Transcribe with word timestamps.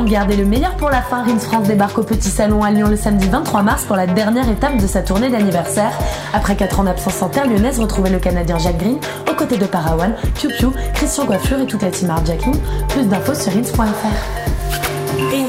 On 0.00 0.04
le 0.04 0.44
meilleur 0.44 0.76
pour 0.76 0.90
la 0.90 1.02
fin. 1.02 1.24
Rins 1.24 1.40
France 1.40 1.66
débarque 1.66 1.98
au 1.98 2.04
Petit 2.04 2.30
Salon 2.30 2.62
à 2.62 2.70
Lyon 2.70 2.86
le 2.88 2.96
samedi 2.96 3.28
23 3.28 3.62
mars 3.62 3.84
pour 3.84 3.96
la 3.96 4.06
dernière 4.06 4.48
étape 4.48 4.76
de 4.76 4.86
sa 4.86 5.02
tournée 5.02 5.28
d'anniversaire. 5.28 5.90
Après 6.32 6.54
4 6.54 6.78
ans 6.78 6.84
d'absence 6.84 7.20
en 7.20 7.28
terre 7.28 7.48
lyonnaise, 7.48 7.80
retrouvez 7.80 8.10
le 8.10 8.20
Canadien 8.20 8.58
Jacques 8.58 8.78
Green 8.78 8.98
aux 9.28 9.34
côtés 9.34 9.56
de 9.56 9.66
Parawan, 9.66 10.14
Piu 10.36 10.50
Piu, 10.56 10.68
Christian 10.94 11.26
Coiffure 11.26 11.58
et 11.60 11.66
toute 11.66 11.82
la 11.82 11.90
team 11.90 12.14
Jacking. 12.24 12.54
Plus 12.88 13.08
d'infos 13.08 13.34
sur 13.34 13.52
rins.fr. 13.52 15.47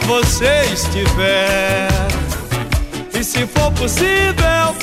você 0.00 0.62
estiver. 0.72 1.88
E 3.12 3.24
se 3.24 3.46
for 3.46 3.70
possível, 3.72 4.74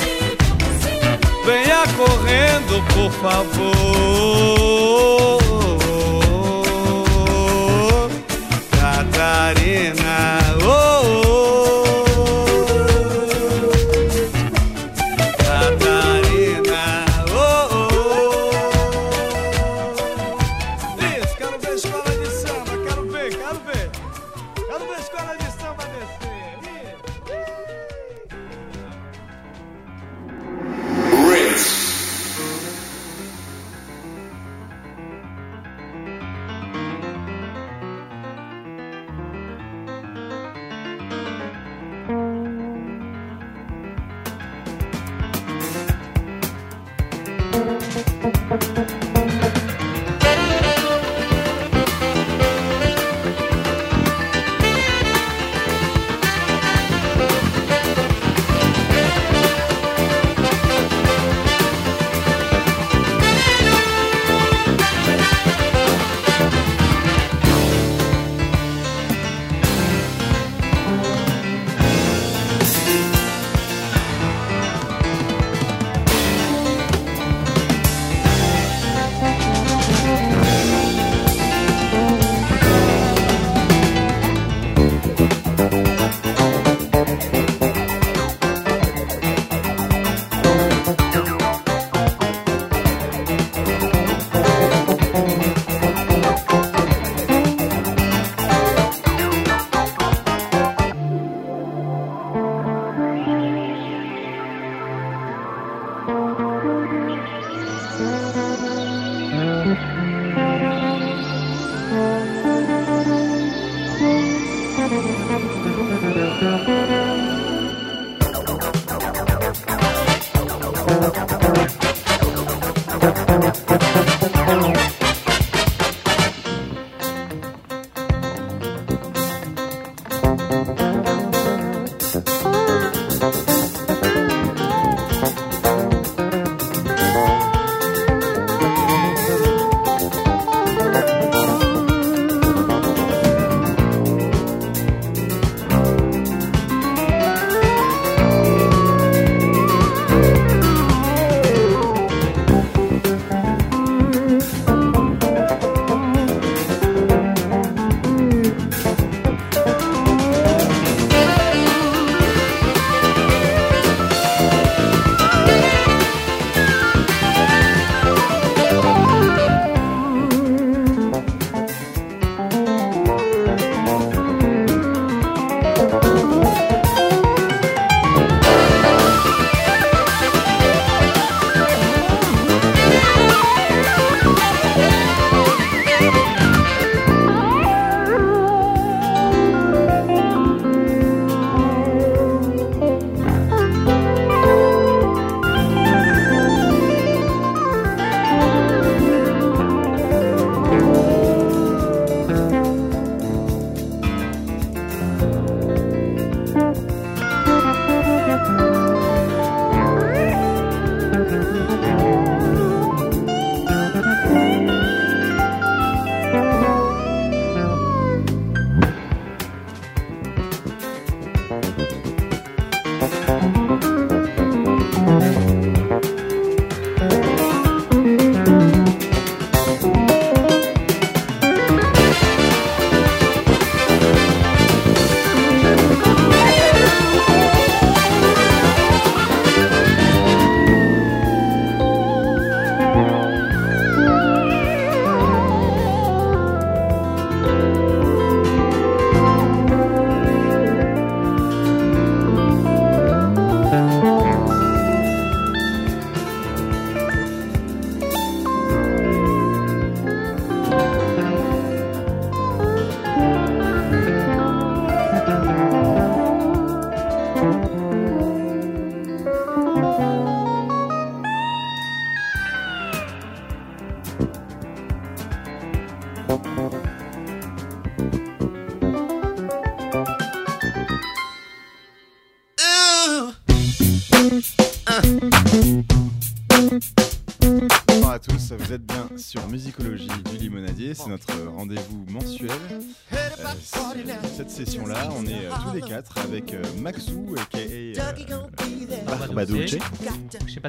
venha 1.46 1.84
correndo, 1.98 2.84
por 2.94 3.12
favor. 3.22 3.52
Catarina. 8.80 10.41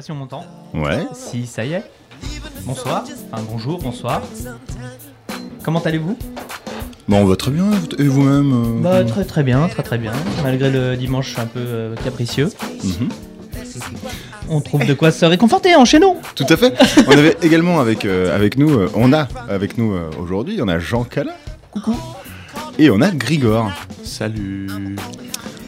Si 0.03 0.11
on 0.11 0.15
m'entend. 0.15 0.43
Ouais. 0.73 1.07
Si, 1.13 1.47
ça 1.47 1.63
y 1.63 1.73
est. 1.73 1.83
Bonsoir. 2.65 3.05
Enfin, 3.31 3.43
bonjour, 3.49 3.79
bonsoir. 3.79 4.21
Comment 5.63 5.79
allez-vous? 5.79 6.17
Bon, 7.07 7.21
on 7.21 7.25
va 7.25 7.37
très 7.37 7.51
bien, 7.51 7.71
et 7.97 8.03
vous-même 8.03 8.53
euh, 8.53 8.81
Bah, 8.81 9.03
très 9.05 9.23
très 9.23 9.43
bien, 9.43 9.65
très 9.69 9.83
très 9.83 9.97
bien. 9.97 10.11
Malgré 10.43 10.69
le 10.69 10.97
dimanche 10.97 11.39
un 11.39 11.45
peu 11.45 11.59
euh, 11.59 11.95
capricieux. 12.03 12.49
Mhm. 12.83 13.09
On 14.49 14.59
trouve 14.59 14.85
de 14.85 14.93
quoi 14.93 15.11
se 15.11 15.23
réconforter, 15.25 15.73
enchaînons 15.75 16.17
Tout 16.35 16.45
à 16.49 16.57
fait. 16.57 16.73
On 17.07 17.11
avait 17.11 17.37
également 17.41 17.79
avec, 17.79 18.03
euh, 18.03 18.35
avec 18.35 18.57
nous, 18.57 18.71
euh, 18.71 18.91
on 18.95 19.13
a 19.13 19.29
avec 19.49 19.77
nous 19.77 19.93
euh, 19.93 20.09
aujourd'hui, 20.19 20.59
on 20.61 20.67
a 20.67 20.79
Jean 20.79 21.05
Calin. 21.05 21.31
Coucou. 21.71 21.95
Et 22.77 22.89
on 22.89 22.99
a 22.99 23.09
Grigor. 23.09 23.71
Salut. 24.03 24.67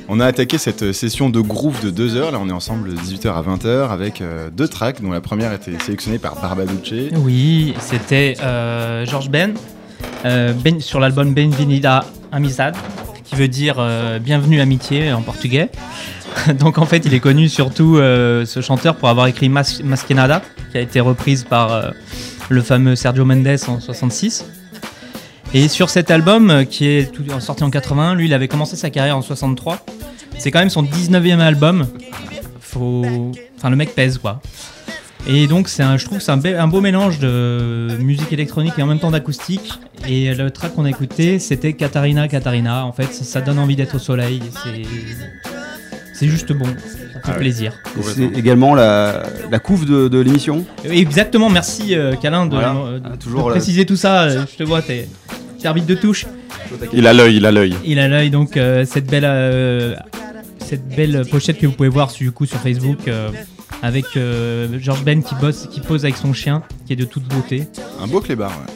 On 0.07 0.19
a 0.19 0.25
attaqué 0.27 0.57
cette 0.59 0.91
session 0.91 1.29
de 1.31 1.39
groove 1.41 1.83
de 1.83 1.89
2 1.89 2.15
heures. 2.15 2.31
Là, 2.31 2.39
on 2.41 2.47
est 2.47 2.53
ensemble 2.53 2.93
de 2.93 2.95
18h 2.95 3.27
à 3.33 3.41
20h 3.41 3.89
avec 3.89 4.21
euh, 4.21 4.49
deux 4.51 4.67
tracks, 4.67 5.01
dont 5.01 5.11
la 5.11 5.21
première 5.21 5.51
était 5.51 5.77
sélectionnée 5.79 6.19
par 6.19 6.35
Barbaduce. 6.39 7.11
Oui, 7.15 7.73
c'était 7.79 8.35
euh, 8.43 9.03
George 9.05 9.29
Ben, 9.29 9.55
euh, 10.25 10.53
Ben- 10.53 10.79
sur 10.79 10.99
l'album 10.99 11.33
Benvenida 11.33 12.05
Amizade, 12.31 12.75
qui 13.23 13.35
veut 13.35 13.47
dire 13.47 13.83
bienvenue 14.21 14.61
amitié 14.61 15.11
en 15.11 15.21
portugais. 15.23 15.69
Donc 16.59 16.77
en 16.77 16.85
fait, 16.85 17.03
il 17.05 17.13
est 17.15 17.19
connu 17.19 17.49
surtout 17.49 17.95
ce 17.97 18.59
chanteur 18.61 18.95
pour 18.97 19.09
avoir 19.09 19.25
écrit 19.25 19.49
Mas 19.49 19.81
Masquenada, 19.83 20.43
qui 20.71 20.77
a 20.77 20.81
été 20.81 20.99
reprise 20.99 21.43
par 21.45 21.93
le 22.49 22.61
fameux 22.61 22.95
Sergio 22.95 23.25
Mendes 23.25 23.57
en 23.67 23.79
66. 23.79 24.45
Et 25.57 25.69
sur 25.69 25.89
cet 25.89 26.11
album, 26.11 26.49
euh, 26.49 26.63
qui 26.65 26.85
est 26.85 27.11
tout- 27.13 27.23
sorti 27.39 27.63
en 27.63 27.69
81, 27.69 28.13
lui, 28.15 28.25
il 28.25 28.33
avait 28.33 28.49
commencé 28.49 28.75
sa 28.75 28.89
carrière 28.89 29.15
en 29.17 29.21
63. 29.21 29.85
C'est 30.37 30.51
quand 30.51 30.59
même 30.59 30.69
son 30.69 30.83
19e 30.83 31.39
album. 31.39 31.87
Faut... 32.59 33.31
Enfin, 33.57 33.69
le 33.69 33.77
mec 33.77 33.95
pèse, 33.95 34.17
quoi. 34.17 34.41
Et 35.27 35.47
donc, 35.47 35.69
c'est 35.69 35.81
un, 35.81 35.95
je 35.97 36.03
trouve 36.05 36.17
que 36.17 36.23
c'est 36.25 36.31
un, 36.33 36.37
be- 36.37 36.59
un 36.59 36.67
beau 36.67 36.81
mélange 36.81 37.19
de 37.19 37.87
musique 37.99 38.33
électronique 38.33 38.73
et 38.77 38.81
en 38.83 38.85
même 38.85 38.99
temps 38.99 39.11
d'acoustique. 39.11 39.71
Et 40.07 40.35
le 40.35 40.51
track 40.51 40.75
qu'on 40.75 40.83
a 40.83 40.89
écouté, 40.89 41.39
c'était 41.39 41.71
Katarina, 41.73 42.27
Katarina. 42.27 42.85
En 42.85 42.91
fait, 42.91 43.11
ça, 43.13 43.23
ça 43.23 43.39
donne 43.41 43.57
envie 43.57 43.77
d'être 43.77 43.95
au 43.95 43.99
soleil. 43.99 44.41
C'est, 44.63 44.81
c'est 46.13 46.27
juste 46.27 46.51
bon. 46.51 46.65
Ça 46.65 46.71
fait 46.73 47.19
Ah 47.23 47.29
ouais. 47.31 47.37
plaisir. 47.37 47.73
C'est 48.03 48.25
également 48.37 48.75
la, 48.75 49.23
la 49.49 49.59
couve 49.59 49.85
de, 49.85 50.09
de 50.09 50.19
l'émission. 50.19 50.65
Exactement, 50.83 51.49
merci 51.49 51.95
euh, 51.95 52.13
Calin 52.21 52.45
de, 52.45 52.53
Voilà. 52.55 52.75
euh, 52.75 52.99
Ah, 53.05 53.09
de 53.11 53.15
toujours, 53.15 53.49
là. 53.49 53.55
préciser 53.55 53.85
tout 53.85 53.95
ça. 53.95 54.29
Je 54.29 54.55
te 54.57 54.63
vois, 54.63 54.81
t'es, 54.83 55.07
arbitre 55.65 55.87
de 55.87 55.95
touche. 55.95 56.25
Il 56.93 57.07
a 57.07 57.13
l'œil, 57.13 57.37
il 57.37 57.45
a 57.45 57.51
l'œil. 57.51 57.75
Il 57.85 57.99
a 57.99 58.07
l'œil 58.07 58.29
donc 58.29 58.57
euh, 58.57 58.85
cette 58.85 59.05
belle 59.07 59.25
euh, 59.25 59.95
cette 60.59 60.87
belle 60.87 61.23
pochette 61.29 61.59
que 61.59 61.67
vous 61.67 61.73
pouvez 61.73 61.89
voir 61.89 62.11
du 62.11 62.31
coup 62.31 62.45
sur 62.45 62.59
Facebook 62.59 63.07
euh, 63.07 63.29
avec 63.81 64.05
euh, 64.17 64.79
George 64.79 65.03
Ben 65.03 65.21
qui 65.21 65.35
bosse 65.35 65.67
qui 65.71 65.79
pose 65.79 66.05
avec 66.05 66.17
son 66.17 66.33
chien 66.33 66.63
qui 66.87 66.93
est 66.93 66.95
de 66.95 67.05
toute 67.05 67.23
beauté 67.23 67.67
Un 68.01 68.07
beau 68.07 68.19
clébard, 68.19 68.51
ouais. 68.51 68.74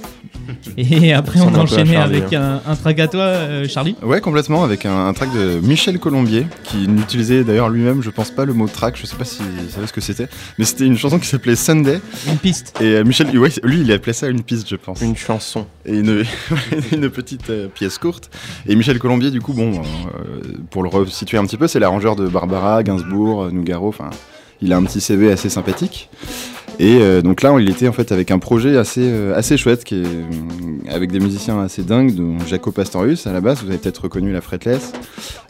Et 0.78 1.14
après 1.14 1.42
on 1.42 1.66
Charlie, 1.66 1.96
avec 1.96 2.34
un, 2.34 2.62
un 2.66 2.76
track 2.76 3.00
à 3.00 3.08
toi 3.08 3.22
euh, 3.22 3.68
Charlie 3.68 3.96
Ouais, 4.02 4.22
complètement, 4.22 4.64
avec 4.64 4.86
un, 4.86 5.08
un 5.08 5.14
track 5.14 5.34
de 5.34 5.60
Michel 5.62 6.00
Colombier, 6.00 6.46
qui 6.64 6.88
n'utilisait 6.88 7.44
d'ailleurs 7.44 7.70
lui-même, 7.70 8.02
je 8.02 8.10
pense 8.10 8.32
pas, 8.32 8.46
le 8.46 8.54
mot 8.54 8.68
track, 8.68 8.98
je 8.98 9.06
sais 9.06 9.16
pas 9.16 9.26
si 9.26 9.42
vous 9.42 9.70
savez 9.74 9.88
ce 9.88 9.94
que 9.94 10.02
c'était, 10.02 10.28
mais 10.58 10.66
c'était 10.66 10.86
une 10.86 10.98
chanson 10.98 11.20
qui 11.20 11.28
s'appelait 11.28 11.56
Sunday, 11.56 12.00
une 12.28 12.38
piste 12.38 12.74
et 12.82 12.96
euh, 12.96 13.04
Michel, 13.04 13.38
ouais, 13.38 13.50
lui, 13.64 13.82
il 13.82 13.92
appelait 13.92 14.14
ça 14.14 14.28
une 14.28 14.44
piste, 14.44 14.70
je 14.70 14.76
pense. 14.76 15.02
Une 15.02 15.16
chanson. 15.16 15.66
Et 15.86 15.98
une, 15.98 16.24
une 16.92 17.10
petite 17.10 17.50
euh, 17.50 17.68
pièce 17.68 17.98
courte. 17.98 18.30
Et 18.68 18.76
Michel 18.76 19.00
Colombier, 19.00 19.32
du 19.32 19.42
coup, 19.42 19.54
bon, 19.54 19.82
euh, 19.82 20.42
pour 20.70 20.84
le 20.84 20.90
resituer 20.90 21.38
un 21.38 21.46
petit 21.46 21.58
peu, 21.58 21.68
c'est 21.68 21.80
l'arrangeur 21.80 22.16
de 22.16 22.28
Barbara, 22.28 22.84
Gainsbourg, 22.84 23.52
Nougaro, 23.52 23.90
enfin, 23.90 24.10
il 24.62 24.74
a 24.74 24.78
un 24.78 24.84
petit 24.84 25.02
CV 25.02 25.32
assez 25.32 25.50
sympathique. 25.50 26.10
Et 26.78 27.00
euh, 27.02 27.22
donc 27.22 27.42
là, 27.42 27.56
il 27.60 27.70
était 27.70 27.88
en 27.88 27.94
fait 27.94 28.12
avec 28.12 28.32
un 28.32 28.40
projet 28.40 28.78
assez, 28.78 29.04
euh, 29.04 29.36
assez 29.36 29.58
chouette, 29.58 29.84
avec 30.90 31.12
des 31.12 31.20
musiciens 31.20 31.60
assez 31.62 31.84
dingues, 31.84 32.16
dont 32.16 32.38
Jaco 32.46 32.72
Pastorius 32.72 33.28
à 33.28 33.34
la 33.34 33.42
base, 33.42 33.64
vous 33.64 33.70
avez 33.70 33.78
peut-être 33.78 34.04
reconnu 34.04 34.32
la 34.32 34.42
fretless, 34.42 34.94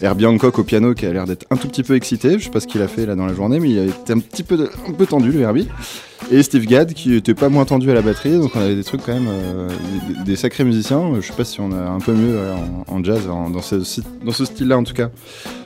Herbie 0.02 0.26
Hancock 0.26 0.58
au 0.60 0.64
piano 0.64 0.94
qui 0.94 1.06
a 1.06 1.14
l'air 1.14 1.26
d'être 1.26 1.46
un 1.50 1.58
tout 1.58 1.68
petit 1.68 1.84
peu 1.84 1.96
excité, 1.96 2.40
je 2.40 2.46
sais 2.46 2.50
pas 2.50 2.60
ce 2.60 2.68
qu'il 2.68 2.82
a 2.82 2.88
fait 2.88 3.06
là 3.06 3.16
dans 3.16 3.26
la 3.26 3.34
journée, 3.34 3.60
mais 3.60 3.70
il 3.70 3.78
été 3.80 4.14
un 4.14 4.20
petit 4.20 4.44
peu, 4.44 4.70
un 4.88 4.94
peu 4.94 5.06
tendu 5.06 5.32
le 5.32 5.42
Herbie. 5.42 5.68
Et 6.32 6.44
Steve 6.44 6.66
Gadd 6.66 6.94
qui 6.94 7.16
était 7.16 7.34
pas 7.34 7.50
moins 7.50 7.66
tendu 7.66 7.90
à 7.90 7.94
la 7.94 8.02
batterie, 8.02 8.38
donc 8.38 8.52
on 8.56 8.60
avait 8.60 8.76
des 8.76 8.84
trucs 8.84 9.02
quand 9.04 9.14
même, 9.14 9.28
euh, 9.30 9.70
des, 10.26 10.36
sacrés 10.36 10.64
musiciens. 10.64 11.14
Je 11.20 11.26
sais 11.26 11.34
pas 11.34 11.46
si 11.46 11.62
on 11.62 11.72
a 11.72 11.90
un 11.90 12.00
peu 12.00 12.14
mieux 12.14 12.38
en, 12.88 13.04
jazz, 13.04 13.26
dans 13.28 13.62
ce, 13.62 13.84
ce 13.84 14.46
style-là 14.46 14.78
en 14.78 14.84
tout 14.84 14.94
cas. 14.94 15.10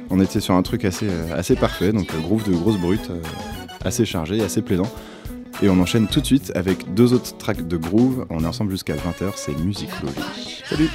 On 0.09 0.19
était 0.19 0.39
sur 0.39 0.53
un 0.53 0.61
truc 0.61 0.85
assez, 0.85 1.07
assez 1.35 1.55
parfait, 1.55 1.91
donc 1.91 2.07
groove 2.21 2.43
de 2.47 2.53
grosse 2.55 2.77
brute, 2.77 3.09
euh, 3.09 3.19
assez 3.83 4.05
chargé, 4.05 4.41
assez 4.41 4.61
plaisant. 4.61 4.87
Et 5.61 5.69
on 5.69 5.79
enchaîne 5.79 6.07
tout 6.07 6.21
de 6.21 6.25
suite 6.25 6.51
avec 6.55 6.93
deux 6.93 7.13
autres 7.13 7.37
tracks 7.37 7.67
de 7.67 7.77
groove. 7.77 8.25
On 8.29 8.43
est 8.43 8.47
ensemble 8.47 8.71
jusqu'à 8.71 8.95
20h, 8.95 9.33
c'est 9.35 9.53
Lobby. 9.53 9.87
Salut 10.65 10.89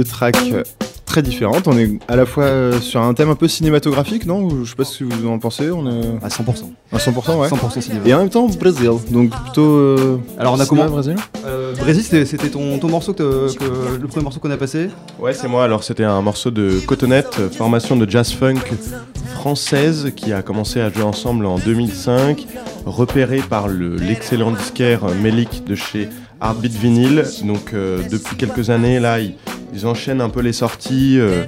deux 0.00 0.04
tracks 0.08 0.36
euh, 0.52 0.62
très 1.04 1.20
différentes. 1.22 1.68
On 1.68 1.76
est 1.76 1.90
à 2.08 2.16
la 2.16 2.24
fois 2.24 2.44
euh, 2.44 2.80
sur 2.80 3.02
un 3.02 3.12
thème 3.12 3.28
un 3.28 3.34
peu 3.34 3.48
cinématographique, 3.48 4.24
non? 4.24 4.48
Je 4.64 4.70
sais 4.70 4.76
pas 4.76 4.84
ce 4.84 5.04
que 5.04 5.12
vous 5.12 5.28
en 5.28 5.38
pensez. 5.38 5.70
On 5.70 5.86
est 5.86 6.06
À 6.22 6.28
100%. 6.28 6.42
à 6.92 6.96
100%, 6.96 7.38
ouais. 7.38 7.48
100% 7.48 7.80
cinéma. 7.82 8.00
Et 8.06 8.14
en 8.14 8.18
même 8.20 8.30
temps, 8.30 8.46
Brésil. 8.46 8.90
Donc 9.10 9.30
plutôt. 9.30 9.62
euh, 9.62 10.18
Alors, 10.38 10.54
on 10.54 10.60
a 10.60 10.64
comment 10.64 10.86
brésilien? 10.86 11.16
Euh, 11.44 11.74
Brésil, 11.76 12.02
c'était 12.02 12.24
c'était 12.24 12.48
ton, 12.48 12.78
ton 12.78 12.88
morceau, 12.88 13.12
que, 13.12 13.52
que- 13.54 14.00
le 14.00 14.06
premier 14.08 14.24
morceau 14.24 14.40
qu'on 14.40 14.50
a 14.50 14.56
passé? 14.56 14.88
Ouais, 15.18 15.34
c'est 15.34 15.48
moi. 15.48 15.64
Alors, 15.64 15.84
c'était 15.84 16.04
un 16.04 16.22
morceau 16.22 16.50
de 16.50 16.80
Cotonette, 16.86 17.38
formation 17.54 17.96
de 17.96 18.08
jazz 18.08 18.32
funk 18.32 18.54
française 19.34 20.12
qui 20.16 20.32
a 20.32 20.40
commencé 20.42 20.80
à 20.80 20.90
jouer 20.90 21.02
ensemble 21.02 21.44
en 21.46 21.58
2005, 21.58 22.46
repéré 22.86 23.38
par 23.38 23.68
le- 23.68 23.96
l'excellent 23.96 24.50
disquaire 24.52 25.04
euh, 25.04 25.14
Melik 25.22 25.64
de 25.66 25.74
chez 25.74 26.08
Heartbeat 26.42 26.72
Vinyl. 26.72 27.24
Donc, 27.44 27.74
euh, 27.74 27.98
depuis 28.10 28.36
quelques 28.36 28.70
années, 28.70 28.98
là, 29.00 29.18
ils, 29.20 29.34
ils 29.72 29.86
enchaînent 29.86 30.20
un 30.20 30.28
peu 30.30 30.40
les 30.40 30.52
sorties. 30.52 31.18
euh, 31.18 31.44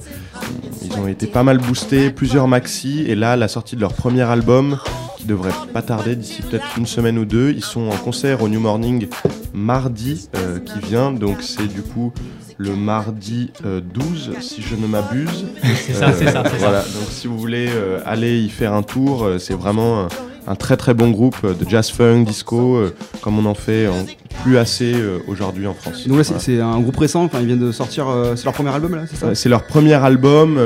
ils 0.85 0.98
ont 0.98 1.06
été 1.08 1.26
pas 1.26 1.42
mal 1.42 1.58
boostés, 1.58 2.11
plusieurs 2.11 2.48
maxi, 2.48 3.04
et 3.06 3.14
là, 3.14 3.37
la 3.37 3.48
sortie 3.48 3.76
de 3.76 3.80
leur 3.80 3.94
premier 3.94 4.22
album, 4.22 4.78
qui 5.16 5.24
devrait 5.24 5.52
pas 5.72 5.82
tarder 5.82 6.16
d'ici 6.16 6.42
peut-être 6.42 6.64
une 6.76 6.87
semaine 6.87 7.18
ou 7.18 7.24
deux, 7.24 7.50
ils 7.50 7.62
sont 7.64 7.88
en 7.88 7.96
concert 7.96 8.42
au 8.42 8.48
New 8.48 8.61
Morning 8.61 9.06
mardi 9.54 10.28
euh, 10.37 10.58
qui 10.58 10.78
vient, 10.80 11.12
donc 11.12 11.38
c'est 11.42 11.68
du 11.68 11.82
coup 11.82 12.12
le 12.58 12.74
mardi 12.76 13.50
euh, 13.64 13.80
12, 13.80 14.32
si 14.40 14.62
je 14.62 14.74
ne 14.76 14.87
m'abuse. 14.87 15.46
C'est 15.62 15.94
ça, 15.94 16.12
c'est 16.12 16.26
ça, 16.30 16.42
c'est 16.44 16.58
ça. 16.58 16.58
Voilà, 16.58 16.80
donc 16.82 17.08
si 17.11 17.26
vous 17.26 17.38
voulez 17.38 17.68
euh, 17.70 18.00
aller 18.04 18.40
y 18.40 18.48
faire 18.48 18.72
un 18.72 18.82
tour, 18.82 19.24
euh, 19.24 19.38
c'est 19.38 19.54
vraiment 19.54 20.06
un, 20.46 20.55
très 20.55 20.76
très 20.76 20.94
bon 20.94 21.11
groupe 21.11 21.37
euh, 21.44 21.55
de 21.55 21.68
jazz 21.68 21.90
funk, 21.90 22.24
disco, 22.24 22.76
euh, 22.76 22.94
comme 23.20 23.38
on 23.38 23.44
en 23.48 23.55
fait 23.55 23.87
en- 23.88 24.05
plus 24.42 24.57
assez 24.59 24.94
euh, 24.94 25.18
aujourd'hui 25.28 25.66
en 25.66 25.74
France. 25.74 26.09
Donc 26.09 26.16
là, 26.18 26.24
c'est 26.24 26.31
Voilà. 26.31 26.44
c'est 26.44 26.61
un 26.61 26.81
groupe 26.81 26.96
récent, 26.96 27.24
enfin, 27.24 27.38
ils 27.40 27.46
viennent 27.46 27.59
de 27.61 27.70
sortir, 27.70 28.09
euh, 28.09 28.35
c'est 28.35 28.44
leur 28.46 28.55
premier 28.55 28.70
album 28.70 28.94
là, 28.94 29.02
c'est 29.09 29.16
ça 29.16 29.35
C'est 29.35 29.48
leur 29.48 29.64
premier 29.64 29.94
album, 29.94 30.59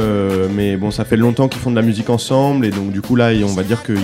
mais 0.54 0.76
bon, 0.76 0.90
ça 0.90 1.04
fait 1.04 1.16
longtemps 1.16 1.48
qu'ils 1.48 1.60
font 1.60 1.70
de 1.70 1.76
la 1.76 1.82
musique 1.82 2.08
ensemble, 2.10 2.64
et 2.64 2.70
donc 2.70 2.90
du 2.92 3.02
coup 3.02 3.16
là, 3.16 3.30
on 3.44 3.52
va 3.54 3.62
dire 3.64 3.82
qu'ils 3.82 3.96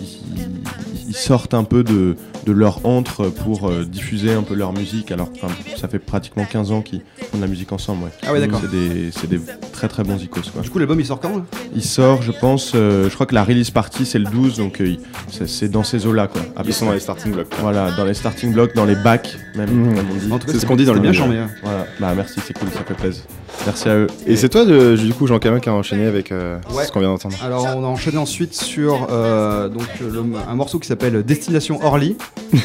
ils- 0.00 1.08
ils 1.08 1.14
sortent 1.16 1.54
un 1.54 1.64
peu 1.64 1.84
de, 1.84 2.16
de 2.44 2.52
leur 2.52 2.84
antre 2.86 3.28
pour 3.28 3.68
euh, 3.68 3.84
diffuser 3.84 4.32
un 4.32 4.42
peu 4.42 4.54
leur 4.54 4.72
musique. 4.72 5.10
Alors, 5.12 5.30
ça 5.76 5.88
fait 5.88 5.98
pratiquement 5.98 6.44
15 6.44 6.72
ans 6.72 6.82
qu'ils 6.82 7.00
font 7.30 7.38
de 7.38 7.42
la 7.42 7.48
musique 7.48 7.72
ensemble. 7.72 8.04
Ouais. 8.04 8.10
Ah 8.26 8.32
ouais, 8.32 8.40
d'accord. 8.40 8.60
C'est 8.62 8.70
des, 8.70 9.10
c'est 9.12 9.28
des 9.28 9.40
très 9.72 9.88
très 9.88 10.04
bons 10.04 10.22
icos. 10.22 10.50
Quoi. 10.50 10.62
Du 10.62 10.70
coup, 10.70 10.78
l'album 10.78 11.00
il 11.00 11.06
sort 11.06 11.20
quand 11.20 11.44
Il 11.74 11.82
sort, 11.84 12.22
je 12.22 12.32
pense, 12.32 12.72
euh, 12.74 13.08
je 13.08 13.14
crois 13.14 13.26
que 13.26 13.34
la 13.34 13.44
release 13.44 13.70
party 13.70 14.04
c'est 14.06 14.18
le 14.18 14.26
12, 14.26 14.58
donc 14.58 14.80
euh, 14.80 14.96
c'est- 15.30 15.46
c'est 15.48 15.68
dans 15.68 15.84
ces 15.84 16.06
eaux-là. 16.06 16.26
Quoi, 16.28 16.42
Ils 16.64 16.72
sont 16.72 16.86
dans 16.86 16.92
les 16.92 17.00
starting 17.00 17.32
blocks. 17.32 17.48
quoi. 17.48 17.58
Voilà, 17.60 17.90
dans 17.92 18.04
les 18.04 18.14
starting 18.14 18.52
blocks, 18.52 18.74
dans 18.74 18.84
les 18.84 18.96
bacs, 18.96 19.36
même, 19.56 19.70
Mmh. 19.70 19.94
comme 19.96 20.06
on 20.10 20.14
dit. 20.14 20.32
En 20.32 20.38
tout 20.38 20.46
cas, 20.46 20.52
C'est 20.52 20.58
ce 20.60 20.66
qu'on 20.66 20.76
dit 20.76 20.84
dans 20.84 20.94
le 20.94 21.00
bien 21.00 21.12
hein. 21.12 21.48
Voilà, 21.62 21.86
bah 22.00 22.12
merci, 22.14 22.40
c'est 22.44 22.56
cool, 22.58 22.68
ça 22.70 22.80
fait 22.84 22.94
plaisir. 22.94 23.22
Merci 23.66 23.88
à 23.88 23.96
eux. 23.96 24.06
Et 24.26 24.36
c'est 24.36 24.48
toi, 24.50 24.64
de- 24.64 24.96
du 24.96 25.12
coup, 25.14 25.26
Jean 25.26 25.38
Camin, 25.38 25.58
qui 25.60 25.68
a 25.68 25.74
enchaîné 25.74 26.06
avec 26.06 26.32
euh, 26.32 26.58
Ouais. 26.74 26.84
ce 26.84 26.92
qu'on 26.92 27.00
vient 27.00 27.08
d'entendre. 27.08 27.36
Alors 27.42 27.64
on 27.76 27.82
a 27.84 27.86
enchaîné 27.86 28.18
ensuite 28.18 28.54
sur 28.54 29.06
euh, 29.10 29.68
donc, 29.68 29.84
le- 30.00 30.22
un 30.48 30.54
morceau 30.54 30.78
qui 30.78 30.86
s'appelle 30.88 31.22
Destination 31.22 31.78
Orly 31.82 32.16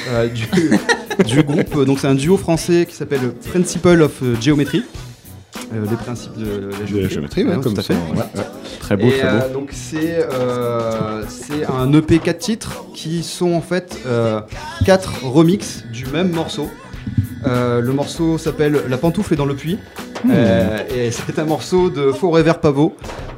euh, 0.10 0.28
du, 0.28 0.46
du 1.26 1.44
groupe. 1.44 1.86
Donc 1.86 2.00
c'est 2.00 2.08
un 2.08 2.16
duo 2.16 2.36
français 2.38 2.86
qui 2.90 2.96
s'appelle 2.96 3.32
Principle 3.50 4.02
of 4.02 4.22
Geometry. 4.42 4.84
Euh, 5.74 5.86
les 5.90 5.96
principes 5.98 6.36
de 6.38 6.46
la 6.46 6.52
De 6.52 6.72
la 6.82 6.86
géométrie. 6.86 7.10
géométrie, 7.14 7.44
ouais, 7.44 7.56
Ouais, 7.56 7.64
comme 7.64 7.74
tout 7.76 7.80
à 7.80 7.84
ça. 7.84 7.94
fait. 7.94 8.00
ouais, 8.16 8.18
ouais. 8.36 8.44
Très 8.80 8.98
beau, 8.98 9.06
Et 9.08 9.12
très 9.20 9.30
beau. 9.32 9.36
euh, 9.38 9.54
donc 9.54 9.70
c'est 9.72 10.20
euh, 10.32 11.24
c'est 11.30 11.66
un 11.66 11.94
EP 11.94 12.18
4 12.20 12.38
titres 12.40 12.86
qui 12.96 13.24
sont 13.24 13.54
en 13.54 13.62
fait 13.62 13.98
4 14.86 15.24
remixes 15.26 15.84
du 15.94 16.06
même 16.08 16.32
morceau. 16.32 16.68
Euh, 17.46 17.82
le 17.82 17.94
morceau 17.94 18.38
s'appelle 18.38 18.82
La 18.90 18.98
pantoufle 18.98 19.34
est 19.34 19.38
dans 19.38 19.46
le 19.46 19.56
puits. 19.56 19.78
Hmm. 20.24 20.32
Euh, 20.34 20.80
et 20.94 21.12
c'est 21.12 21.40
un 21.40 21.46
morceau 21.46 21.90
de 21.90 22.12
Forever 22.12 22.54
Pavot 22.62 22.96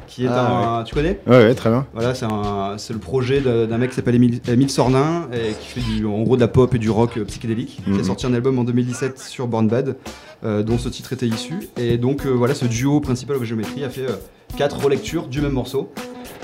qui 0.08 0.24
est 0.24 0.28
Ah, 0.30 0.80
un. 0.80 0.84
Tu 0.84 0.94
connais? 0.94 1.20
Ouais, 1.26 1.36
ouais, 1.38 1.54
très 1.54 1.70
bien. 1.70 1.86
Voilà, 1.94 2.12
c'est 2.14 2.92
le 2.92 2.98
projet 2.98 3.40
d'un 3.40 3.78
mec 3.78 3.90
qui 3.90 3.96
s'appelle 3.96 4.16
Émile, 4.16 4.40
Émile 4.48 4.68
Sornin 4.70 5.28
et 5.32 5.52
qui 5.54 5.68
fait 5.68 5.80
du, 5.80 6.04
en 6.04 6.20
gros 6.22 6.36
de 6.36 6.40
la 6.42 6.48
pop 6.48 6.74
et 6.74 6.78
du 6.78 6.90
rock 6.90 7.16
euh, 7.16 7.24
psychédélique. 7.24 7.80
Qui 7.84 7.90
a 7.90 7.94
Mhm. 7.94 8.04
sorti 8.04 8.26
un 8.26 8.34
album 8.34 8.58
en 8.58 8.64
2017 8.64 9.18
sur 9.18 9.46
Born 9.46 9.68
Bad, 9.68 9.96
euh, 10.44 10.62
dont 10.62 10.76
ce 10.78 10.88
titre 10.88 11.12
était 11.12 11.26
issu. 11.26 11.54
Et 11.78 11.96
donc 11.96 12.26
voilà, 12.26 12.54
ce 12.54 12.66
duo 12.66 13.00
principal 13.00 13.36
of 13.36 13.44
Geometry 13.44 13.84
a 13.84 13.88
fait 13.90 14.06
quatre 14.56 14.84
relectures 14.84 15.28
du 15.28 15.40
même 15.40 15.52
morceau. 15.52 15.90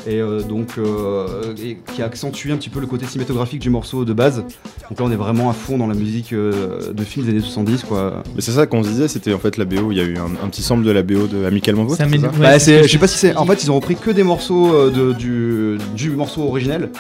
Et 0.07 0.21
euh, 0.21 0.41
donc 0.43 0.69
euh, 0.79 1.55
et 1.63 1.79
qui 1.95 2.03
a 2.03 2.07
accentué 2.07 2.53
un 2.53 2.57
petit 2.57 2.71
peu 2.71 2.81
le 2.81 2.87
côté 2.87 3.05
cinématographique 3.07 3.61
du 3.61 3.69
morceau 3.71 4.05
de 4.05 4.13
base. 4.13 4.39
Donc 4.89 4.99
là, 4.99 5.05
on 5.07 5.11
est 5.11 5.17
vraiment 5.17 5.51
à 5.51 5.53
fond 5.53 5.77
dans 5.77 5.87
la 5.87 5.95
musique 5.95 6.33
euh, 6.33 6.93
de 6.93 7.05
films 7.05 7.27
des 7.27 7.33
années 7.33 7.41
70, 7.41 7.85
quoi. 7.85 8.23
Mais 8.35 8.41
c'est 8.41 8.53
ça 8.53 8.67
qu'on 8.67 8.83
se 8.83 8.89
disait, 8.89 9.09
c'était 9.09 9.35
en 9.35 9.39
fait 9.39 9.57
la 9.57 9.65
BO. 9.65 9.91
Il 9.93 9.99
y 9.99 10.01
a 10.01 10.05
eu 10.05 10.17
un, 10.17 10.45
un 10.45 10.49
petit 10.49 10.63
sample 10.63 10.85
de 10.85 10.91
la 10.93 11.03
BO 11.03 11.27
de 11.27 11.45
Amicalement 11.45 11.85
Vôtre. 11.85 12.01
Ouais, 12.03 12.19
Bah, 12.39 12.59
je 12.59 12.87
sais 12.89 12.99
pas 12.99 13.07
si 13.09 13.19
c'est. 13.19 13.37
En 13.37 13.45
fait, 13.45 13.63
ils 13.65 13.71
ont 13.71 13.77
repris 13.77 13.97
que 13.97 14.11
des 14.11 14.23
morceaux 14.23 14.73
euh, 14.73 14.91
de, 14.91 15.13
du, 15.13 15.79
du 15.95 16.11
morceau 16.11 16.43
originel. 16.43 16.91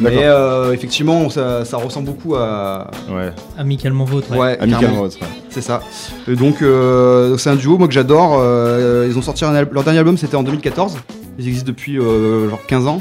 D'accord. 0.00 0.18
Mais 0.20 0.26
euh, 0.26 0.72
effectivement, 0.72 1.28
ça, 1.30 1.64
ça 1.64 1.76
ressemble 1.76 2.06
beaucoup 2.06 2.34
à. 2.34 2.90
Ouais, 3.10 3.30
Amicalement 3.58 4.04
vôtre. 4.04 4.30
ouais. 4.32 4.38
Ouais, 4.38 4.58
Amicalement 4.58 5.02
Vôtre. 5.02 5.18
ouais. 5.20 5.26
c'est 5.50 5.60
ça. 5.60 5.82
Et 6.26 6.34
donc, 6.34 6.60
euh, 6.62 7.36
c'est 7.38 7.50
un 7.50 7.56
duo, 7.56 7.78
moi 7.78 7.86
que 7.88 7.94
j'adore. 7.94 8.36
Euh, 8.40 9.06
ils 9.08 9.16
ont 9.16 9.22
sorti 9.22 9.44
un 9.44 9.52
leur 9.52 9.84
dernier 9.84 9.98
album, 10.00 10.16
c'était 10.16 10.34
en 10.36 10.42
2014. 10.42 10.96
Ils 11.38 11.48
existent 11.48 11.68
depuis 11.68 11.98
euh, 11.98 12.48
genre 12.48 12.64
15 12.66 12.86
ans. 12.86 13.00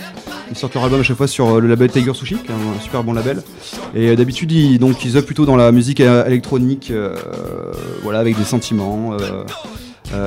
Ils 0.50 0.58
sortent 0.58 0.74
leur 0.74 0.84
album 0.84 1.00
à 1.00 1.04
chaque 1.04 1.18
fois 1.18 1.28
sur 1.28 1.48
euh, 1.48 1.60
le 1.60 1.68
label 1.68 1.90
Tiger 1.92 2.14
Sushi, 2.14 2.36
qui 2.36 2.48
est 2.48 2.54
un, 2.54 2.80
super 2.82 3.04
bon 3.04 3.14
label. 3.14 3.42
Et 3.96 4.10
euh, 4.10 4.16
d'habitude, 4.16 4.52
ils, 4.52 4.80
donc, 4.80 5.04
ils 5.04 5.18
œuvrent 5.18 5.26
plutôt 5.26 5.46
dans 5.46 5.56
la 5.56 5.72
musique 5.72 6.00
électronique, 6.00 6.92
voilà, 8.04 8.20
avec 8.20 8.38
des 8.38 8.44
sentiments. 8.44 9.16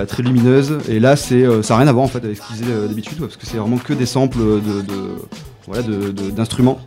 très 0.09 0.23
lumineuse 0.23 0.79
et 0.89 0.99
là 0.99 1.15
c'est 1.15 1.45
ça 1.63 1.75
n'a 1.75 1.81
rien 1.81 1.89
à 1.89 1.93
voir 1.93 2.07
en 2.07 2.09
fait 2.09 2.25
avec 2.25 2.39
ce 2.39 2.47
qu'ils 2.47 2.57
faisaient 2.57 2.89
d'habitude 2.89 3.19
parce 3.21 3.37
que 3.37 3.45
c'est 3.45 3.59
vraiment 3.59 3.77
que 3.77 3.93
des 3.93 4.07
samples 4.07 4.39
de, 4.39 4.83
voilà 5.67 5.83
d'instruments 6.35 6.81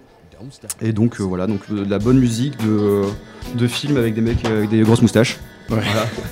et 0.82 0.93
donc 0.93 1.21
voilà 1.21 1.45
donc 1.45 1.60
de 1.71 1.88
la 1.88 1.99
bonne 1.99 2.17
musique 2.17 2.58
de, 2.65 3.03
de 3.53 3.67
films 3.67 3.97
avec 3.97 4.15
des 4.15 4.21
mecs 4.21 4.43
avec 4.45 4.71
des 4.71 4.82
grosses 4.82 5.03
moustaches 5.03 5.38
Ouais. 5.69 5.82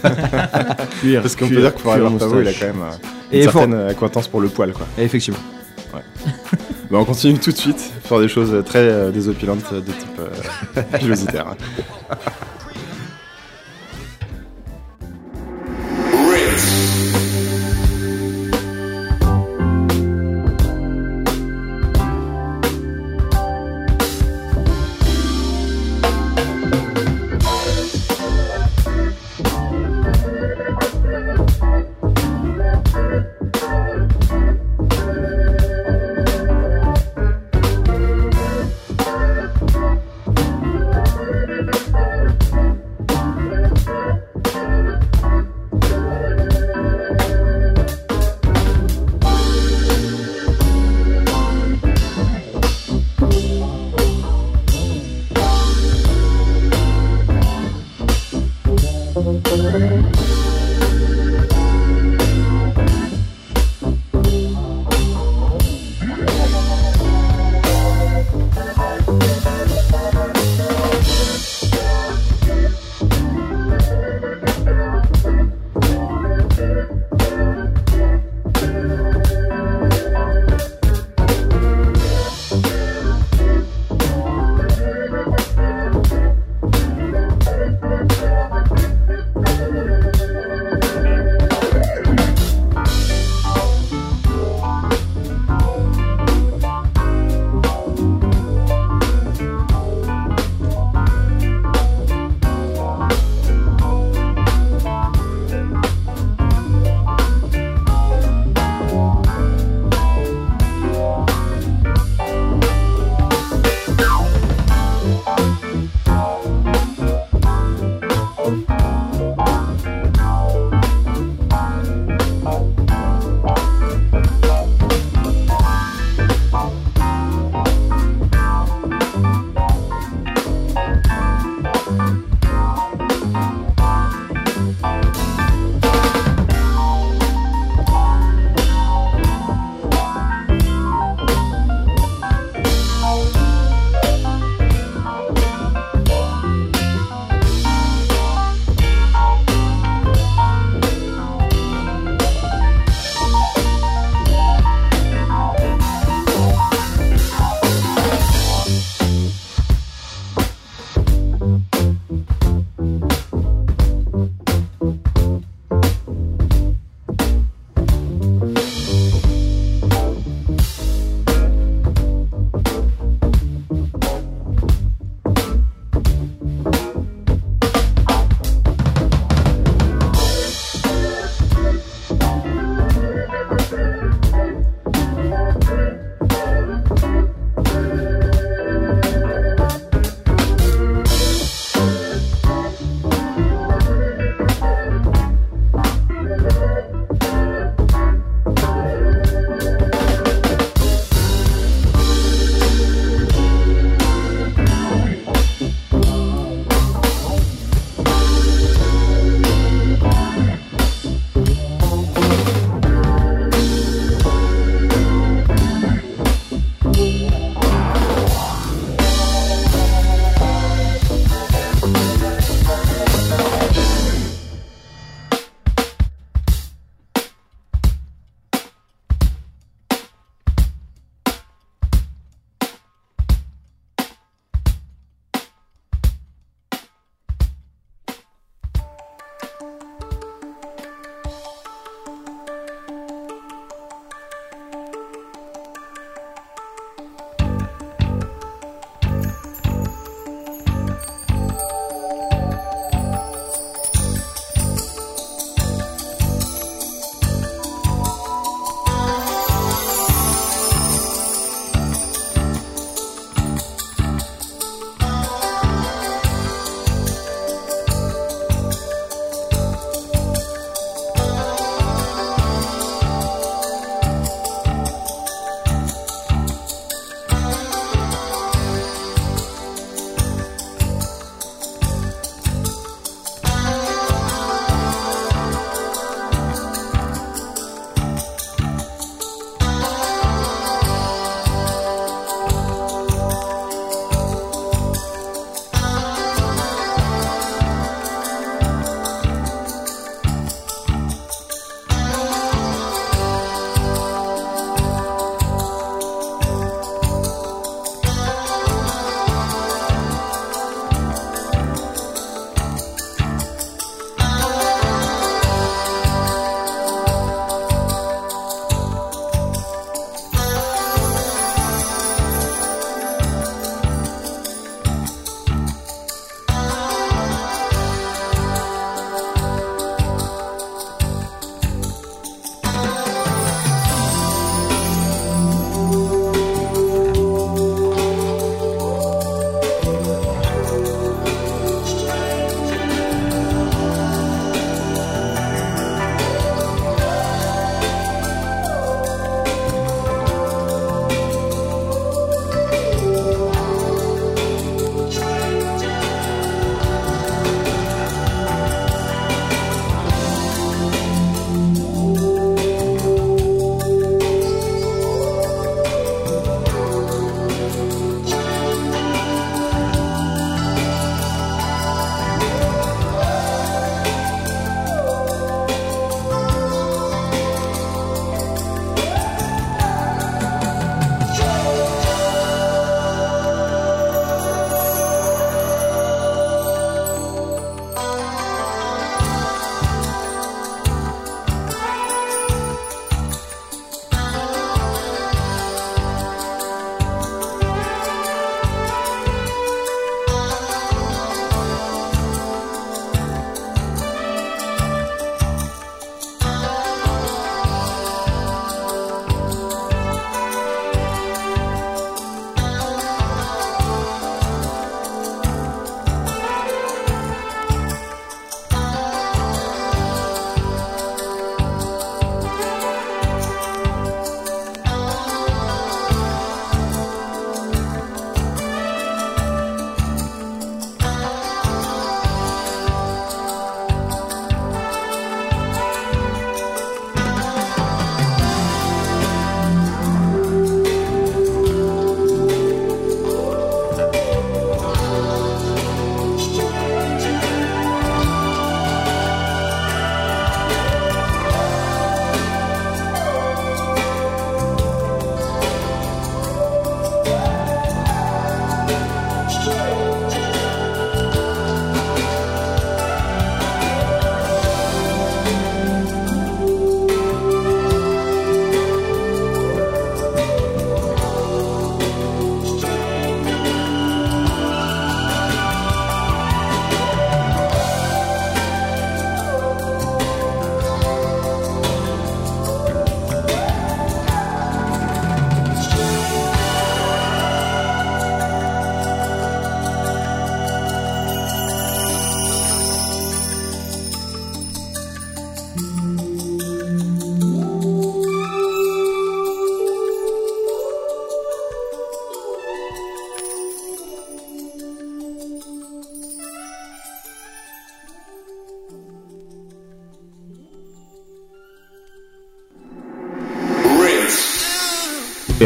Voilà. 0.02 0.76
Cuir, 1.02 1.22
Parce 1.22 1.36
qu'on 1.36 1.48
peut 1.48 1.56
dire 1.62 1.74
que 1.76 1.82
pour 1.82 1.94
avoir 1.94 2.12
il 2.12 2.48
a 2.48 2.54
quand 2.54 2.66
même 2.66 2.82
euh, 2.82 2.92
une 3.32 3.44
for- 3.44 3.62
certaine 3.62 3.74
acquaintance 3.90 4.28
pour 4.28 4.42
le 4.42 4.48
poil, 4.50 4.72
quoi. 4.74 4.86
Et 4.98 5.04
effectivement 5.04 5.38
Bah, 6.92 6.98
on 7.00 7.06
continue 7.06 7.40
tout 7.40 7.52
de 7.52 7.58
suite 7.58 7.92
sur 8.06 8.20
des 8.20 8.28
choses 8.28 8.64
très 8.66 8.80
euh, 8.80 9.10
désopilantes 9.12 9.74
de 9.74 9.80
type 9.82 10.20
euh, 10.20 10.82
pilositaire. 11.00 11.56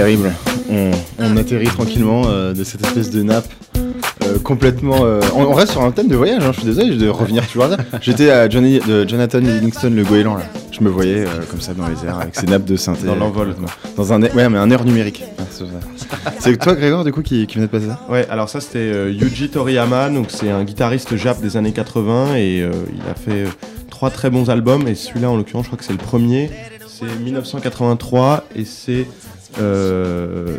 Terrible. 0.10 0.34
On, 0.72 0.92
on 1.20 1.38
atterrit 1.38 1.68
tranquillement 1.68 2.24
euh, 2.28 2.54
de 2.54 2.64
cette 2.64 2.82
espèce 2.86 3.10
de 3.12 3.22
nappe 3.24 3.46
euh, 4.24 4.38
complètement. 4.40 5.06
euh, 5.06 5.22
on, 5.36 5.44
on 5.44 5.54
reste 5.54 5.72
sur 5.74 5.82
un 5.84 5.92
thème 5.92 6.08
de 6.08 6.16
voyage, 6.16 6.44
hein, 6.44 6.52
je 6.54 6.60
suis 6.62 6.66
désolé 6.68 6.96
de 6.96 7.08
revenir 7.10 7.46
toujours 7.48 7.66
à 7.66 7.70
ça. 7.72 7.78
J'étais 8.02 8.30
à 8.32 8.50
Johnny, 8.50 8.80
de 8.80 9.08
Jonathan 9.08 9.40
Livingston, 9.40 9.92
le 9.96 10.04
goéland, 10.04 10.36
là. 10.36 10.44
Je 10.72 10.84
me 10.84 10.90
voyais 10.90 11.26
comme 11.52 11.60
ça 11.62 11.74
dans 11.74 11.88
les 11.88 12.06
airs 12.08 12.20
avec 12.20 12.36
ses 12.36 12.46
nappes 12.48 12.66
de 12.66 12.76
synthé. 12.78 13.06
Dans 13.06 13.16
l'envol. 13.16 13.54
Dans 13.98 14.14
un 14.14 14.22
air- 14.22 14.34
ouais, 14.36 14.48
mais 14.50 14.58
un 14.58 14.70
air 14.72 14.84
numérique. 14.86 15.24
Ouais, 15.38 15.46
c'est 16.40 16.58
toi, 16.58 16.74
Grégoire, 16.76 17.04
du 17.04 17.12
coup, 17.12 17.22
qui, 17.22 17.46
qui 17.48 17.56
venait 17.56 17.68
de 17.68 17.72
passer 17.72 17.88
ça? 17.88 18.00
Ouais, 18.10 18.26
alors 18.30 18.50
ça 18.50 18.62
c'était 18.62 19.12
Yuji 19.12 19.50
Toriyama, 19.50 20.10
donc 20.10 20.28
c'est 20.30 20.50
un 20.50 20.64
guitariste 20.64 21.16
jap 21.18 21.42
des 21.42 21.58
années 21.58 21.74
80 21.74 22.36
et 22.36 22.58
il 22.60 23.10
a 23.12 23.16
fait 23.16 23.44
trois 23.90 24.10
très 24.10 24.30
bons 24.30 24.50
albums 24.50 24.88
et 24.88 24.96
celui-là 24.96 25.30
en 25.30 25.36
l'occurrence 25.38 25.66
je 25.66 25.70
crois 25.70 25.78
que 25.78 25.84
c'est 25.84 25.92
le 25.92 25.98
premier, 26.00 26.50
c'est 26.88 27.14
1983 27.22 28.46
et 28.56 28.64
c'est 28.64 29.06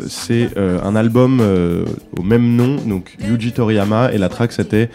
c'est 0.07 0.49
euh, 0.57 0.79
un 0.83 0.95
album 0.95 1.39
euh, 1.41 1.85
au 2.17 2.23
même 2.23 2.55
nom, 2.55 2.75
donc 2.75 3.15
Yuji 3.19 3.51
Toriyama 3.51 4.11
et 4.13 4.17
la 4.17 4.29
track 4.29 4.51
c'était 4.51 4.89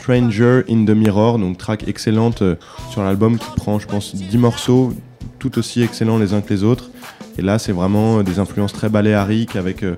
Stranger 0.00 0.62
in 0.70 0.84
the 0.84 0.90
Mirror, 0.90 1.38
donc 1.38 1.58
track 1.58 1.86
excellente 1.88 2.42
euh, 2.42 2.54
sur 2.90 3.02
l'album 3.02 3.38
qui 3.38 3.46
prend 3.56 3.78
je 3.78 3.86
pense 3.86 4.14
10 4.14 4.38
morceaux 4.38 4.92
tout 5.38 5.58
aussi 5.58 5.82
excellents 5.82 6.18
les 6.18 6.34
uns 6.34 6.40
que 6.40 6.52
les 6.52 6.64
autres 6.64 6.90
et 7.38 7.42
là 7.42 7.58
c'est 7.58 7.72
vraiment 7.72 8.18
euh, 8.18 8.22
des 8.22 8.38
influences 8.38 8.72
très 8.72 8.88
baléariques 8.88 9.56
avec 9.56 9.82
euh, 9.82 9.94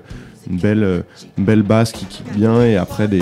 une 0.49 0.57
belle, 0.59 0.83
euh, 0.83 1.01
une 1.37 1.45
belle 1.45 1.63
basse 1.63 1.91
qui 1.91 2.05
kick 2.05 2.25
bien 2.35 2.61
et 2.63 2.77
après 2.77 3.07
des, 3.07 3.21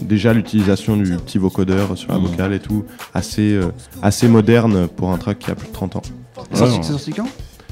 déjà 0.00 0.32
l'utilisation 0.32 0.96
du 0.96 1.16
petit 1.16 1.38
vocodeur 1.38 1.96
sur 1.98 2.12
la 2.12 2.18
Mhm. 2.18 2.26
vocale 2.26 2.52
et 2.52 2.60
tout, 2.60 2.84
assez, 3.14 3.52
euh, 3.54 3.72
assez 4.00 4.28
moderne 4.28 4.86
pour 4.88 5.10
un 5.12 5.18
track 5.18 5.40
qui 5.40 5.50
a 5.50 5.54
plus 5.56 5.66
de 5.68 5.72
30 5.72 5.96
ans. 5.96 6.02
C'est 6.52 6.58
sorti, 6.58 6.86
sorti 6.88 7.10
quand? 7.12 7.26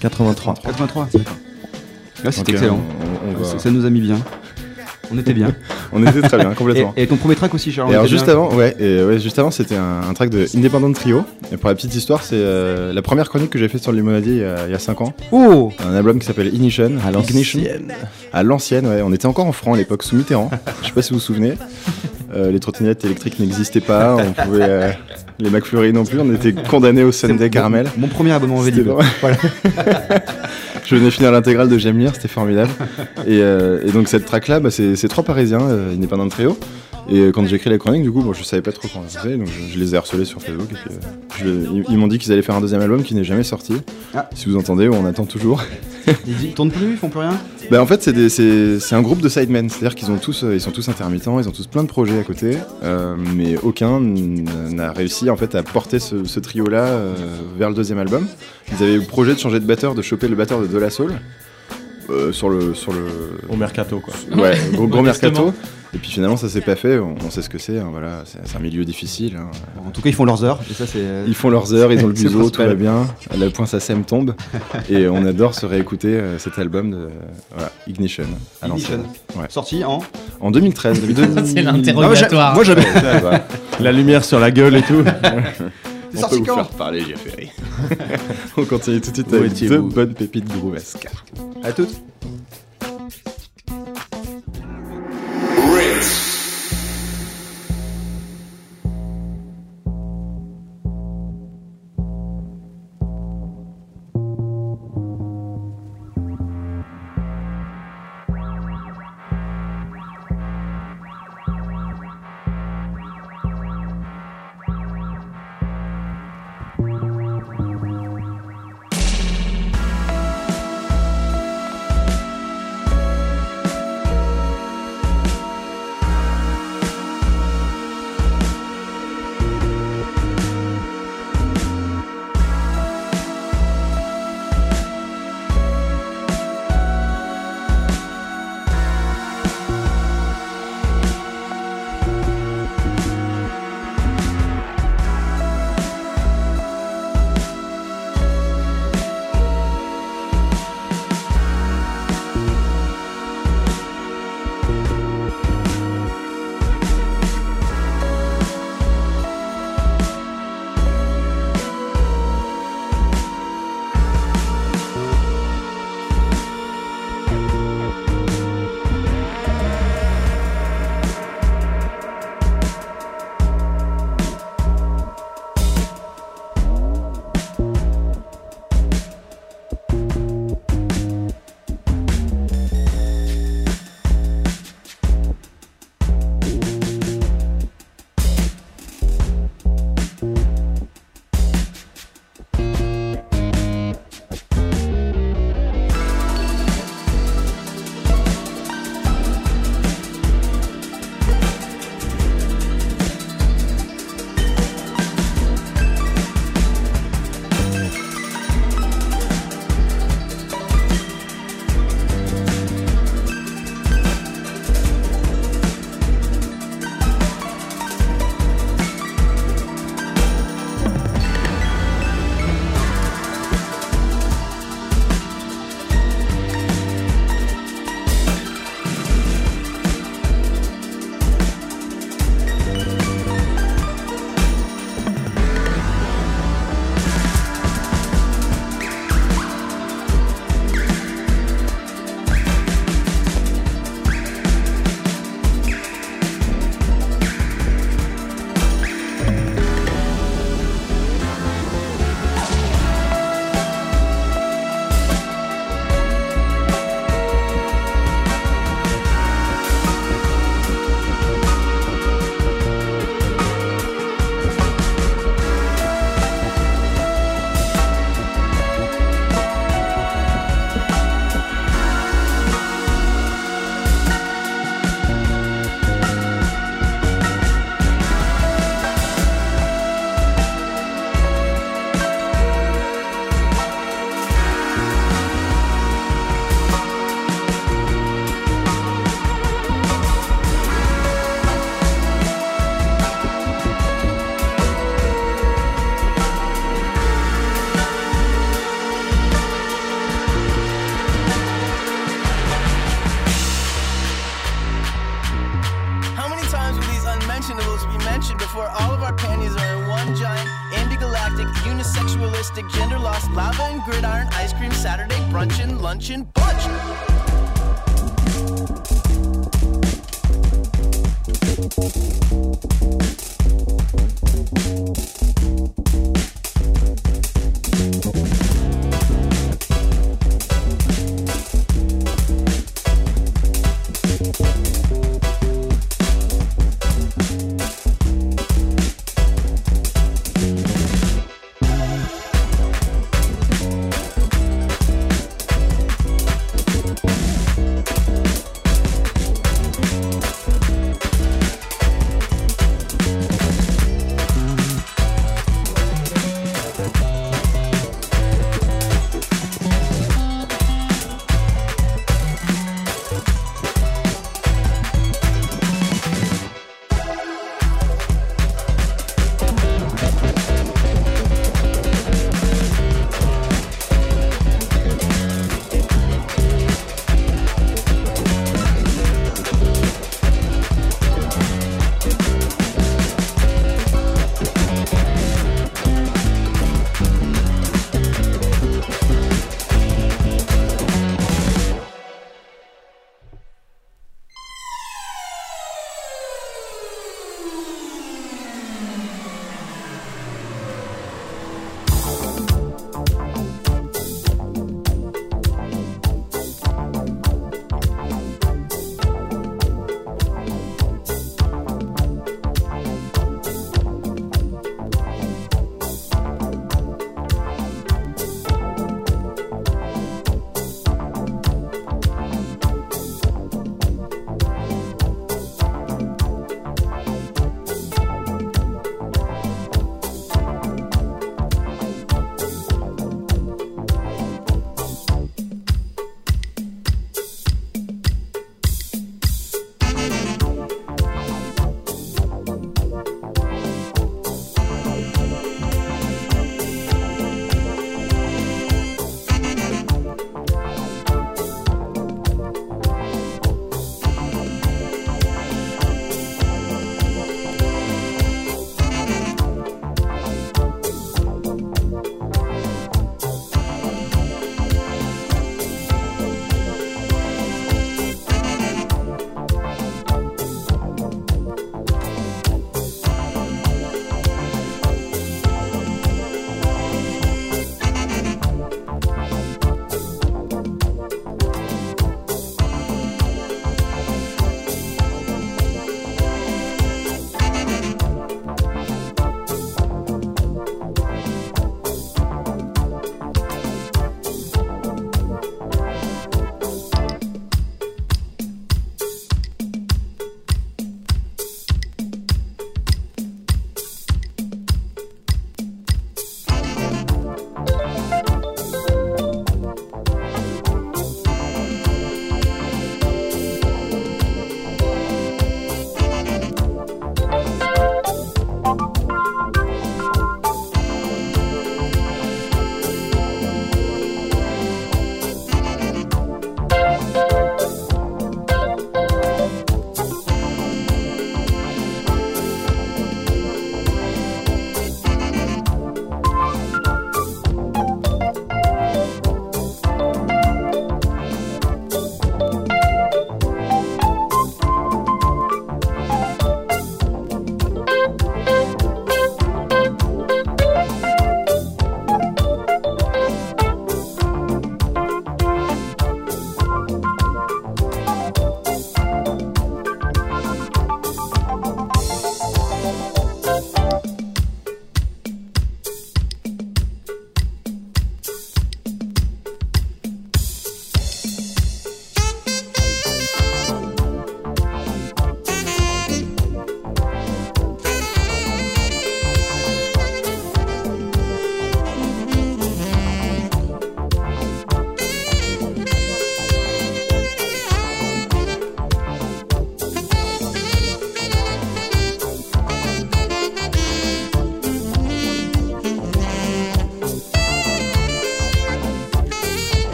83. 0.00 0.54
83, 0.62 1.08
d'accord. 1.14 1.32
Là, 2.24 2.32
c'est 2.32 2.40
Ok, 2.40 2.48
excellent. 2.50 2.80
on- 3.26 3.30
on 3.30 3.38
va- 3.38 3.44
Ça, 3.44 3.58
ça 3.58 3.70
nous 3.70 3.84
a 3.86 3.90
mis 3.90 4.00
bien. 4.00 4.16
On 5.12 5.18
était 5.18 5.34
bien. 5.34 5.54
On 5.92 6.04
était 6.04 6.22
très 6.22 6.38
bien, 6.38 6.50
complètement. 6.54 6.92
et 6.96 7.06
ton 7.06 7.16
premier 7.16 7.36
track 7.36 7.54
aussi, 7.54 7.70
Charles. 7.70 7.92
Et 7.92 7.94
alors 7.94 8.06
juste 8.06 8.24
bien. 8.24 8.32
avant, 8.32 8.52
ouais, 8.54 8.74
et 8.80 9.04
ouais, 9.04 9.20
juste 9.20 9.38
avant, 9.38 9.50
c'était 9.52 9.76
un, 9.76 10.00
un 10.08 10.14
track 10.14 10.30
de 10.30 10.44
Independent 10.56 10.92
Trio. 10.94 11.24
Et 11.52 11.56
pour 11.56 11.68
la 11.68 11.74
petite 11.76 11.94
histoire, 11.94 12.22
c'est 12.24 12.34
euh, 12.36 12.92
la 12.92 13.02
première 13.02 13.28
chronique 13.28 13.50
que 13.50 13.58
j'ai 13.58 13.68
faite 13.68 13.82
sur 13.82 13.92
le 13.92 13.98
Limonadier 13.98 14.32
il 14.32 14.38
y 14.40 14.44
a- 14.44 14.66
il 14.66 14.72
y 14.72 14.74
a 14.74 14.78
5 14.80 15.02
ans. 15.02 15.12
Oh 15.30 15.70
Un 15.86 15.94
album 15.94 16.18
qui 16.18 16.26
s'appelle 16.26 16.52
Ignition. 16.52 16.90
Ignition. 17.28 17.60
À 18.32 18.42
l'ancienne, 18.42 18.86
ouais. 18.88 19.02
On 19.04 19.12
était 19.12 19.26
encore 19.26 19.46
en 19.46 19.52
franc 19.52 19.74
à 19.74 19.76
l'époque, 19.76 20.02
sous 20.02 20.16
Mitterrand. 20.16 20.50
Je 20.82 20.88
sais 20.88 20.92
pas 20.94 21.02
si 21.02 21.10
vous 21.12 21.18
vous 21.18 21.24
souvenez. 21.24 21.52
Euh, 22.34 22.50
les 22.50 22.58
trottinettes 22.58 23.04
électriques 23.04 23.38
n'existaient 23.38 23.80
pas. 23.80 24.16
On 24.16 24.32
pouvait, 24.32 24.62
euh, 24.62 24.90
les 25.38 25.50
McFlurry 25.50 25.92
non 25.92 26.04
plus. 26.04 26.18
On 26.18 26.34
était 26.34 26.54
condamnés 26.54 27.04
au 27.04 27.12
Sunday 27.12 27.50
Caramel. 27.50 27.86
Mon 27.96 28.08
premier 28.08 28.32
abonnement 28.32 28.56
en 28.56 28.62
C'était 28.64 28.80
Voilà. 29.20 29.36
Je 30.84 30.96
venais 30.96 31.10
finir 31.10 31.32
l'intégrale 31.32 31.68
de 31.68 31.78
J'aime 31.78 31.98
lire, 31.98 32.14
c'était 32.14 32.28
formidable. 32.28 32.70
Et, 33.26 33.40
euh, 33.40 33.90
donc 33.90 34.08
cette 34.08 34.26
track 34.26 34.48
là, 34.48 34.60
bah, 34.60 34.70
c'est 34.70 35.08
trois 35.08 35.24
parisiens, 35.24 35.62
euh, 35.62 35.94
Independent 35.94 36.28
Trio. 36.28 36.58
Et 37.08 37.18
euh, 37.20 37.32
quand 37.32 37.46
j'ai 37.46 37.56
écrit 37.56 37.70
la 37.70 37.78
chronique, 37.78 38.02
du 38.02 38.10
coup, 38.10 38.22
bon, 38.22 38.32
je 38.32 38.42
savais 38.42 38.62
pas 38.62 38.72
trop 38.72 38.88
comment 38.92 39.04
ça 39.08 39.20
faisait, 39.20 39.36
donc 39.36 39.46
je, 39.48 39.72
je 39.74 39.78
les 39.78 39.94
ai 39.94 39.96
harcelés 39.98 40.24
sur 40.24 40.40
Facebook. 40.40 40.68
Et 40.70 40.74
puis, 40.74 40.90
euh, 40.90 41.38
je- 41.70 41.74
ils 41.78 41.84
ils 41.90 41.98
m'ont 41.98 42.06
dit 42.06 42.18
qu'ils 42.18 42.32
allaient 42.32 42.42
faire 42.42 42.54
un 42.56 42.60
deuxième 42.60 42.80
album 42.80 43.02
qui 43.02 43.14
n'est 43.14 43.24
jamais 43.24 43.44
sorti. 43.44 43.74
Ah. 44.14 44.28
Si 44.34 44.48
vous 44.48 44.56
entendez, 44.56 44.88
on 44.88 45.04
attend 45.04 45.24
toujours. 45.26 45.62
Ils, 46.26 46.52
tournent 46.52 46.70
plus, 46.70 46.90
ils 46.92 46.96
font 46.98 47.08
plus 47.08 47.20
rien? 47.20 47.32
Bah 47.70 47.80
en 47.82 47.86
fait 47.86 48.02
c'est 48.28 48.94
un 48.94 49.00
groupe 49.00 49.22
de 49.22 49.28
sidemen, 49.30 49.70
c'est-à-dire 49.70 49.94
qu'ils 49.94 50.14
tous 50.18 50.44
euh, 50.44 50.52
ils 50.54 50.60
sont 50.60 50.70
tous 50.70 50.86
intermittents, 50.90 51.40
ils 51.40 51.48
ont 51.48 51.52
tous 51.52 51.66
plein 51.66 51.82
de 51.82 51.88
projets 51.88 52.18
à 52.18 52.22
côté, 52.24 52.58
euh, 52.82 53.16
mais 53.34 53.56
aucun 53.62 54.00
n'a 54.00 54.92
réussi 54.92 55.30
en 55.30 55.36
fait 55.38 55.54
à 55.54 55.62
porter 55.62 55.98
ce, 55.98 56.24
ce 56.24 56.40
trio 56.40 56.66
là 56.66 56.90
vers 57.58 57.70
le 57.70 57.74
deuxième 57.74 57.96
album. 57.98 58.26
Ils 58.70 58.82
avaient 58.82 58.94
eu 58.96 58.98
le 58.98 59.06
projet 59.06 59.32
de 59.32 59.38
changer 59.38 59.60
de 59.60 59.64
batteur, 59.64 59.94
de 59.94 60.02
choper 60.02 60.28
le 60.28 60.36
batteur 60.36 60.60
de 60.60 60.66
De 60.66 60.76
La 60.78 60.90
Soul. 60.90 61.12
Euh, 62.10 62.32
sur 62.32 62.48
le 62.48 62.74
sur 62.74 62.92
le 62.92 63.04
Au 63.48 63.56
mercato 63.56 64.00
quoi. 64.00 64.14
ouais 64.42 64.56
gros, 64.72 64.86
gros 64.86 65.02
mercato 65.02 65.52
et 65.94 65.98
puis 65.98 66.10
finalement 66.10 66.36
ça 66.36 66.48
s'est 66.48 66.60
pas 66.60 66.74
fait 66.76 66.98
on, 66.98 67.14
on 67.24 67.30
sait 67.30 67.40
ce 67.42 67.48
que 67.48 67.58
c'est 67.58 67.78
hein, 67.78 67.88
voilà 67.90 68.22
c'est 68.26 68.38
c'est 68.44 68.56
un 68.56 68.60
milieu 68.60 68.84
difficile 68.84 69.36
hein. 69.38 69.50
En 69.86 69.90
tout 69.90 70.00
cas, 70.02 70.08
ils 70.08 70.14
font 70.14 70.24
leurs 70.24 70.42
heures. 70.42 70.58
Et 70.68 70.74
ça, 70.74 70.86
c'est. 70.86 70.98
ils 71.26 71.34
font 71.34 71.50
leurs 71.50 71.72
heures 71.72 71.92
ils 71.92 72.04
ont 72.04 72.08
le 72.08 72.14
C'est 72.16 72.24
museau 72.24 72.50
tout 72.50 72.62
va 72.62 72.74
bien 72.74 73.06
à 73.30 73.36
la 73.36 73.48
point 73.50 73.66
sa 73.66 73.78
sème 73.80 74.04
tombe 74.04 74.34
et 74.90 75.06
on 75.08 75.24
adore 75.24 75.54
se 75.54 75.66
réécouter 75.66 76.08
euh, 76.08 76.38
cet 76.38 76.58
album 76.58 76.90
de 76.90 77.08
voilà, 77.54 77.70
Ignition 77.86 78.24
à 78.60 78.66
l'ancienne 78.68 79.02
Ignition. 79.02 79.40
Ouais. 79.40 79.46
Sorti 79.50 79.84
en. 79.84 80.00
en 80.40 80.50
2013 80.50 81.00
C'est 81.44 81.58
Ah, 81.60 81.72
l'interrogatoire. 81.72 82.54
Moi, 82.54 82.64
j'avais. 82.64 82.84
La 83.80 83.92
lumière 83.92 84.24
sur 84.24 84.40
la 84.40 84.50
gueule 84.50 84.76
et 84.76 84.82
tout. 84.82 85.04
On 86.16 86.28
peut 86.28 86.36
vous 86.36 86.44
faire 86.44 86.68
parler, 86.68 87.04
j'ai 87.06 87.16
fait 87.16 87.48
On 88.56 88.64
continue 88.64 89.00
tout 89.00 89.10
de 89.10 89.16
suite 89.16 89.32
avec 89.32 89.54
deux 89.54 89.80
bonnes 89.80 90.14
pépites 90.14 90.48
groovesques. 90.48 91.08
À 91.62 91.72
toutes. 91.72 92.02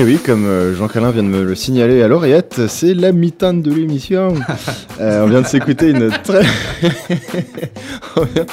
Eh 0.00 0.04
oui, 0.04 0.18
comme 0.24 0.46
euh, 0.46 0.76
Jean 0.76 0.86
Crélin 0.86 1.10
vient 1.10 1.24
de 1.24 1.28
me 1.28 1.42
le 1.42 1.56
signaler 1.56 2.02
à 2.02 2.08
l'oreillette, 2.08 2.68
c'est 2.68 2.94
la 2.94 3.10
mi-temps 3.10 3.54
de 3.54 3.72
l'émission. 3.72 4.34
Euh, 5.00 5.24
on 5.24 5.28
vient 5.28 5.42
de 5.42 5.46
s'écouter 5.46 5.90
une 5.90 6.10
très... 6.10 6.40
on 8.16 8.24
vient 8.24 8.46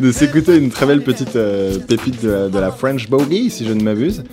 de 0.00 0.10
s'écouter 0.10 0.56
une 0.56 0.70
très 0.70 0.84
belle 0.84 1.02
petite 1.02 1.36
euh, 1.36 1.78
pépite 1.78 2.24
de 2.24 2.28
la, 2.28 2.48
de 2.48 2.58
la 2.58 2.72
French 2.72 3.08
Bogey, 3.08 3.50
si 3.50 3.64
je 3.64 3.72
ne 3.72 3.80
m'abuse. 3.84 4.24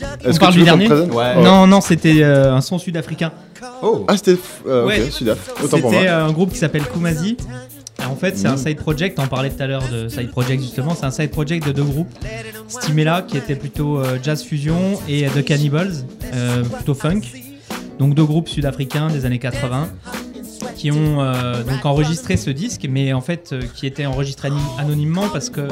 On 0.00 0.30
Est-ce 0.30 0.36
que 0.36 0.40
parle 0.40 0.52
tu 0.54 0.60
du 0.60 0.64
dernier 0.64 0.86
présente 0.86 1.12
Ouais. 1.12 1.42
Non, 1.42 1.66
non, 1.66 1.82
c'était 1.82 2.22
euh, 2.22 2.54
un 2.54 2.62
son 2.62 2.78
sud-africain. 2.78 3.32
Oh 3.82 4.06
Ah, 4.08 4.16
c'était... 4.16 4.36
euh, 4.66 4.86
Ouais. 4.86 5.10
Sudaf, 5.10 5.50
autant 5.62 5.78
pour 5.78 5.90
moi. 5.92 6.00
C'était 6.00 6.10
un 6.12 6.32
groupe 6.32 6.52
qui 6.52 6.58
s'appelle 6.58 6.84
Kumazi. 6.90 7.36
Et 8.02 8.06
en 8.06 8.16
fait, 8.16 8.36
c'est 8.38 8.48
un 8.48 8.54
Mm. 8.54 8.58
side 8.66 8.76
project. 8.78 9.18
On 9.22 9.26
parlait 9.26 9.50
tout 9.50 9.62
à 9.62 9.66
l'heure 9.66 9.84
de 9.92 10.08
side 10.08 10.30
project 10.30 10.62
justement. 10.62 10.94
C'est 10.98 11.04
un 11.06 11.10
side 11.10 11.30
project 11.30 11.66
de 11.66 11.72
deux 11.72 11.84
groupes. 11.84 12.08
Stimela 12.68 13.22
qui 13.22 13.36
était 13.36 13.56
plutôt 13.56 13.98
euh, 13.98 14.18
jazz 14.22 14.42
fusion 14.42 14.98
et 15.08 15.26
The 15.26 15.44
Cannibals, 15.44 15.92
euh, 16.34 16.62
plutôt 16.64 16.94
funk. 16.94 17.20
Donc 17.98 18.14
deux 18.14 18.24
groupes 18.24 18.48
sud-africains 18.48 19.08
des 19.08 19.24
années 19.26 19.38
80 19.38 19.88
qui 20.76 20.90
ont 20.90 21.20
euh, 21.22 21.62
donc 21.62 21.84
enregistré 21.84 22.36
ce 22.36 22.50
disque, 22.50 22.86
mais 22.88 23.12
en 23.12 23.20
fait 23.20 23.54
qui 23.74 23.86
était 23.86 24.06
enregistré 24.06 24.50
anonymement 24.78 25.28
parce 25.32 25.50
que 25.50 25.62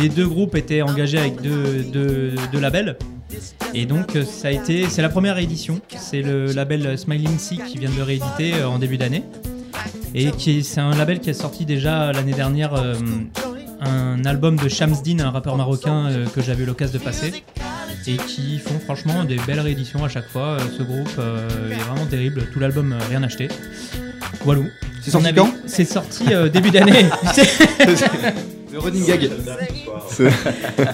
les 0.00 0.08
deux 0.08 0.26
groupes 0.28 0.54
étaient 0.54 0.82
engagés 0.82 1.18
avec 1.18 1.40
deux, 1.40 1.82
deux- 1.92 2.34
labels. 2.60 2.96
Et 3.74 3.86
donc 3.86 4.16
ça 4.26 4.48
a 4.48 4.50
été, 4.50 4.88
c'est 4.88 5.02
la 5.02 5.08
première 5.08 5.38
édition. 5.38 5.80
C'est 5.98 6.22
le 6.22 6.46
label 6.52 6.98
Smiling 6.98 7.38
Sea 7.38 7.58
qui 7.68 7.78
vient 7.78 7.90
de 7.90 7.96
le 7.96 8.02
rééditer 8.02 8.62
en 8.64 8.78
début 8.78 8.96
d'année. 8.98 9.22
Et 10.14 10.30
qui 10.30 10.58
est- 10.58 10.62
c'est 10.62 10.80
un 10.80 10.94
label 10.96 11.20
qui 11.20 11.30
a 11.30 11.34
sorti 11.34 11.64
déjà 11.64 12.12
l'année 12.12 12.32
dernière 12.32 12.74
un 13.80 14.24
album 14.24 14.56
de 14.56 14.68
Shamsdin, 14.68 15.20
un 15.20 15.30
rappeur 15.30 15.56
marocain 15.56 16.06
euh, 16.10 16.26
que 16.26 16.42
j'avais 16.42 16.62
eu 16.64 16.66
l'occasion 16.66 16.98
de 16.98 17.04
passer. 17.04 17.44
Et 18.06 18.16
qui 18.16 18.58
font 18.58 18.78
franchement 18.78 19.24
des 19.24 19.36
belles 19.46 19.60
rééditions 19.60 20.02
à 20.04 20.08
chaque 20.08 20.28
fois. 20.28 20.56
Euh, 20.56 20.60
ce 20.78 20.82
groupe 20.82 21.10
euh, 21.18 21.46
est 21.70 21.74
vraiment 21.90 22.06
terrible. 22.06 22.46
Tout 22.52 22.58
l'album, 22.60 22.92
euh, 22.92 22.98
rien 23.08 23.22
acheté. 23.22 23.48
Walou. 24.46 24.66
C'est 25.02 25.10
sorti 25.10 25.26
On 25.26 25.28
avait- 25.28 25.40
quand 25.40 25.52
C'est 25.66 25.84
sorti 25.84 26.24
euh, 26.32 26.48
début 26.48 26.70
d'année. 26.70 26.92
Le 28.72 28.78
running 28.78 29.06
gag. 29.06 29.30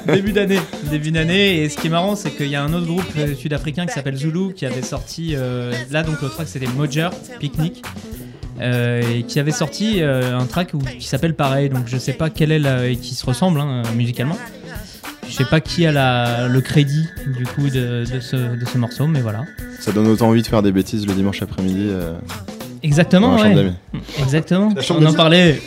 début 0.07 0.33
d'année. 0.33 0.59
Début 0.91 1.11
d'année. 1.11 1.63
Et 1.63 1.69
ce 1.69 1.77
qui 1.77 1.87
est 1.89 1.91
marrant, 1.91 2.17
c'est 2.17 2.31
qu'il 2.31 2.49
y 2.49 2.55
a 2.57 2.63
un 2.63 2.73
autre 2.73 2.87
groupe 2.87 3.05
sud-africain 3.39 3.87
qui 3.87 3.93
s'appelle 3.95 4.17
Zulu 4.17 4.55
qui 4.55 4.65
avait 4.67 4.83
sorti. 4.83 5.35
euh, 5.37 5.73
là, 5.91 6.03
donc 6.03 6.21
le 6.23 6.29
track 6.29 6.49
c'était 6.49 6.67
Mojer, 6.67 7.11
Picnic. 7.41 7.83
Euh, 8.61 9.03
et 9.15 9.23
qui 9.25 9.39
avait 9.39 9.53
sorti 9.53 10.03
euh, 10.03 10.39
un 10.39 10.47
track 10.47 10.73
qui 10.99 11.07
s'appelle 11.07 11.35
pareil. 11.35 11.69
Donc 11.69 11.85
je 11.87 11.97
sais 11.99 12.13
pas 12.13 12.31
quel 12.31 12.53
est 12.53 12.59
la, 12.59 12.87
et 12.87 12.97
qui 12.97 13.15
se 13.15 13.25
ressemble 13.27 13.61
hein, 13.61 13.83
musicalement. 13.97 14.39
Je 15.27 15.33
sais 15.33 15.45
pas 15.47 15.61
qui 15.61 15.87
a 15.87 16.49
le 16.49 16.61
crédit 16.61 17.09
du 17.27 17.45
coup 17.45 17.71
de, 17.71 18.05
de 18.05 18.21
ce, 18.21 18.37
de 18.37 18.65
ce 18.67 18.79
morceau, 18.79 19.07
mais 19.07 19.21
voilà. 19.21 19.45
Ça 19.81 19.91
donne 19.91 20.07
autant 20.07 20.29
envie 20.29 20.43
de 20.43 20.47
faire 20.47 20.63
des 20.63 20.71
bêtises 20.73 21.07
le 21.07 21.15
dimanche 21.15 21.43
après-midi. 21.43 21.87
euh, 21.89 22.13
Exactement, 22.85 23.37
ouais. 23.37 23.73
Exactement. 24.21 24.69
On 24.91 25.07
en 25.07 25.13
parlait 25.15 25.59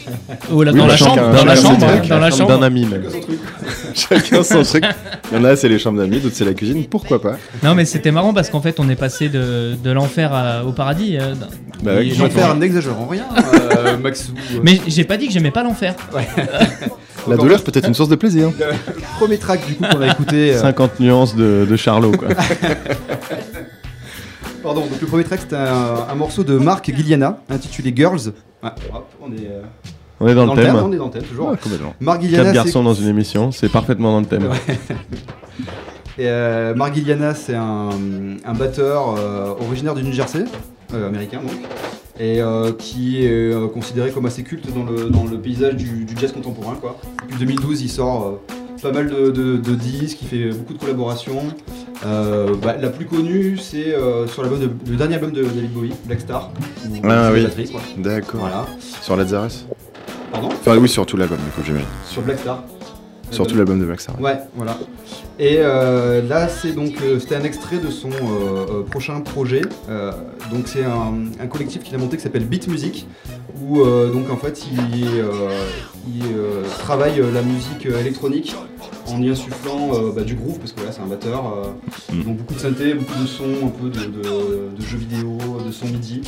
oh, 0.52 0.62
là, 0.62 0.72
Oui, 0.72 0.78
dans 0.78 0.86
la 0.86 0.96
chacun- 0.96 1.16
chambre, 1.16 1.32
dans 1.32 1.38
chacun 1.38 1.46
la 1.48 1.56
chambre, 1.56 1.84
hein, 1.84 2.02
dans 2.08 2.20
la 2.20 2.30
D'un 2.30 2.36
chambre. 2.38 2.64
ami 2.64 2.86
même. 2.86 3.04
Chacun 3.96 4.44
son 4.44 4.62
truc. 4.62 4.86
Il 5.32 5.38
y 5.38 5.42
en 5.42 5.44
a, 5.44 5.56
c'est 5.56 5.68
les 5.68 5.80
chambres 5.80 5.98
d'amis, 6.00 6.20
d'autres, 6.20 6.36
c'est 6.36 6.46
la 6.46 6.54
cuisine. 6.54 6.86
Pourquoi 6.86 7.20
pas 7.20 7.38
Non, 7.64 7.74
mais 7.74 7.86
c'était 7.86 8.12
marrant 8.12 8.32
parce 8.36 8.52
qu'en 8.52 8.62
fait, 8.62 8.80
on 8.80 8.88
est 8.90 8.96
passé 8.96 9.30
de, 9.30 9.74
de 9.84 9.92
l'enfer 9.92 10.32
à- 10.32 10.64
au 10.64 10.72
paradis. 10.72 11.18
euh, 11.20 11.34
Bah 11.82 11.96
ouais, 11.96 12.06
Et 12.06 12.10
J'en 12.12 12.26
j'entends- 12.28 12.36
fais 12.36 12.44
un 12.44 12.62
exagérant 12.62 13.08
rien, 13.08 13.26
euh, 13.76 13.98
Maxou. 13.98 14.34
euh, 14.54 14.60
Mais 14.62 14.80
j'ai 14.88 15.04
pas 15.04 15.18
dit 15.18 15.26
que 15.28 15.34
j'aimais 15.34 15.50
pas 15.52 15.64
l'enfer. 15.64 15.96
La 17.28 17.36
douleur 17.36 17.62
peut 17.64 17.72
être 17.74 17.88
une 17.88 17.94
source 17.96 18.10
de 18.10 18.16
plaisir. 18.16 18.52
Le 18.60 19.18
premier 19.18 19.38
track 19.38 19.66
du 19.68 19.74
coup 19.74 19.84
qu'on 19.84 20.02
a 20.02 20.08
écouté. 20.12 20.54
euh, 20.54 20.62
50 20.62 21.00
nuances 21.00 21.36
de, 21.36 21.66
de 21.70 21.76
Charlot, 21.76 22.12
quoi. 22.12 22.28
Pardon, 24.68 24.82
donc 24.82 25.00
le 25.00 25.08
premier 25.08 25.24
track 25.24 25.40
c'était 25.40 25.56
un, 25.56 26.08
un 26.12 26.16
morceau 26.16 26.44
de 26.44 26.58
Marc 26.58 26.92
Guiliana 26.92 27.40
intitulé 27.50 27.94
Girls. 27.96 28.34
Ouais, 28.62 28.70
hop, 28.94 29.08
on 29.22 29.32
est 29.32 29.48
euh, 29.50 29.62
On 30.20 30.28
est 30.28 30.36
dans, 30.36 30.54
le 30.54 30.62
thème. 30.62 30.76
on 30.84 30.92
est 30.92 30.98
dans 30.98 31.06
le 31.06 31.12
thème 31.12 31.24
toujours. 31.24 31.52
Ouais, 31.52 31.56
complètement. 31.56 31.96
Marc 32.02 32.20
Guiliana, 32.20 32.44
Quatre 32.44 32.54
garçons 32.66 32.84
dans 32.84 32.94
une 32.94 33.08
émission, 33.08 33.54
c'est 33.54 33.70
parfaitement 33.70 34.12
dans 34.12 34.20
le 34.20 34.26
thème. 34.26 34.50
Et 36.18 36.28
euh, 36.28 36.76
Mark 36.76 36.94
Gilliana, 36.96 37.34
c'est 37.34 37.56
un, 37.56 37.92
un 38.44 38.54
batteur 38.54 39.16
euh, 39.18 39.54
originaire 39.66 39.94
du 39.96 40.04
New 40.04 40.12
Jersey, 40.12 40.44
euh, 40.94 41.08
américain 41.08 41.40
donc, 41.42 41.52
et 42.20 42.42
euh, 42.42 42.72
qui 42.74 43.24
est 43.24 43.30
euh, 43.54 43.68
considéré 43.68 44.12
comme 44.12 44.26
assez 44.26 44.44
culte 44.44 44.74
dans 44.74 44.84
le, 44.84 45.10
dans 45.10 45.24
le 45.26 45.38
paysage 45.40 45.76
du, 45.76 46.04
du 46.04 46.18
jazz 46.20 46.34
contemporain. 46.34 46.76
Quoi. 46.82 46.98
Depuis 47.24 47.40
2012, 47.40 47.82
il 47.84 47.90
sort 47.90 48.26
euh, 48.26 48.56
pas 48.82 48.92
mal 48.92 49.10
de, 49.10 49.32
de- 49.32 49.58
de 49.58 49.76
disques, 49.76 50.20
il 50.22 50.28
fait 50.28 50.50
beaucoup 50.50 50.74
de 50.74 50.80
collaborations. 50.80 51.42
Euh, 52.06 52.56
bah, 52.62 52.76
la 52.80 52.90
plus 52.90 53.06
connue, 53.06 53.58
c'est 53.58 53.94
euh, 53.96 54.28
sur 54.28 54.42
l'album 54.44 54.60
de- 54.60 54.70
le 54.92 54.96
dernier 54.98 55.16
album 55.16 55.32
de 55.32 55.44
David 55.44 55.72
Bowie, 55.74 55.94
Black 56.06 56.22
Star. 56.22 56.52
où 56.86 57.08
Ah 57.10 57.32
oui. 57.34 57.48
D'accord. 57.98 58.40
Voilà. 58.42 58.66
Sur 59.02 59.16
Lazarus? 59.16 59.66
Pardon? 60.32 60.50
Enfin, 60.50 60.78
oui, 60.78 60.88
sur 60.90 61.06
tout 61.06 61.18
l'album, 61.18 61.38
du 61.38 61.52
coup, 61.52 61.62
j'imagine. 61.66 61.88
Sur 62.06 62.22
Black 62.22 62.40
Star. 62.40 62.64
Surtout 63.32 63.56
l'album 63.56 63.80
de 63.80 63.86
Black. 63.86 64.00
Ouais, 64.20 64.40
voilà. 64.56 64.78
Et 65.40 65.58
euh, 65.60 66.22
là, 66.28 66.48
c'est 66.48 66.72
donc 66.74 66.94
euh, 67.04 67.20
c'était 67.20 67.36
un 67.36 67.44
extrait 67.44 67.78
de 67.78 67.90
son 67.92 68.10
euh, 68.10 68.66
euh, 68.70 68.84
prochain 68.84 69.20
projet. 69.22 69.62
Euh, 69.90 70.12
donc 70.52 70.68
c'est 70.68 70.84
un, 70.84 71.14
un 71.40 71.48
collectif 71.48 71.84
qu'il 71.84 71.94
a 71.96 71.98
monté 71.98 72.18
qui 72.18 72.24
s'appelle 72.24 72.46
Beat 72.46 72.68
Music, 72.68 73.06
où 73.62 73.82
euh, 73.82 74.10
donc 74.12 74.30
en 74.32 74.38
fait 74.38 74.64
il, 74.72 75.04
euh, 75.20 75.32
il, 76.08 76.24
euh, 76.24 76.64
travaille 76.80 77.20
euh, 77.20 77.32
la 77.32 77.42
musique 77.42 77.86
euh, 77.86 78.00
électronique 78.00 78.56
en 79.08 79.22
y 79.22 79.30
insufflant 79.30 79.92
euh, 79.94 80.12
bah, 80.14 80.24
du 80.24 80.36
groove 80.36 80.60
parce 80.60 80.72
que 80.72 80.82
là 80.82 80.92
c'est 80.92 81.02
un 81.02 81.08
batteur. 81.08 81.46
euh, 81.46 81.68
Mm. 82.14 82.24
Donc 82.24 82.38
beaucoup 82.38 82.54
de 82.54 82.60
synthé, 82.60 82.94
beaucoup 82.94 83.20
de 83.22 83.28
sons, 83.28 83.44
un 83.66 83.68
peu 83.68 83.90
de, 83.90 84.00
de- 84.06 84.76
de 84.78 84.82
jeux 84.82 84.98
vidéo, 84.98 85.38
de 85.66 85.72
sons 85.74 85.88
MIDI. 85.88 86.22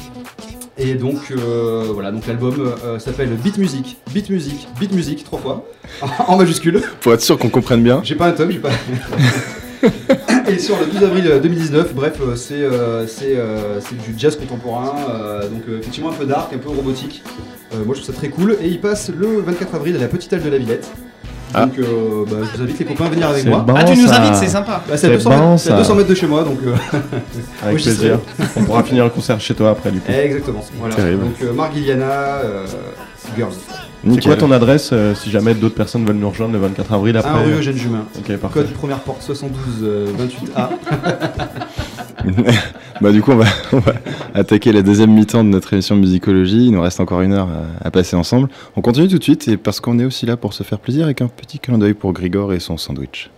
Et 0.80 0.94
donc 0.96 1.32
euh, 1.32 1.90
voilà, 1.94 2.12
donc 2.12 2.26
l'album 2.26 2.74
euh, 2.86 3.00
s'appelle 3.00 3.30
Beat 3.30 3.58
Music, 3.58 3.98
Beat 4.14 4.30
Music, 4.30 4.68
Beat 4.80 4.94
Music 4.94 5.24
trois 5.26 5.40
fois 5.40 5.66
en 6.28 6.38
majuscule. 6.38 6.82
Pour 7.02 7.14
être 7.14 7.22
sûr 7.22 7.38
qu'on 7.38 7.50
comprenne 7.50 7.84
bien. 7.84 8.02
J'ai 8.04 8.16
pas 8.16 8.28
un 8.28 8.32
tome, 8.32 8.52
j'ai 8.52 8.60
pas. 8.60 8.72
Et 10.50 10.58
sur 10.58 10.80
le 10.80 10.88
12 10.88 11.04
avril 11.04 11.40
2019, 11.44 11.94
bref, 11.94 12.14
euh, 12.22 12.36
c'est 12.36 12.56
euh, 12.56 13.06
c'est 13.08 13.36
euh, 13.36 13.80
du 14.08 14.18
jazz 14.18 14.36
contemporain, 14.36 14.96
euh, 15.10 15.48
donc 15.48 15.62
effectivement 15.80 16.10
un 16.10 16.14
peu 16.14 16.26
dark, 16.26 16.52
un 16.54 16.58
peu 16.58 16.70
robotique. 16.70 17.24
Moi 17.72 17.96
je 17.96 18.02
trouve 18.02 18.16
ça 18.16 18.20
très 18.20 18.30
cool. 18.30 18.58
Et 18.62 18.68
il 18.68 18.82
passe 18.82 19.12
le 19.16 19.42
24 19.42 19.76
avril 19.76 19.96
à 19.96 20.00
la 20.00 20.08
Petite 20.08 20.34
Halle 20.34 20.42
de 20.42 20.50
la 20.50 20.58
Villette. 20.58 20.90
Ah. 21.54 21.66
Donc 21.66 21.80
euh, 21.80 22.26
bah, 22.30 22.38
je 22.52 22.58
vous 22.58 22.64
invite 22.64 22.80
les 22.80 22.86
copains 22.86 23.06
à 23.06 23.10
venir 23.10 23.28
avec 23.30 23.46
moi. 23.46 23.60
bon, 23.60 23.74
ah, 23.78 23.84
tu 23.84 23.98
nous 23.98 24.08
ça. 24.08 24.22
invites, 24.22 24.36
c'est 24.36 24.48
sympa. 24.48 24.84
Bah, 24.88 24.98
c'est 24.98 25.08
à, 25.08 25.10
c'est 25.10 25.12
200 25.18 25.30
bon, 25.30 25.36
mètres- 25.52 25.60
c'est 25.62 25.70
à 25.70 25.72
ça. 25.74 25.78
200 25.80 25.96
mètres 25.96 26.10
de 26.10 26.16
chez 26.16 26.28
moi, 26.28 26.44
donc 26.44 26.60
euh, 26.66 26.74
Avec 27.64 27.76
Oui, 27.78 27.82
plaisir. 27.84 28.20
On 28.56 28.64
pourra 28.64 28.84
finir 28.84 29.04
le 29.06 29.10
concert 29.10 29.40
chez 29.42 29.54
toi 29.56 29.72
après, 29.72 29.92
du 29.92 30.00
coup. 30.00 30.12
exactement. 30.12 30.64
Voilà. 30.80 30.96
Terrible. 30.96 31.24
Donc 31.24 31.36
euh, 31.44 31.54
Marc 31.54 31.74
Gilliana, 31.74 32.06
euh, 32.06 32.66
Girls. 33.36 33.54
C'est 34.14 34.24
quoi 34.24 34.38
ton 34.38 34.52
adresse 34.52 34.92
euh, 34.94 35.14
si 35.14 35.30
jamais 35.30 35.54
d'autres 35.54 35.76
personnes 35.76 36.06
veulent 36.06 36.16
nous 36.16 36.30
rejoindre 36.30 36.54
le 36.54 36.60
24 36.60 36.94
avril 36.94 37.18
après 37.18 37.32
1 37.32 37.38
rue 37.44 37.54
Eugène. 37.56 37.76
Ok, 38.18 38.38
parfait. 38.38 38.60
Code 38.60 38.74
première 38.74 39.00
porte 39.00 39.22
72 39.22 39.60
euh, 39.84 40.08
28A. 40.18 40.70
bah 43.02 43.12
du 43.12 43.22
coup 43.22 43.32
on 43.32 43.38
va, 43.38 43.94
attaquer 44.34 44.72
la 44.72 44.82
deuxième 44.82 45.12
mi-temps 45.12 45.44
de 45.44 45.50
notre 45.50 45.74
émission 45.74 45.96
de 45.96 46.02
musicologie. 46.02 46.68
Il 46.68 46.72
nous 46.72 46.82
reste 46.82 47.00
encore 47.00 47.22
une 47.22 47.34
heure 47.34 47.50
à, 47.82 47.88
à 47.88 47.92
passer 47.92 48.16
ensemble. 48.16 48.50
On 48.76 48.82
continue 48.82 49.08
tout 49.08 49.18
de 49.18 49.24
suite 49.24 49.48
et 49.48 49.58
parce 49.58 49.80
qu'on 49.80 50.00
est 50.00 50.06
aussi 50.06 50.26
là 50.26 50.38
pour 50.38 50.54
se 50.54 50.64
faire 50.64 50.80
plaisir 50.80 51.06
avec 51.06 51.22
un 51.22 51.28
petit 51.28 51.60
clin 51.60 51.78
d'œil 51.78 51.94
pour 51.94 52.14
Grigor 52.14 52.54
et 52.54 52.60
son 52.60 52.78
sandwich. 52.78 53.30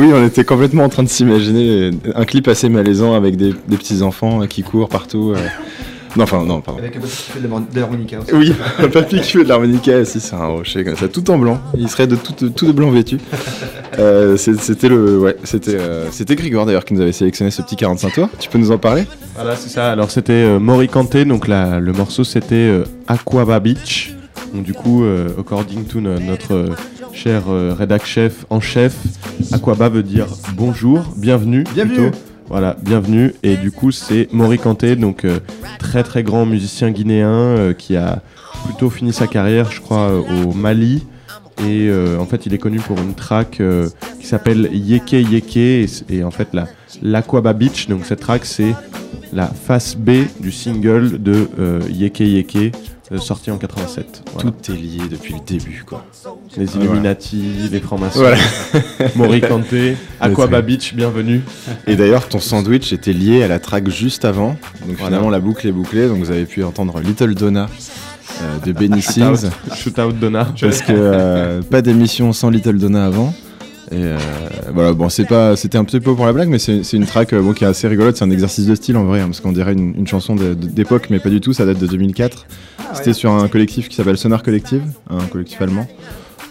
Oui, 0.00 0.10
on 0.14 0.24
était 0.26 0.44
complètement 0.44 0.84
en 0.84 0.88
train 0.88 1.02
de 1.02 1.08
s'imaginer 1.08 1.90
un 2.14 2.24
clip 2.24 2.48
assez 2.48 2.68
malaisant 2.68 3.14
avec 3.14 3.36
des, 3.36 3.54
des 3.68 3.76
petits 3.76 4.02
enfants 4.02 4.46
qui 4.46 4.62
courent 4.62 4.88
partout. 4.88 5.32
euh. 5.36 5.40
Non, 6.16 6.24
enfin, 6.24 6.44
non, 6.44 6.60
pardon. 6.60 6.80
Avec 6.80 6.96
un 6.96 7.00
papy 7.00 7.12
qui 7.12 7.30
fait 7.30 7.40
de 7.40 7.78
l'harmonica 7.80 8.18
aussi. 8.18 8.32
Oui, 8.34 8.52
un 8.80 8.88
papy 8.88 9.20
qui 9.20 9.30
fait 9.30 9.44
de 9.44 9.48
l'harmonica 9.48 9.96
assis 9.96 10.20
sur 10.20 10.42
un 10.42 10.46
rocher 10.48 10.82
comme 10.82 10.96
ça, 10.96 11.06
tout 11.06 11.30
en 11.30 11.38
blanc. 11.38 11.60
Il 11.78 11.88
serait 11.88 12.08
de 12.08 12.16
tout, 12.16 12.32
tout 12.50 12.66
de 12.66 12.72
blanc 12.72 12.90
vêtu. 12.90 13.18
Euh, 13.98 14.36
c'est- 14.36 14.58
c'était 14.60 14.88
le, 14.88 15.18
ouais, 15.18 15.36
c'était, 15.42 15.74
euh, 15.74 16.06
c'était 16.12 16.36
Grigor 16.36 16.64
d'ailleurs 16.64 16.84
qui 16.84 16.94
nous 16.94 17.00
avait 17.00 17.10
sélectionné 17.12 17.50
ce 17.50 17.60
petit 17.60 17.74
45 17.74 18.12
tours. 18.14 18.28
Tu 18.38 18.48
peux 18.48 18.56
nous 18.56 18.70
en 18.70 18.78
parler? 18.78 19.04
Voilà, 19.34 19.56
c'est 19.56 19.68
ça. 19.68 19.90
Alors 19.90 20.12
c'était 20.12 20.32
euh, 20.32 20.60
Mori 20.60 20.86
Kanté, 20.88 21.24
donc 21.24 21.48
la- 21.48 21.80
le 21.80 21.92
morceau 21.92 22.22
c'était 22.22 22.54
euh, 22.54 22.84
Aquaba 23.08 23.58
Beach. 23.58 24.14
Donc 24.54 24.62
du 24.62 24.72
coup, 24.74 25.02
euh, 25.02 25.28
according 25.38 25.84
to 25.84 26.00
no- 26.00 26.20
notre 26.20 26.54
euh, 26.54 26.68
cher 27.12 27.42
euh, 27.50 27.74
rédac 27.76 28.06
chef 28.06 28.46
en 28.48 28.60
chef, 28.60 28.94
Aquaba 29.52 29.88
veut 29.88 30.02
dire 30.02 30.26
bonjour, 30.56 31.02
bienvenue. 31.16 31.64
Bienvenue. 31.74 31.96
plutôt. 32.10 32.18
Voilà, 32.48 32.76
bienvenue. 32.82 33.34
Et 33.42 33.56
du 33.56 33.70
coup, 33.70 33.90
c'est 33.90 34.28
Mori 34.32 34.58
Kanté, 34.58 34.96
donc 34.96 35.24
euh, 35.24 35.38
très 35.78 36.02
très 36.02 36.22
grand 36.22 36.46
musicien 36.46 36.90
guinéen 36.90 37.28
euh, 37.28 37.72
qui 37.72 37.96
a 37.96 38.22
plutôt 38.64 38.90
fini 38.90 39.12
sa 39.12 39.26
carrière, 39.26 39.70
je 39.70 39.80
crois, 39.80 40.10
euh, 40.10 40.44
au 40.44 40.52
Mali. 40.52 41.04
Et 41.60 41.88
euh, 41.88 42.18
en 42.18 42.26
fait, 42.26 42.46
il 42.46 42.54
est 42.54 42.58
connu 42.58 42.78
pour 42.78 42.98
une 42.98 43.14
track 43.14 43.60
euh, 43.60 43.88
qui 44.18 44.26
s'appelle 44.26 44.68
Yeke 44.72 45.12
Yeke. 45.12 45.56
Et, 46.08 46.24
en 46.24 46.30
fait, 46.30 46.48
la, 46.52 46.66
l'Aquaba 47.02 47.52
Beach, 47.52 47.88
donc 47.88 48.04
cette 48.06 48.20
track, 48.20 48.44
c'est 48.44 48.74
la 49.32 49.46
face 49.46 49.96
B 49.96 50.10
du 50.40 50.50
single 50.52 51.22
de 51.22 51.48
euh, 51.58 51.80
Yeke 51.90 52.20
Yeke, 52.20 52.74
sorti 53.18 53.50
en 53.50 53.58
87. 53.58 54.22
Voilà. 54.34 54.50
Tout 54.52 54.72
est 54.72 54.76
lié 54.76 55.00
depuis 55.10 55.34
le 55.34 55.40
début, 55.46 55.82
quoi. 55.86 56.04
Les 56.56 56.64
Voilà. 56.66 56.84
Illuminati, 56.84 57.68
les 57.70 57.80
francs-maçons, 57.80 58.20
Voilà. 58.20 58.36
Mori 59.16 59.40
Kanté, 59.40 59.96
Aquaba 60.20 60.62
Beach, 60.62 60.94
bienvenue. 60.94 61.42
Et 61.86 61.96
d'ailleurs, 61.96 62.28
ton 62.28 62.38
sandwich 62.38 62.92
était 62.92 63.12
lié 63.12 63.42
à 63.42 63.48
la 63.48 63.58
track 63.58 63.88
juste 63.90 64.24
avant. 64.24 64.50
Donc 64.50 64.58
Voilà. 64.96 65.04
finalement, 65.06 65.30
la 65.30 65.40
boucle 65.40 65.66
est 65.66 65.72
bouclée. 65.72 66.06
Donc 66.08 66.18
vous 66.18 66.30
avez 66.30 66.44
pu 66.44 66.62
entendre 66.62 67.00
Little 67.00 67.34
Donna 67.34 67.68
euh, 68.42 68.58
de 68.64 68.72
Benny 68.78 69.02
Sings. 69.02 69.50
Shootout 69.74 70.12
Donna. 70.12 70.46
Parce 70.60 70.82
que 70.82 70.92
euh, 70.92 71.62
pas 71.62 71.82
d'émission 71.82 72.32
sans 72.32 72.50
Little 72.50 72.78
Donna 72.78 73.06
avant. 73.06 73.34
Et 73.92 73.96
euh, 73.96 74.18
voilà, 74.72 74.92
bon, 74.92 75.08
c'est 75.08 75.24
pas, 75.24 75.56
c'était 75.56 75.76
un 75.76 75.84
petit 75.84 75.98
peu 75.98 76.14
pour 76.14 76.24
la 76.24 76.32
blague, 76.32 76.48
mais 76.48 76.58
c'est 76.58 76.92
une 76.92 77.06
track 77.06 77.32
euh, 77.32 77.42
bon, 77.42 77.52
qui 77.52 77.64
est 77.64 77.66
assez 77.66 77.88
rigolote. 77.88 78.16
C'est 78.16 78.24
un 78.24 78.30
exercice 78.30 78.66
de 78.66 78.74
style 78.74 78.96
en 78.96 79.04
vrai, 79.04 79.20
hein, 79.20 79.26
parce 79.26 79.40
qu'on 79.40 79.52
dirait 79.52 79.72
une, 79.72 79.94
une 79.96 80.06
chanson 80.06 80.36
d'époque, 80.36 81.08
mais 81.10 81.18
pas 81.18 81.30
du 81.30 81.40
tout. 81.40 81.52
Ça 81.52 81.66
date 81.66 81.78
de 81.78 81.86
2004. 81.86 82.46
C'était 82.94 83.12
sur 83.12 83.32
un 83.32 83.48
collectif 83.48 83.88
qui 83.88 83.96
s'appelle 83.96 84.16
Sonar 84.16 84.42
Collective, 84.42 84.82
un 85.08 85.24
collectif 85.26 85.60
allemand. 85.60 85.86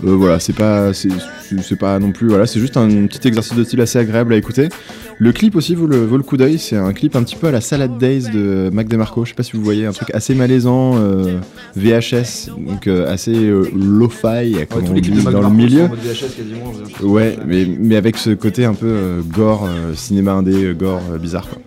Euh, 0.06 0.16
voilà, 0.16 0.40
c'est 0.40 0.54
pas, 0.54 0.94
c'est 0.94 1.76
pas 1.78 2.00
non 2.00 2.12
plus, 2.12 2.28
voilà, 2.28 2.46
c'est 2.46 2.60
juste 2.60 2.78
un 2.78 2.88
petit 3.08 3.28
exercice 3.28 3.56
de 3.56 3.64
style 3.64 3.82
assez 3.82 4.00
agréable 4.00 4.34
à 4.34 4.38
écouter. 4.38 4.70
Le 5.18 5.34
clip 5.34 5.58
aussi 5.58 5.76
vaut 5.76 5.88
le, 5.88 6.06
vaut 6.06 6.16
le 6.16 6.24
coup 6.24 6.38
d'œil. 6.38 6.58
C'est 6.58 6.78
un 6.78 6.94
clip 6.94 7.18
un 7.18 7.24
petit 7.24 7.36
peu 7.36 7.48
à 7.48 7.52
la 7.52 7.60
Salad 7.60 7.98
Days 7.98 8.30
de 8.34 8.70
Mac 8.72 8.88
DeMarco. 8.88 9.26
Je 9.26 9.30
sais 9.30 9.36
pas 9.36 9.44
si 9.44 9.58
vous 9.58 9.64
voyez, 9.64 9.86
un 9.86 9.92
truc 9.92 10.10
assez 10.14 10.34
malaisant, 10.34 10.96
euh, 10.96 11.40
VHS, 11.76 12.50
donc 12.58 12.88
euh, 12.88 13.12
assez 13.12 13.34
lo-fi, 13.76 14.56
comme 14.70 14.86
on 14.90 14.94
dit 14.94 15.12
dans 15.12 15.42
le 15.42 15.50
milieu. 15.50 15.88
VHS 15.88 16.36
quasiment. 16.38 16.72
Ouais, 17.02 17.38
mais, 17.46 17.68
mais 17.78 17.98
avec 17.98 18.18
ce 18.18 18.30
côté 18.30 18.64
un 18.64 18.76
peu 18.76 19.22
gore, 19.34 19.68
cinéma 19.96 20.32
indé, 20.32 20.74
gore, 20.78 21.02
bizarre 21.20 21.48
quoi. 21.50 21.60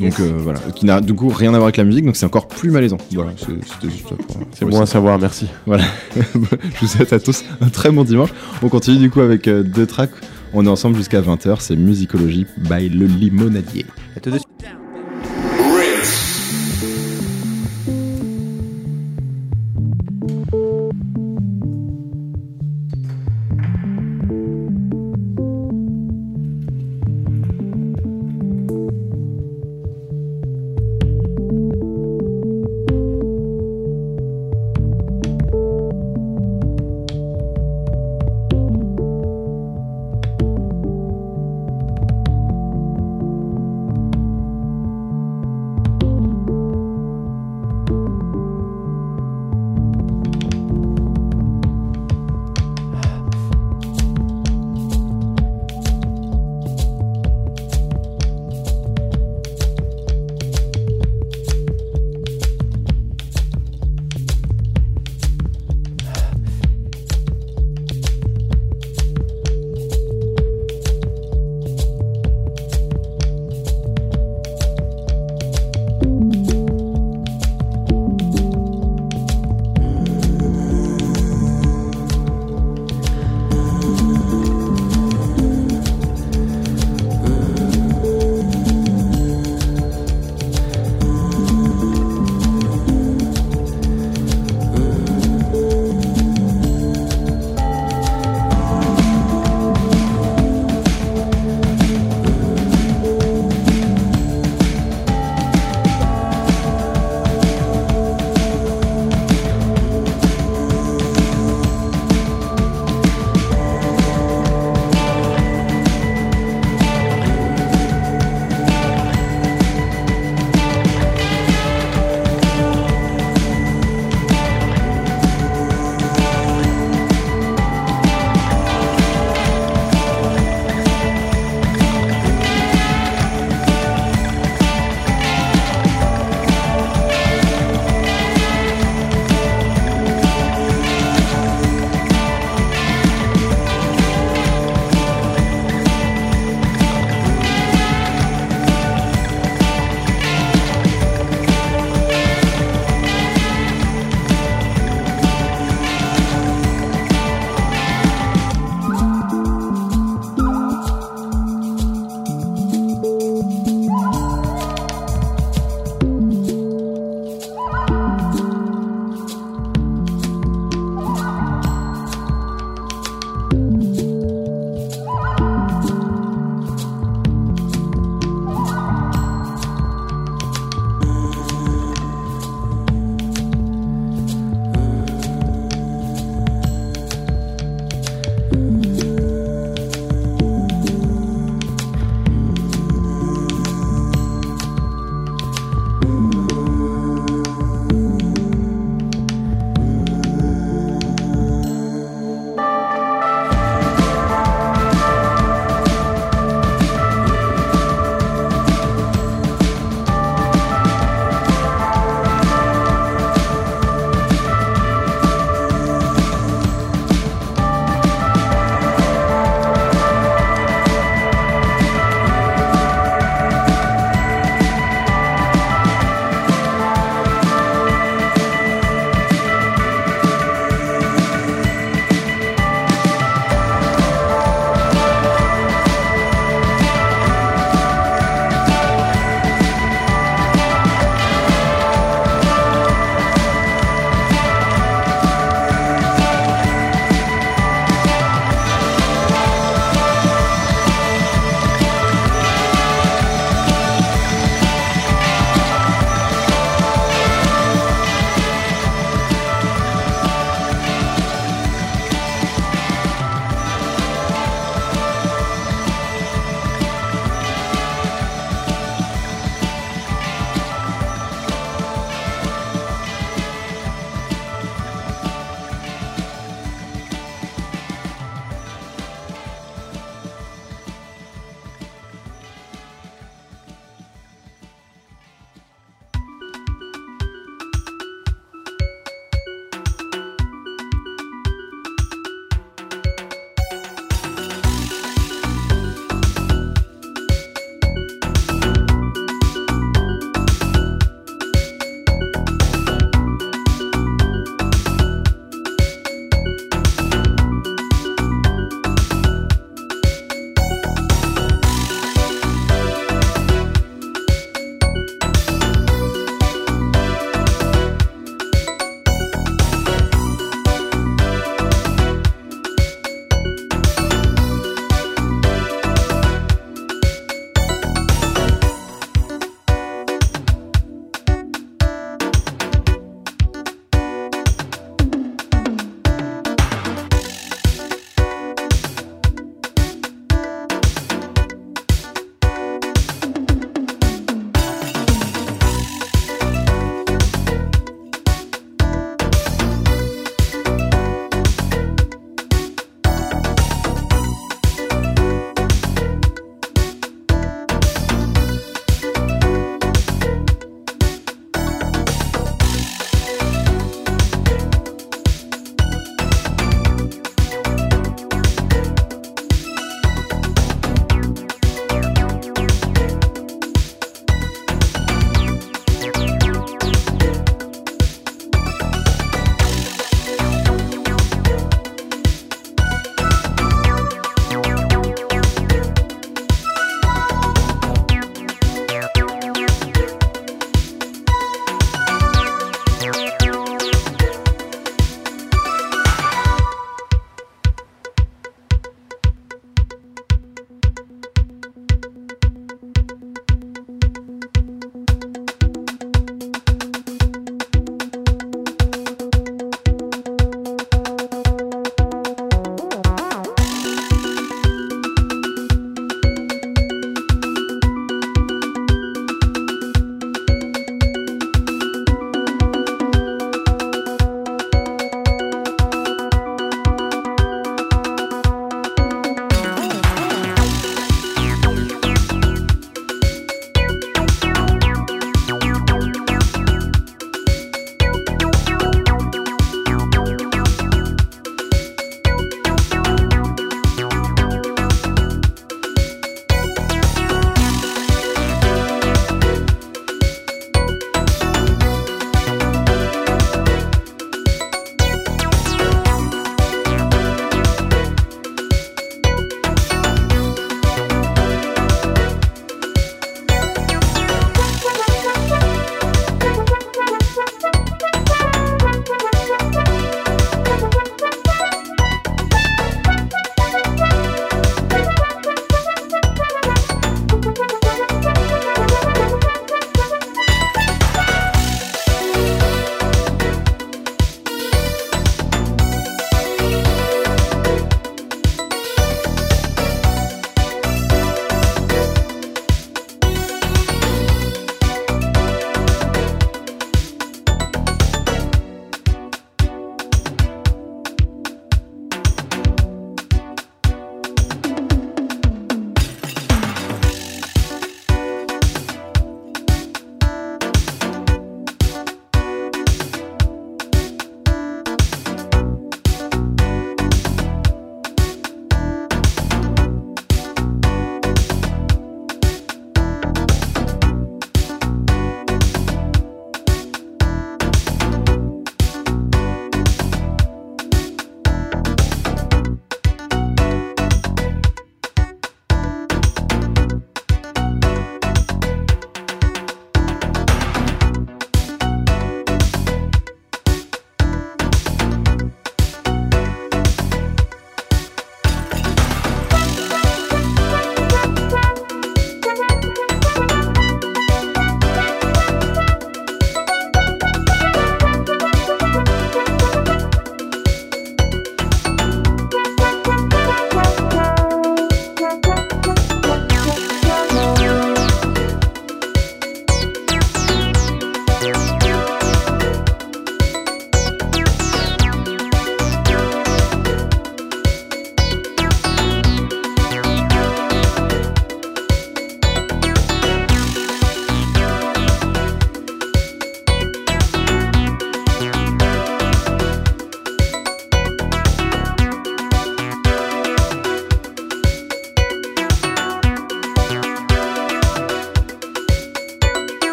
Donc 0.00 0.18
euh, 0.20 0.32
voilà, 0.38 0.58
qui 0.74 0.86
n'a 0.86 1.00
du 1.00 1.14
coup 1.14 1.28
rien 1.28 1.50
à 1.50 1.58
voir 1.58 1.64
avec 1.64 1.76
la 1.76 1.84
musique, 1.84 2.04
donc 2.06 2.16
c'est 2.16 2.26
encore 2.26 2.48
plus 2.48 2.70
malaisant. 2.70 2.96
Voilà, 3.12 3.32
c'est- 3.36 3.46
c'était 3.46 3.92
juste 3.94 4.08
ça 4.08 4.14
pour- 4.16 4.36
C'est 4.52 4.64
bon 4.64 4.80
à 4.80 4.86
savoir, 4.86 5.18
merci. 5.18 5.46
Voilà, 5.66 5.84
je 6.16 6.80
vous 6.80 6.86
souhaite 6.86 7.12
à 7.12 7.20
tous 7.20 7.44
un 7.60 7.68
très 7.68 7.90
bon 7.90 8.04
dimanche. 8.04 8.30
On 8.62 8.68
continue 8.68 8.98
du 8.98 9.10
coup 9.10 9.20
avec 9.20 9.46
euh, 9.48 9.62
deux 9.62 9.86
tracks. 9.86 10.10
On 10.52 10.64
est 10.66 10.68
ensemble 10.68 10.96
jusqu'à 10.96 11.20
20h, 11.20 11.56
c'est 11.60 11.76
Musicologie 11.76 12.46
by 12.58 12.88
Le 12.88 13.06
Limonadier. 13.06 13.86
À 14.16 14.20
tout 14.20 14.30
de 14.30 14.36
suite. 14.38 14.48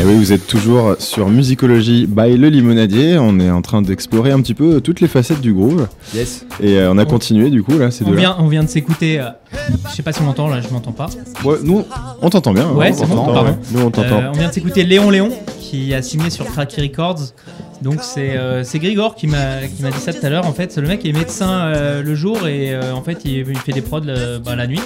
Eh 0.00 0.04
oui, 0.04 0.14
vous 0.16 0.32
êtes 0.32 0.46
toujours 0.46 0.94
sur 1.00 1.28
Musicologie 1.28 2.06
by 2.06 2.36
Le 2.36 2.48
Limonadier. 2.48 3.18
On 3.18 3.40
est 3.40 3.50
en 3.50 3.62
train 3.62 3.82
d'explorer 3.82 4.30
un 4.30 4.40
petit 4.40 4.54
peu 4.54 4.80
toutes 4.80 5.00
les 5.00 5.08
facettes 5.08 5.40
du 5.40 5.52
groove. 5.52 5.88
Yes. 6.14 6.46
Et 6.62 6.78
euh, 6.78 6.92
on 6.92 6.98
a 6.98 7.04
continué 7.04 7.50
du 7.50 7.64
coup 7.64 7.76
là, 7.76 7.90
ces 7.90 8.04
On 8.04 8.12
vient, 8.12 8.36
on 8.38 8.46
vient 8.46 8.62
de 8.62 8.68
s'écouter. 8.68 9.18
euh, 9.18 9.24
je 9.90 9.96
sais 9.96 10.02
pas 10.04 10.12
si 10.12 10.22
on 10.22 10.26
m'entend 10.26 10.48
là, 10.48 10.60
je 10.60 10.68
m'entends 10.72 10.92
pas. 10.92 11.08
Ouais, 11.44 11.56
nous, 11.64 11.84
On 12.22 12.30
t'entend 12.30 12.52
bien. 12.52 12.68
hein. 12.68 12.74
Ouais, 12.74 12.90
on 12.92 12.94
c'est 12.96 13.06
bon, 13.06 13.16
t'entend, 13.16 13.32
pardon. 13.34 13.50
ouais. 13.50 13.56
Nous, 13.72 13.80
on 13.80 13.90
t'entend. 13.90 14.18
Euh, 14.20 14.30
on 14.32 14.38
vient 14.38 14.48
de 14.48 14.52
s'écouter 14.54 14.84
Léon 14.84 15.10
Léon 15.10 15.30
qui 15.60 15.92
a 15.94 16.00
signé 16.02 16.30
sur 16.30 16.44
Cracky 16.46 16.80
Records. 16.80 17.32
Donc 17.82 17.98
c'est 18.02 18.36
euh, 18.36 18.64
c'est 18.64 18.78
Grigor 18.80 19.14
qui 19.14 19.28
m'a 19.28 19.60
qui 19.76 19.82
m'a 19.82 19.90
dit 19.90 19.98
ça 20.00 20.12
tout 20.12 20.24
à 20.24 20.28
l'heure. 20.30 20.46
En 20.46 20.52
fait, 20.52 20.76
le 20.78 20.86
mec 20.88 21.04
est 21.06 21.12
médecin 21.12 21.50
euh, 21.60 22.02
le 22.02 22.14
jour 22.16 22.46
et 22.48 22.72
euh, 22.74 22.92
en 22.92 23.02
fait 23.02 23.18
il, 23.24 23.38
il 23.48 23.56
fait 23.58 23.70
des 23.72 23.82
prods 23.82 24.00
bah, 24.44 24.56
la 24.56 24.66
nuit. 24.66 24.80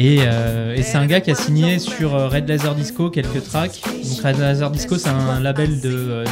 Et, 0.00 0.18
euh, 0.20 0.76
et 0.76 0.82
c'est 0.84 0.96
un 0.96 1.06
gars 1.06 1.20
qui 1.20 1.32
a 1.32 1.34
signé 1.34 1.80
sur 1.80 2.14
euh, 2.14 2.28
Red 2.28 2.48
Laser 2.48 2.72
Disco 2.76 3.10
quelques 3.10 3.42
tracks. 3.42 3.80
Donc 3.84 4.22
Red 4.22 4.38
Laser 4.38 4.70
Disco 4.70 4.96
c'est 4.96 5.08
un 5.08 5.40
label 5.40 5.80
de 5.80 5.90
euh, 5.90 6.24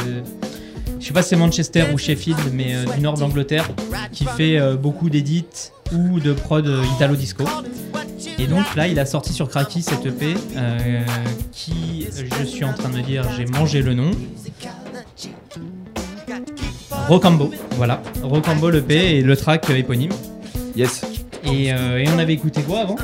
je 1.01 1.05
sais 1.05 1.11
pas 1.11 1.21
si 1.21 1.29
c'est 1.29 1.35
Manchester 1.35 1.83
ou 1.93 1.97
Sheffield, 1.97 2.39
mais 2.53 2.75
euh, 2.75 2.85
du 2.95 3.01
nord 3.01 3.15
de 3.15 3.19
l'Angleterre, 3.19 3.69
qui 4.13 4.23
fait 4.23 4.57
beaucoup 4.77 5.09
d'édits 5.09 5.71
ou 5.93 6.21
de 6.21 6.31
prod 6.31 6.65
italo 6.95 7.15
disco. 7.17 7.43
Et 8.39 8.47
donc 8.47 8.75
là, 8.75 8.87
il 8.87 8.99
a 8.99 9.05
sorti 9.05 9.33
sur 9.33 9.49
Cracky 9.49 9.81
cette 9.81 10.05
EP 10.05 10.33
qui, 11.51 12.07
je 12.39 12.45
suis 12.45 12.63
en 12.65 12.73
train 12.73 12.89
de 12.89 12.97
me 12.97 13.01
dire, 13.03 13.25
j'ai 13.37 13.45
mangé 13.45 13.81
le 13.81 13.93
nom. 13.93 14.11
Rocambo, 17.07 17.51
voilà. 17.71 18.01
Rocambo 18.23 18.69
l'EP 18.69 19.17
et 19.17 19.21
le 19.21 19.35
track 19.37 19.69
éponyme. 19.69 20.11
yes. 20.75 21.05
Et, 21.45 21.67
et 21.67 22.09
on 22.13 22.17
avait 22.17 22.33
écouté 22.33 22.61
quoi 22.63 22.79
avant? 22.79 22.95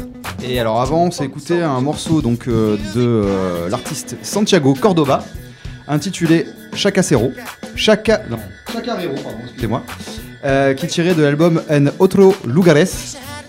Et 0.46 0.60
alors 0.60 0.82
avant, 0.82 1.06
on 1.06 1.12
s'est 1.12 1.26
écouté 1.26 1.62
un 1.62 1.80
morceau 1.82 2.22
donc 2.22 2.48
euh, 2.48 2.76
de 2.96 3.02
euh, 3.02 3.70
l'artiste 3.70 4.18
Santiago 4.22 4.74
Cordoba, 4.80 5.24
intitulé 5.88 6.46
Chacacero. 6.74 7.32
Chaca... 7.76 8.22
Non, 8.30 8.38
Chacarero, 8.72 9.14
pardon, 9.16 9.38
excusez-moi. 9.46 9.84
euh, 10.46 10.74
qui 10.74 10.88
tiré 10.88 11.14
de 11.14 11.24
l'album 11.24 11.62
En 11.72 11.86
Otro 12.00 12.36
Lugares. 12.46 12.88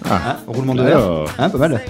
Ah. 0.08 0.20
Hein, 0.26 0.36
roulement 0.46 0.74
de 0.74 0.82
verre. 0.82 1.24
Hein, 1.38 1.48
pas 1.50 1.58
mal. 1.58 1.80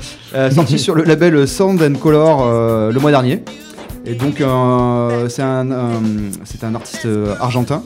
Sorti 0.52 0.78
sur 0.78 0.94
le 0.94 1.02
label 1.05 1.47
Sound 1.48 1.82
and 1.82 1.98
Color 1.98 2.90
le 2.93 2.98
mois 3.01 3.10
dernier. 3.10 3.43
Et 4.06 4.14
donc, 4.14 4.36
c'est 5.28 5.43
un, 5.43 5.70
un- 5.70 6.74
artiste 6.74 7.09
argentin 7.40 7.82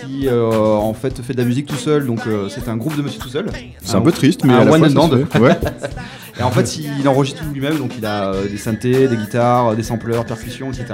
qui, 0.00 0.28
euh, 0.28 0.50
en 0.50 0.94
fait, 0.94 1.20
fait 1.22 1.32
de 1.32 1.38
la 1.38 1.44
musique 1.44 1.66
tout 1.66 1.76
seul. 1.76 2.06
Donc, 2.06 2.20
euh, 2.26 2.48
c'est 2.48 2.68
un 2.68 2.76
groupe 2.76 2.96
de 2.96 3.02
monsieur 3.02 3.20
tout 3.20 3.28
seul. 3.28 3.46
c'est 3.82 3.96
un 3.96 4.00
peu 4.00 4.12
triste, 4.12 4.44
mais 4.44 4.52
un 4.52 4.60
à 4.60 4.64
la 4.64 4.72
one 4.72 4.90
fois, 4.90 5.04
and. 5.04 5.40
Ouais. 5.40 5.58
Et 6.38 6.42
en 6.42 6.50
fait, 6.50 6.78
il, 6.78 6.88
il 6.98 7.08
enregistre 7.08 7.42
tout 7.42 7.52
lui-même. 7.52 7.76
Donc, 7.76 7.92
il 7.98 8.06
a 8.06 8.32
euh, 8.32 8.48
des 8.48 8.56
synthés, 8.56 9.08
des 9.08 9.16
guitares, 9.16 9.76
des 9.76 9.82
sampleurs, 9.82 10.24
percussions, 10.24 10.70
etc. 10.70 10.86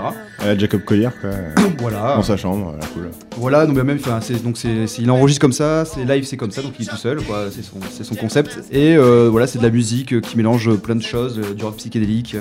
Jacob 0.59 0.83
Collier, 0.83 1.11
quoi. 1.21 1.31
Voilà. 1.79 2.17
Dans 2.17 2.23
sa 2.23 2.37
chambre, 2.37 2.73
voilà, 2.73 2.87
cool. 2.95 3.11
Voilà, 3.37 3.67
donc 3.67 3.77
même, 3.77 3.99
donc 4.43 4.59
il 4.99 5.11
enregistre 5.11 5.41
comme 5.41 5.53
ça, 5.53 5.85
c'est 5.85 6.05
live, 6.05 6.25
c'est 6.25 6.37
comme 6.37 6.51
ça, 6.51 6.63
donc 6.63 6.73
il 6.79 6.87
est 6.87 6.89
tout 6.89 6.97
seul, 6.97 7.21
quoi, 7.23 7.45
c'est 7.51 7.63
son, 7.63 7.79
son 8.03 8.15
concept. 8.15 8.59
Et 8.73 8.97
voilà, 8.97 9.47
c'est 9.47 9.59
de 9.59 9.63
la 9.63 9.71
musique 9.71 10.21
qui 10.21 10.37
mélange 10.37 10.75
plein 10.77 10.97
de 10.97 11.03
choses, 11.03 11.39
du 11.39 11.65
rock 11.65 11.77
psychédélique, 11.77 12.37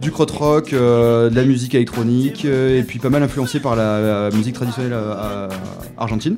du 0.00 0.10
krautrock, 0.10 0.72
euh, 0.72 1.30
de 1.30 1.34
la 1.36 1.44
musique 1.44 1.74
électronique, 1.74 2.44
euh, 2.44 2.78
et 2.78 2.82
puis 2.82 2.98
pas 2.98 3.08
mal 3.10 3.22
influencé 3.22 3.60
par 3.60 3.76
la, 3.76 4.28
la 4.28 4.36
musique 4.36 4.54
traditionnelle 4.54 4.92
euh, 4.94 5.48
argentine 5.96 6.36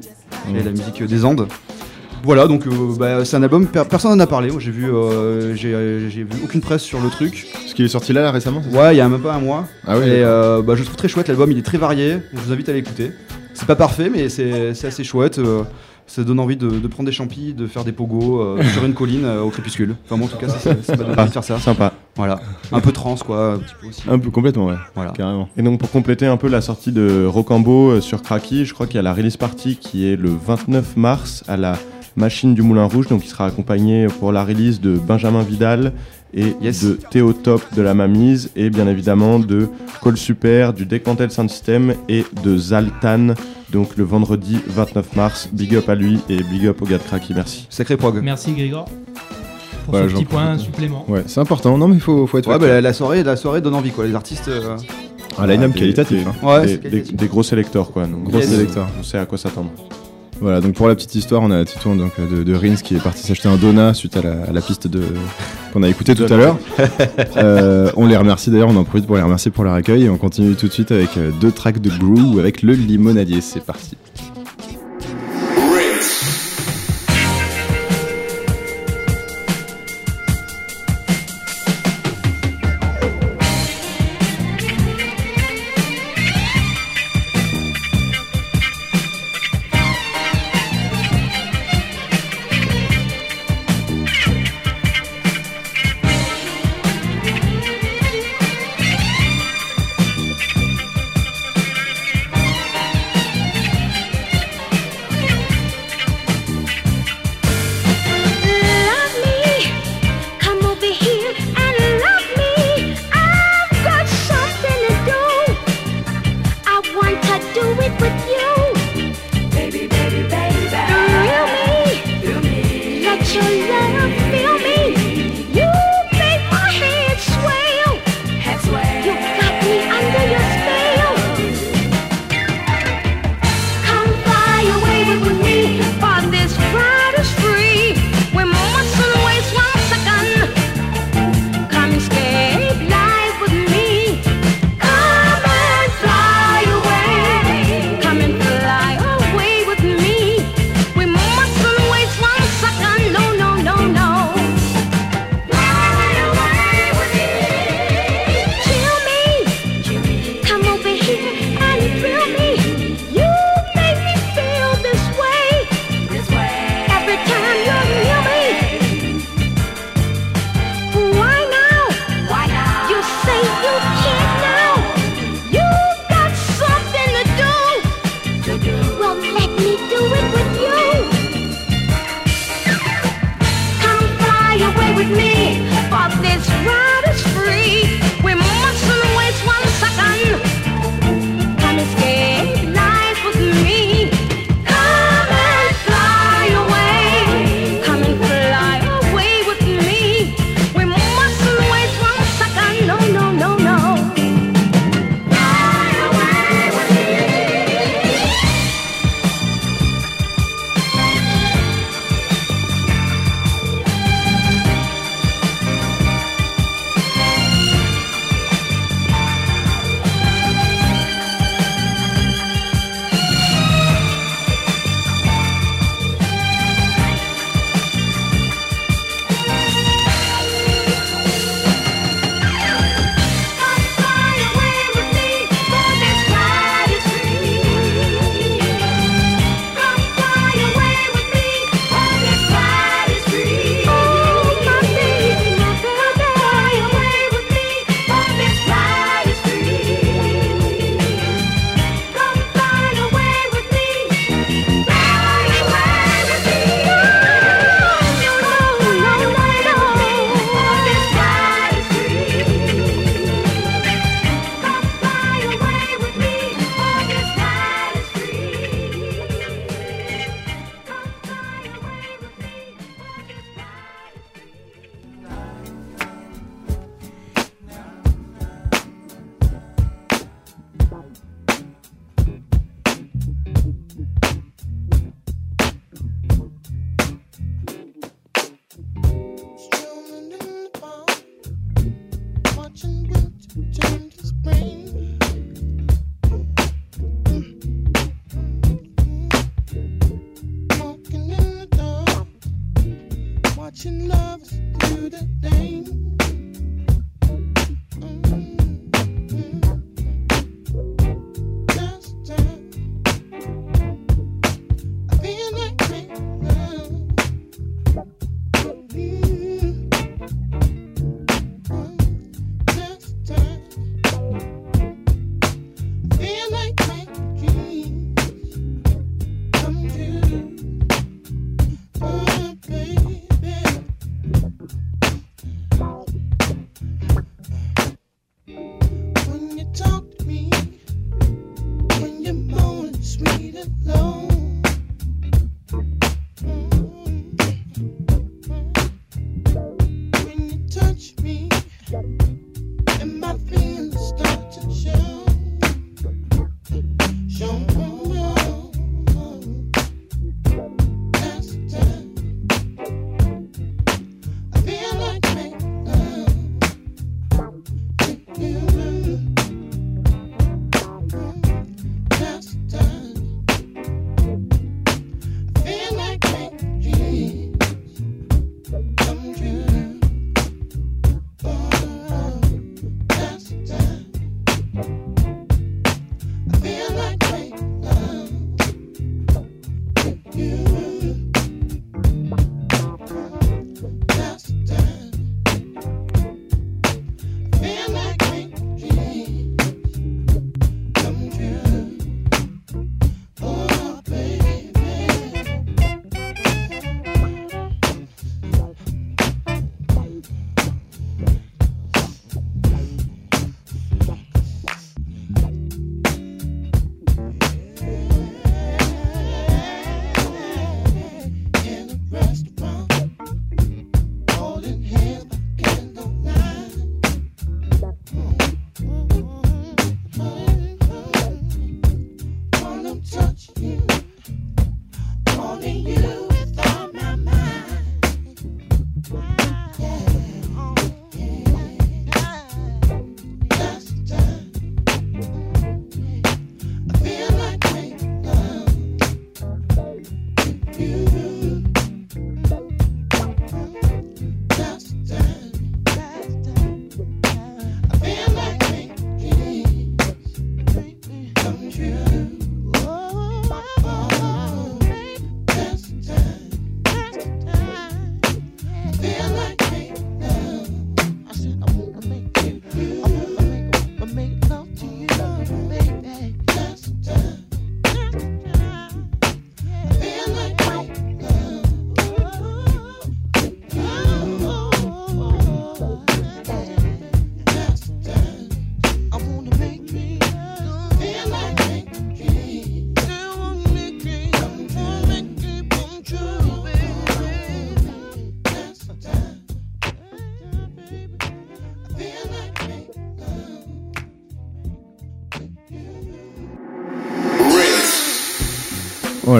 et 0.49 0.53
Mhm. 0.59 0.65
la 0.65 0.71
musique 0.71 1.03
des 1.03 1.25
Andes. 1.25 1.49
Voilà, 2.25 2.47
donc 2.49 2.65
bah, 2.99 3.25
c'est 3.25 3.37
un 3.37 3.43
album, 3.45 3.67
per- 3.67 3.85
personne 3.89 4.11
n'en 4.11 4.19
a 4.19 4.27
parlé. 4.27 4.51
J'ai 4.59 4.71
vu, 4.73 4.93
euh, 4.93 5.55
j'ai, 5.55 5.71
vu 6.25 6.27
aucune 6.43 6.61
presse 6.61 6.83
sur 6.83 7.01
le 7.01 7.11
truc. 7.11 7.47
Parce 7.53 7.75
qu'il 7.75 7.85
est 7.85 7.89
sorti 7.89 8.13
là, 8.13 8.23
là 8.23 8.33
récemment 8.33 8.61
Ouais, 8.73 8.95
il 8.95 8.99
y 8.99 9.01
a 9.01 9.09
même 9.09 9.21
pas 9.21 9.35
un 9.35 9.39
mois. 9.41 9.67
Ah 9.87 9.99
oui. 9.99 10.09
Et 10.09 10.23
bah, 10.23 10.75
je 10.75 10.83
trouve 10.83 10.97
très 10.97 11.07
chouette, 11.09 11.29
l'album 11.29 11.51
il 11.53 11.59
est 11.59 11.63
très 11.63 11.79
varié, 11.79 12.19
je 12.35 12.41
vous 12.41 12.53
invite 12.53 12.69
à 12.69 12.73
l'écouter. 12.73 13.13
C'est 13.55 13.67
pas 13.67 13.77
parfait, 13.77 14.11
mais 14.13 14.29
c'est 14.29 14.71
assez 14.85 15.05
chouette. 15.05 15.41
Ça 16.09 16.25
donne 16.25 16.41
envie 16.41 16.57
de, 16.57 16.69
de 16.69 16.89
prendre 16.89 17.07
des 17.07 17.13
champis, 17.15 17.53
de 17.55 17.67
faire 17.67 17.85
des 17.85 17.93
pogos 17.93 18.41
euh, 18.41 18.63
sur 18.73 18.85
une 18.85 18.95
colline 18.95 19.25
euh, 19.25 19.43
au 19.43 19.51
crépuscule. 19.51 19.95
Enfin, 20.05 20.17
moi 20.17 20.27
en 20.27 20.31
tout 20.31 20.39
cas, 20.39 20.49
ça, 20.49 20.59
ça, 20.59 20.75
ça 20.83 20.97
m'a 20.97 21.05
donné 21.05 21.19
envie 21.21 21.29
de 21.29 21.33
faire 21.33 21.45
ça. 21.45 21.59
Sympa. 21.59 21.93
Voilà. 22.17 22.41
Un 22.73 22.81
peu 22.81 22.91
trans, 22.91 23.15
quoi, 23.15 23.53
un 23.53 23.59
petit 23.59 23.75
peu 23.81 23.87
aussi. 23.89 24.03
Un 24.09 24.19
peu 24.19 24.31
complètement, 24.31 24.67
ouais. 24.67 24.75
Voilà. 24.95 25.13
Carrément. 25.13 25.49
Et 25.57 25.63
donc 25.63 25.79
pour 25.79 25.91
compléter 25.91 26.27
un 26.27 26.37
peu 26.37 26.49
la 26.49 26.61
sortie 26.61 26.91
de 26.91 27.25
Rocambo 27.27 27.91
euh, 27.91 28.01
sur 28.01 28.23
Cracky, 28.23 28.65
je 28.65 28.75
crois 28.75 28.87
qu'il 28.87 28.97
y 28.97 28.99
a 28.99 29.03
la 29.03 29.15
release 29.15 29.37
party 29.37 29.77
qui 29.77 30.07
est 30.11 30.17
le 30.17 30.31
29 30.31 30.97
mars 30.97 31.45
à 31.47 31.57
la 31.57 31.79
Machine 32.17 32.55
du 32.55 32.63
Moulin 32.63 32.87
Rouge, 32.87 33.07
donc 33.07 33.25
il 33.25 33.29
sera 33.29 33.47
accompagné 33.47 34.09
pour 34.19 34.33
la 34.33 34.45
release 34.45 34.81
de 34.81 34.95
Benjamin 34.97 35.43
Vidal 35.43 35.93
et 36.35 36.57
Yes. 36.61 36.85
de 36.85 36.99
Théo 37.11 37.33
Top 37.33 37.63
de 37.77 37.81
la 37.83 37.95
Mamise 37.95 38.51
et 38.57 38.71
bien 38.71 38.89
évidemment 38.89 39.39
de 39.39 39.69
Call 40.03 40.17
Super, 40.17 40.73
du 40.73 40.85
Deckmantel 40.85 41.31
Sound 41.31 41.49
System 41.49 41.95
et 42.09 42.25
de 42.43 42.57
Zaltan, 42.57 43.35
donc 43.71 43.97
le 43.97 44.05
vendredi 44.05 44.59
29 44.67 45.17
mars. 45.17 45.49
Big 45.53 45.75
up 45.77 45.89
à 45.89 45.95
lui 45.95 46.21
et 46.29 46.43
big 46.43 46.67
up 46.67 46.81
au 46.83 46.87
gars 46.87 46.99
de 46.99 47.03
Cracky, 47.03 47.35
merci. 47.35 47.67
Sacré 47.71 47.97
prog. 47.97 48.21
Merci 48.23 48.53
Grigor 48.53 48.87
pour 49.85 49.95
Ouais, 49.95 50.09
ce 50.09 50.15
petit 50.15 50.25
point 50.25 50.59
supplément. 50.59 51.05
Ouais, 51.09 51.23
c'est 51.27 51.41
important. 51.41 51.77
Non, 51.79 51.89
mais 51.89 51.95
il 51.95 52.01
faut, 52.01 52.27
faut 52.27 52.39
être 52.39 52.49
Ouais, 52.49 52.59
bah, 52.59 52.81
la, 52.81 52.93
soirée, 52.93 53.23
la 53.23 53.37
soirée 53.37 53.61
donne 53.61 53.75
envie, 53.75 53.91
quoi. 53.91 54.07
Les 54.07 54.15
artistes. 54.15 54.49
euh, 54.49 54.77
Un 55.39 55.47
line-up 55.47 55.71
Ah, 55.71 55.75
des- 55.75 55.79
qualitatif. 55.81 56.19
des- 56.19 56.25
hein. 56.25 56.35
Ouais, 56.47 56.67
des, 56.67 56.69
c'est 56.83 56.91
des- 56.91 57.01
des 57.13 57.27
gros 57.29 57.43
sélecteurs 57.45 57.93
quoi. 57.93 58.07
Donc, 58.07 58.25
Gros 58.25 58.41
sélecteurs. 58.43 58.89
On 58.99 59.03
sait 59.05 59.19
à 59.19 59.25
quoi 59.27 59.39
s'attendre. 59.39 59.71
Voilà, 60.41 60.61
donc 60.61 60.75
pour 60.75 60.87
la 60.87 60.95
petite 60.95 61.15
histoire, 61.15 61.43
on 61.43 61.51
a 61.51 61.65
Titouan 61.65 61.97
donc, 61.97 62.13
de, 62.21 62.45
de 62.45 62.55
Rins 62.55 62.77
qui 62.77 62.95
est 62.95 63.03
parti 63.03 63.27
s'acheter 63.27 63.49
un 63.49 63.57
donut 63.57 63.95
suite 63.95 64.17
à 64.17 64.23
la, 64.23 64.45
à 64.49 64.53
la 64.53 64.61
piste 64.61 64.87
de 64.87 65.03
qu'on 65.73 65.83
a 65.83 65.89
écouté 65.89 66.15
tout 66.15 66.33
à 66.33 66.37
l'heure. 66.37 66.59
Euh, 67.37 67.91
on 67.97 68.07
les 68.07 68.17
remercie 68.17 68.51
d'ailleurs, 68.51 68.69
on 68.69 68.77
en 68.77 68.85
profite 68.85 69.07
pour 69.07 69.17
les 69.17 69.23
remercier 69.23 69.51
pour 69.51 69.65
leur 69.65 69.75
accueil 69.75 70.05
et 70.05 70.09
on 70.09 70.17
continue 70.17 70.55
tout 70.55 70.69
de 70.69 70.73
suite 70.73 70.93
avec 70.93 71.17
euh, 71.17 71.31
deux 71.41 71.53
tracks 71.53 71.81
de 71.81 71.91
Brew 71.91 72.39
avec 72.39 72.63
le 72.63 72.73
limonadier. 72.73 73.41
C'est 73.41 73.65
parti. 73.65 73.97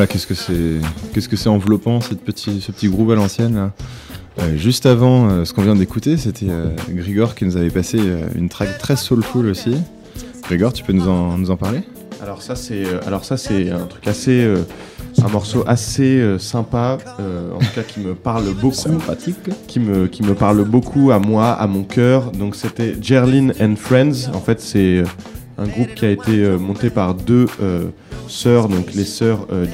Qu'est-ce 0.09 0.27
que 0.27 0.35
c'est, 0.35 0.81
qu'est-ce 1.13 1.29
que 1.29 1.37
c'est 1.37 1.49
enveloppant 1.49 2.01
cette 2.01 2.21
petit, 2.21 2.61
ce 2.61 2.73
petit 2.73 2.89
groove 2.89 3.13
à 3.13 3.15
l'ancienne 3.15 3.55
là. 3.55 3.73
Euh, 4.41 4.57
juste 4.57 4.87
avant 4.87 5.29
euh, 5.29 5.45
ce 5.45 5.53
qu'on 5.53 5.63
vient 5.63 5.75
d'écouter, 5.75 6.17
c'était 6.17 6.47
euh, 6.49 6.71
Grigor 6.89 7.35
qui 7.35 7.45
nous 7.45 7.57
avait 7.57 7.71
passé 7.71 7.99
euh, 8.01 8.29
une 8.37 8.49
track 8.49 8.79
très 8.79 8.95
soulful 8.95 9.47
aussi. 9.47 9.75
Grigor, 10.45 10.73
tu 10.73 10.85
peux 10.85 10.93
nous 10.93 11.09
en, 11.09 11.37
nous 11.37 11.51
en 11.51 11.57
parler? 11.57 11.81
Alors 12.23 12.43
ça 12.43 12.57
c'est 12.57 12.85
euh, 12.85 13.01
alors 13.07 13.25
ça 13.25 13.37
c'est 13.37 13.71
un 13.71 13.87
truc 13.87 14.07
assez 14.09 14.43
euh, 14.45 14.63
un 15.23 15.29
morceau 15.29 15.63
assez 15.69 16.19
euh, 16.21 16.37
sympa 16.39 16.99
euh, 17.21 17.53
en 17.55 17.59
tout 17.59 17.73
cas 17.77 17.83
qui 17.83 18.01
me 18.01 18.15
parle 18.15 18.53
beaucoup 18.61 18.75
Sympathique. 18.75 19.37
qui 19.69 19.79
me 19.79 20.09
qui 20.09 20.25
me 20.25 20.35
parle 20.35 20.65
beaucoup 20.65 21.13
à 21.13 21.21
moi 21.21 21.51
à 21.53 21.69
mon 21.69 21.85
cœur 21.85 22.33
donc 22.33 22.57
c'était 22.57 22.97
Gerlin 23.01 23.51
and 23.61 23.77
Friends 23.77 24.33
en 24.35 24.41
fait 24.41 24.61
c'est 24.61 25.05
un 25.59 25.67
groupe 25.69 25.95
qui 25.95 26.07
a 26.07 26.11
été 26.11 26.43
euh, 26.45 26.59
monté 26.59 26.91
par 26.91 27.15
deux 27.15 27.47
euh, 27.63 27.85
sœurs 28.29 28.69
donc 28.69 28.95
les 28.95 29.05
sœurs 29.05 29.47
euh, 29.53 29.67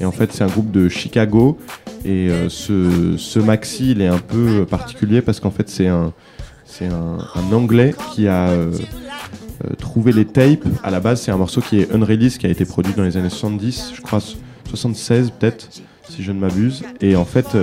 et 0.00 0.04
en 0.04 0.12
fait 0.12 0.32
c'est 0.32 0.44
un 0.44 0.48
groupe 0.48 0.70
de 0.70 0.88
Chicago 0.88 1.58
et 2.04 2.30
euh, 2.30 2.48
ce, 2.48 3.38
maxi 3.38 3.92
il 3.92 4.02
est 4.02 4.08
un 4.08 4.18
peu 4.18 4.66
particulier 4.66 5.22
parce 5.22 5.40
qu'en 5.40 5.50
fait 5.50 5.68
c'est 5.68 5.86
un 5.86 6.12
anglais 7.52 7.94
qui 8.12 8.28
a 8.28 8.48
euh, 8.48 8.72
euh, 9.64 9.74
trouvé 9.78 10.12
les 10.12 10.24
tapes. 10.24 10.66
À 10.82 10.90
la 10.90 11.00
base, 11.00 11.22
c'est 11.22 11.30
un 11.30 11.36
morceau 11.36 11.60
qui 11.60 11.80
est 11.80 11.92
unreleased, 11.92 12.38
qui 12.38 12.46
a 12.46 12.48
été 12.48 12.64
produit 12.64 12.94
dans 12.94 13.04
les 13.04 13.16
années 13.16 13.30
70, 13.30 13.92
je 13.96 14.00
crois 14.00 14.20
76 14.68 15.32
peut-être, 15.38 15.68
si 16.08 16.22
je 16.22 16.32
ne 16.32 16.40
m'abuse. 16.40 16.82
Et 17.00 17.14
en 17.14 17.24
fait, 17.24 17.56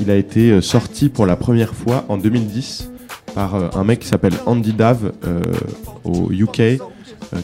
il 0.00 0.10
a 0.10 0.16
été 0.16 0.60
sorti 0.60 1.08
pour 1.08 1.26
la 1.26 1.36
première 1.36 1.74
fois 1.74 2.04
en 2.08 2.16
2010 2.16 2.90
par 3.34 3.76
un 3.76 3.84
mec 3.84 4.00
qui 4.00 4.06
s'appelle 4.06 4.34
Andy 4.46 4.72
Dave 4.72 5.12
au 6.04 6.30
UK, 6.30 6.80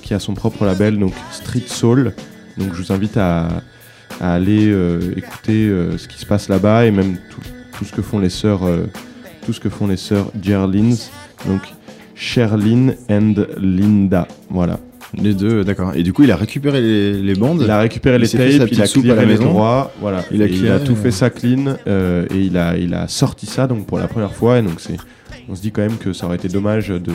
qui 0.03 0.15
a 0.15 0.19
son 0.19 0.35
propre 0.35 0.65
label, 0.65 0.99
donc 0.99 1.13
Street 1.33 1.65
Soul. 1.67 2.13
Donc 2.59 2.75
je 2.75 2.83
vous 2.83 2.93
invite 2.93 3.17
à, 3.17 3.49
à 4.21 4.35
aller 4.35 4.71
euh, 4.71 5.15
écouter 5.17 5.69
euh, 5.69 5.97
ce 5.99 6.09
qui 6.09 6.19
se 6.19 6.27
passe 6.27 6.49
là-bas 6.49 6.87
et 6.87 6.91
même 6.91 7.17
tout, 7.31 7.41
tout 7.79 7.85
ce 7.85 7.93
que 7.93 8.03
font 8.03 8.19
les 8.19 8.29
sœurs, 8.31 8.65
euh, 8.65 8.87
tout 9.45 9.53
ce 9.53 9.61
que 9.61 9.69
font 9.69 9.87
les 9.87 9.97
sœurs 9.97 10.31
Gerlins. 10.43 10.97
Donc 11.47 11.63
Sherlyn 12.15 12.95
and 13.11 13.35
Linda. 13.59 14.29
Voilà. 14.51 14.79
Les 15.15 15.35
deux, 15.35 15.65
d'accord. 15.65 15.93
Et 15.97 16.05
du 16.05 16.13
coup, 16.13 16.23
il 16.23 16.31
a 16.31 16.37
récupéré 16.37 16.81
les, 16.81 17.21
les 17.21 17.35
bandes. 17.35 17.63
Il 17.65 17.71
a 17.71 17.81
récupéré 17.81 18.17
les 18.19 18.29
tapes, 18.29 18.69
il 18.71 18.81
a 18.81 18.87
clearé 18.87 19.27
les 19.27 19.33
maison. 19.33 19.45
droits, 19.47 19.93
voilà. 20.01 20.25
Il 20.31 20.41
a 20.41 20.47
il 20.47 20.85
tout 20.85 20.93
euh, 20.93 20.95
fait 20.95 21.11
ça 21.11 21.31
clean 21.31 21.75
euh, 21.89 22.27
et 22.31 22.39
il 22.39 22.57
a, 22.57 22.77
il 22.77 22.95
a 22.95 23.09
sorti 23.09 23.47
ça 23.47 23.67
donc 23.67 23.87
pour 23.87 23.99
la 23.99 24.07
première 24.07 24.33
fois 24.33 24.59
et 24.59 24.63
donc 24.63 24.79
c'est, 24.79 24.97
on 25.49 25.57
se 25.57 25.63
dit 25.63 25.73
quand 25.73 25.83
même 25.83 25.97
que 25.97 26.13
ça 26.13 26.27
aurait 26.27 26.37
été 26.37 26.47
dommage 26.49 26.89
de 26.91 27.13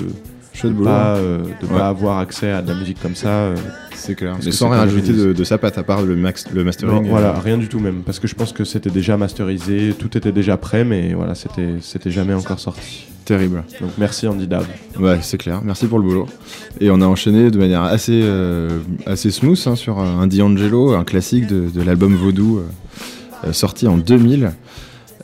de 0.64 0.74
boulot. 0.74 0.86
pas, 0.86 1.16
euh, 1.18 1.40
de 1.62 1.68
Ouais. 1.68 1.78
pas 1.78 1.88
avoir 1.90 2.20
accès 2.20 2.52
à 2.52 2.62
de 2.62 2.70
la 2.70 2.76
musique 2.76 3.02
comme 3.02 3.16
ça. 3.16 3.30
euh. 3.30 3.56
C'est 3.94 4.16
clair. 4.16 4.36
Mais 4.44 4.52
sans 4.52 4.70
rien 4.70 4.82
ajouter 4.82 5.14
de, 5.14 5.34
de 5.34 5.44
sa 5.44 5.58
patte, 5.58 5.78
à 5.78 5.84
part 5.84 6.02
le, 6.04 6.16
max, 6.16 6.46
le 6.54 6.64
mastering. 6.64 6.94
Non, 7.04 7.10
voilà, 7.10 7.34
rien 7.40 7.58
du 7.58 7.68
tout 7.68 7.80
même 7.80 8.02
parce 8.06 8.20
que 8.20 8.28
je 8.28 8.36
pense 8.36 8.52
que 8.54 8.64
c'était 8.64 8.90
déjà 8.90 9.18
masterisé, 9.18 9.96
tout 9.98 10.16
était 10.18 10.32
déjà 10.34 10.58
prêt 10.58 10.84
mais 10.84 11.14
voilà 11.14 11.34
c'était, 11.34 11.76
c'était 11.82 12.12
jamais 12.12 12.34
encore 12.34 12.60
sorti. 12.60 13.08
Terrible. 13.24 13.64
Donc 13.82 13.92
merci 13.98 14.28
Andy 14.28 14.46
Dave. 14.46 14.68
Ouais, 15.00 15.18
c'est 15.22 15.38
clair. 15.40 15.62
Merci 15.64 15.88
pour 15.88 15.98
le 15.98 16.06
boulot. 16.06 16.28
Et 16.80 16.92
on 16.92 17.02
a 17.02 17.06
enchaîné 17.08 17.50
de 17.50 17.58
manière 17.58 17.82
assez, 17.82 18.22
euh, 18.24 18.70
assez 19.08 19.32
smooth 19.32 19.60
hein, 19.66 19.76
sur 19.76 19.98
un 19.98 20.28
D'Angelo, 20.28 20.94
un 20.94 21.04
classique 21.04 21.48
de, 21.48 21.68
de 21.74 21.82
l'album 21.82 22.14
Vaudou 22.16 22.60
euh, 22.60 23.48
euh, 23.48 23.54
sorti 23.54 23.88
en 23.88 23.98
2000. 23.98 24.52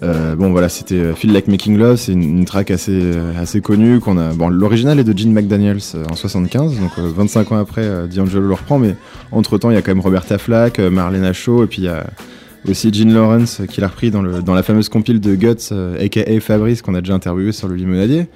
Euh, 0.03 0.36
bon 0.36 0.49
voilà, 0.52 0.68
c'était 0.68 0.95
euh, 0.95 1.14
Feel 1.14 1.32
Like 1.32 1.48
Making 1.48 1.78
Love, 1.78 1.98
c'est 1.98 2.14
une, 2.14 2.45
track 2.45 2.72
assez, 2.72 2.91
euh, 2.91 3.40
assez 3.40 3.61
connue 3.61 3.99
qu'on 3.99 4.18
a. 4.18 4.34
Bon, 4.34 4.49
l'original 4.49 4.99
est 4.99 5.03
de 5.03 5.15
Gene 5.15 5.32
McDaniels 5.32 5.82
en 6.10 6.15
75, 6.15 6.80
donc 6.80 6.91
euh, 6.98 7.11
25 7.15 7.52
ans 7.52 7.57
après, 7.57 8.07
D'Angelo 8.07 8.48
le 8.48 8.53
reprend, 8.53 8.80
mais 8.80 8.95
entre 9.32 9.57
temps 9.60 9.69
il 9.69 9.76
y 9.76 9.78
a 9.78 9.82
quand 9.82 9.91
même 9.91 10.02
Roberta 10.02 10.38
Flack, 10.40 10.80
Marlena 10.80 11.34
Shaw, 11.34 11.64
et 11.64 11.68
puis 11.68 11.84
il 11.84 11.86
y 11.86 11.90
a 11.90 12.06
aussi 12.68 12.91
Gene 12.91 13.14
Lawrence 13.14 13.61
qui 13.69 13.82
l'a 13.82 13.88
repris 13.88 14.10
dans, 14.10 14.22
le, 14.23 14.41
dans 14.41 14.56
la 14.56 14.64
fameuse 14.64 14.90
compile 14.90 15.19
de 15.19 15.36
Guts, 15.36 15.73
aka 15.99 16.40
Fabrice, 16.40 16.82
qu'on 16.82 16.95
a 16.95 17.02
déjà 17.02 17.14
interviewé 17.14 17.52
sur 17.52 17.68
le 17.68 17.76
Limonadier. 17.76 18.28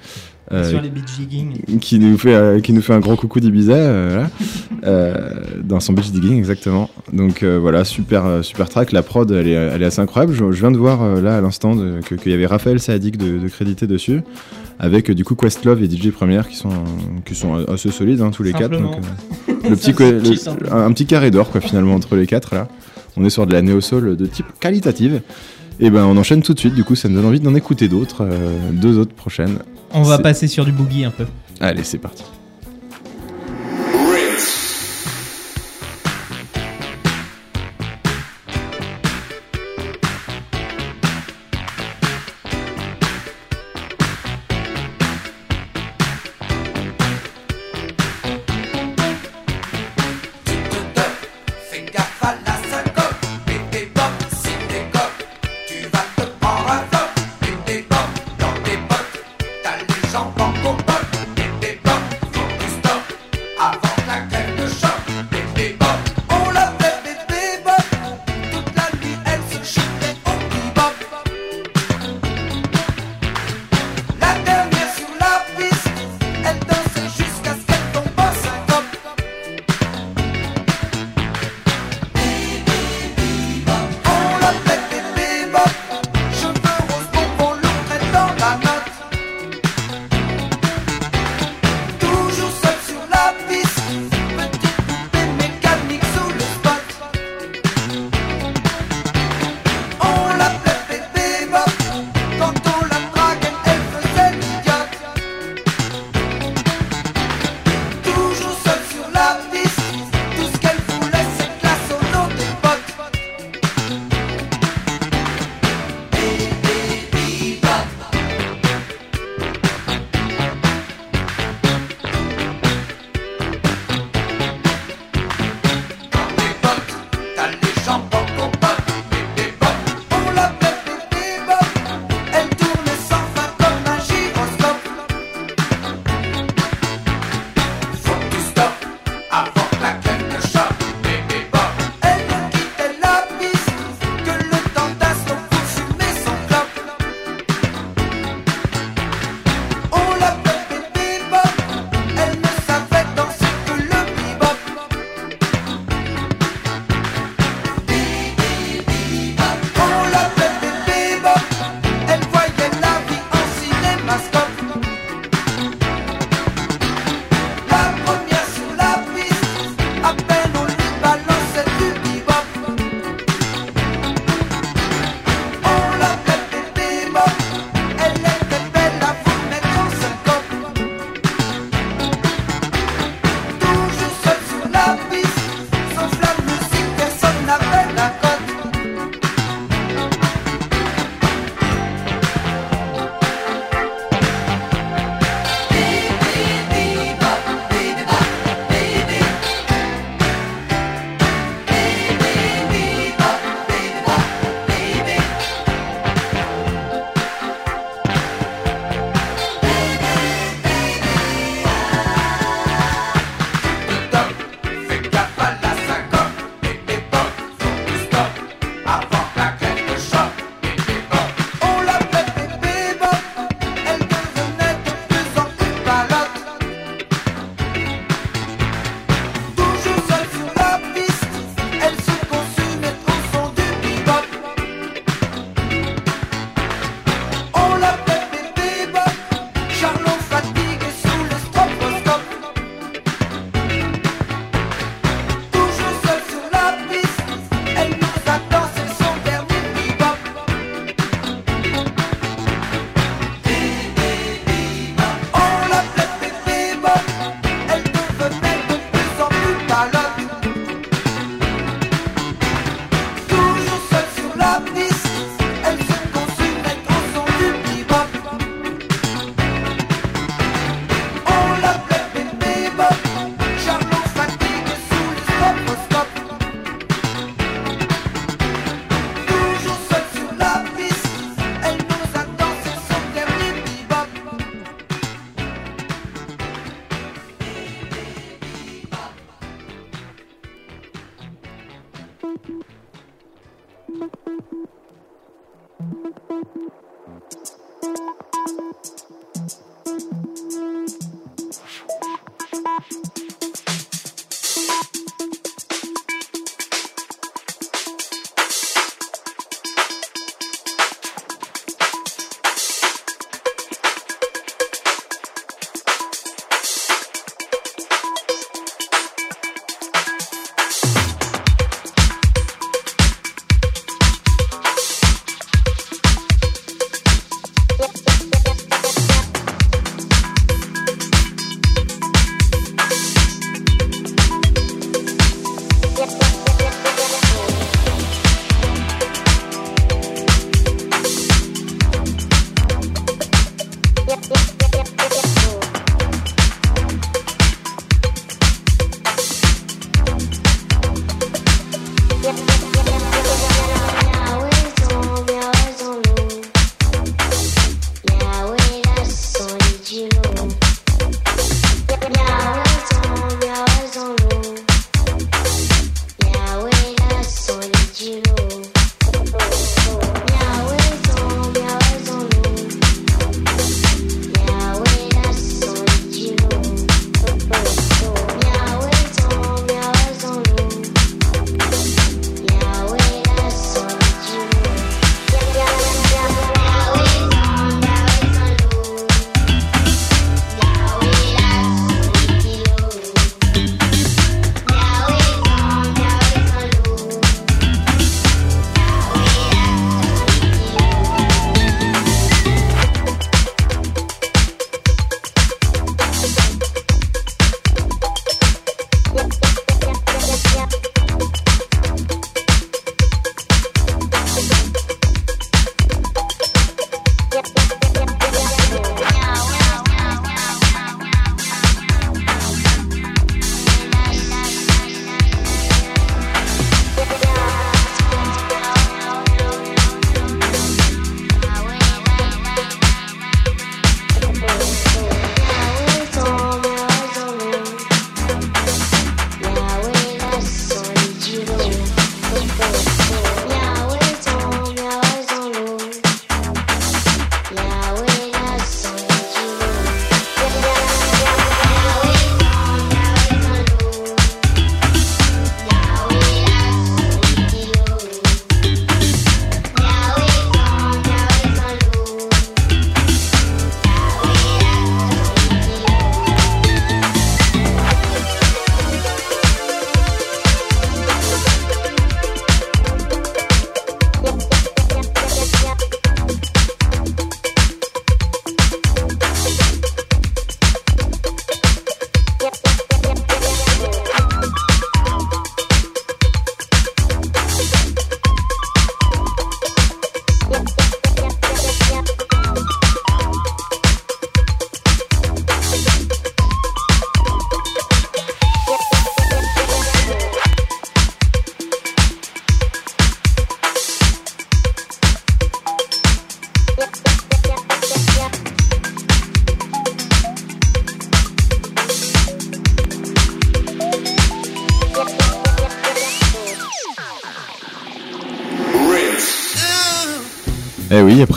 Euh, 0.52 0.70
Sur 0.70 0.80
les 0.80 0.90
beach 0.90 1.08
jigging. 1.18 1.78
qui 1.80 1.98
nous 1.98 2.16
fait 2.16 2.34
euh, 2.34 2.60
qui 2.60 2.72
nous 2.72 2.80
fait 2.80 2.92
un 2.92 3.00
grand 3.00 3.16
coucou 3.16 3.40
d'Ibiza 3.40 3.74
euh, 3.74 4.24
dans 5.64 5.80
son 5.80 5.92
beach 5.92 6.10
digging 6.10 6.38
exactement. 6.38 6.88
Donc 7.12 7.42
voilà 7.42 7.84
super 7.84 8.44
super 8.44 8.68
track. 8.68 8.92
La 8.92 9.02
prod 9.02 9.30
elle 9.30 9.48
est, 9.48 9.52
elle 9.52 9.82
est 9.82 9.86
assez 9.86 10.00
incroyable. 10.00 10.32
Je, 10.34 10.52
je 10.52 10.60
viens 10.60 10.70
de 10.70 10.76
voir 10.78 11.16
là 11.20 11.36
à 11.38 11.40
l'instant 11.40 11.74
que- 11.76 12.14
qu'il 12.14 12.30
y 12.30 12.34
avait 12.34 12.46
Raphaël 12.46 12.78
Saadik 12.80 13.16
de, 13.16 13.38
de 13.38 13.48
crédité 13.48 13.86
dessus 13.86 14.20
avec 14.78 15.10
du 15.10 15.24
coup 15.24 15.34
Questlove 15.34 15.82
et 15.82 15.90
DJ 15.90 16.10
Première 16.10 16.48
qui 16.48 16.56
sont 16.56 16.70
qui 17.24 17.34
sont 17.34 17.64
assez 17.66 17.90
solides 17.90 18.20
hein, 18.20 18.30
tous 18.30 18.42
les 18.42 18.52
quatre. 18.52 18.70
Donc, 18.80 18.96
euh, 19.48 19.52
le 19.70 19.76
petit 19.76 19.92
le- 19.98 20.72
un, 20.72 20.86
un 20.86 20.92
petit 20.92 21.06
carré 21.06 21.30
d'or 21.30 21.50
quoi 21.50 21.60
finalement 21.60 21.94
entre 21.94 22.14
les 22.16 22.26
quatre 22.26 22.54
là. 22.54 22.68
On 23.16 23.24
est 23.24 23.30
sur 23.30 23.46
de 23.46 23.52
la 23.52 23.62
néo 23.62 23.80
soul 23.80 24.16
de 24.16 24.26
type 24.26 24.46
qualitative. 24.60 25.22
Et 25.80 25.90
ben 25.90 26.04
on 26.04 26.16
enchaîne 26.16 26.42
tout 26.42 26.54
de 26.54 26.58
suite. 26.58 26.74
Du 26.74 26.84
coup 26.84 26.94
ça 26.94 27.08
me 27.08 27.14
donne 27.16 27.26
envie 27.26 27.40
d'en 27.40 27.54
écouter 27.54 27.88
d'autres 27.88 28.22
euh, 28.22 28.70
deux 28.72 28.96
autres 28.98 29.14
prochaines 29.14 29.58
On 29.92 30.02
va 30.02 30.18
passer 30.18 30.48
sur 30.48 30.64
du 30.64 30.72
boogie 30.72 31.04
un 31.04 31.10
peu. 31.10 31.26
allez 31.60 31.84
c'est 31.84 31.98
parti 31.98 32.24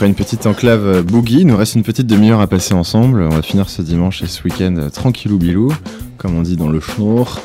après 0.00 0.08
une 0.08 0.14
petite 0.14 0.46
enclave 0.46 0.86
euh, 0.86 1.02
boogie, 1.02 1.40
il 1.40 1.46
nous 1.46 1.58
reste 1.58 1.74
une 1.74 1.82
petite 1.82 2.06
demi-heure 2.06 2.40
à 2.40 2.46
passer 2.46 2.72
ensemble. 2.72 3.20
On 3.20 3.34
va 3.34 3.42
finir 3.42 3.68
ce 3.68 3.82
dimanche 3.82 4.22
et 4.22 4.26
ce 4.26 4.42
week-end 4.44 4.74
euh, 4.78 4.88
tranquillou 4.88 5.36
bilou, 5.36 5.70
comme 6.16 6.38
on 6.38 6.40
dit 6.40 6.56
dans 6.56 6.70
le 6.70 6.80
schnour. 6.80 7.38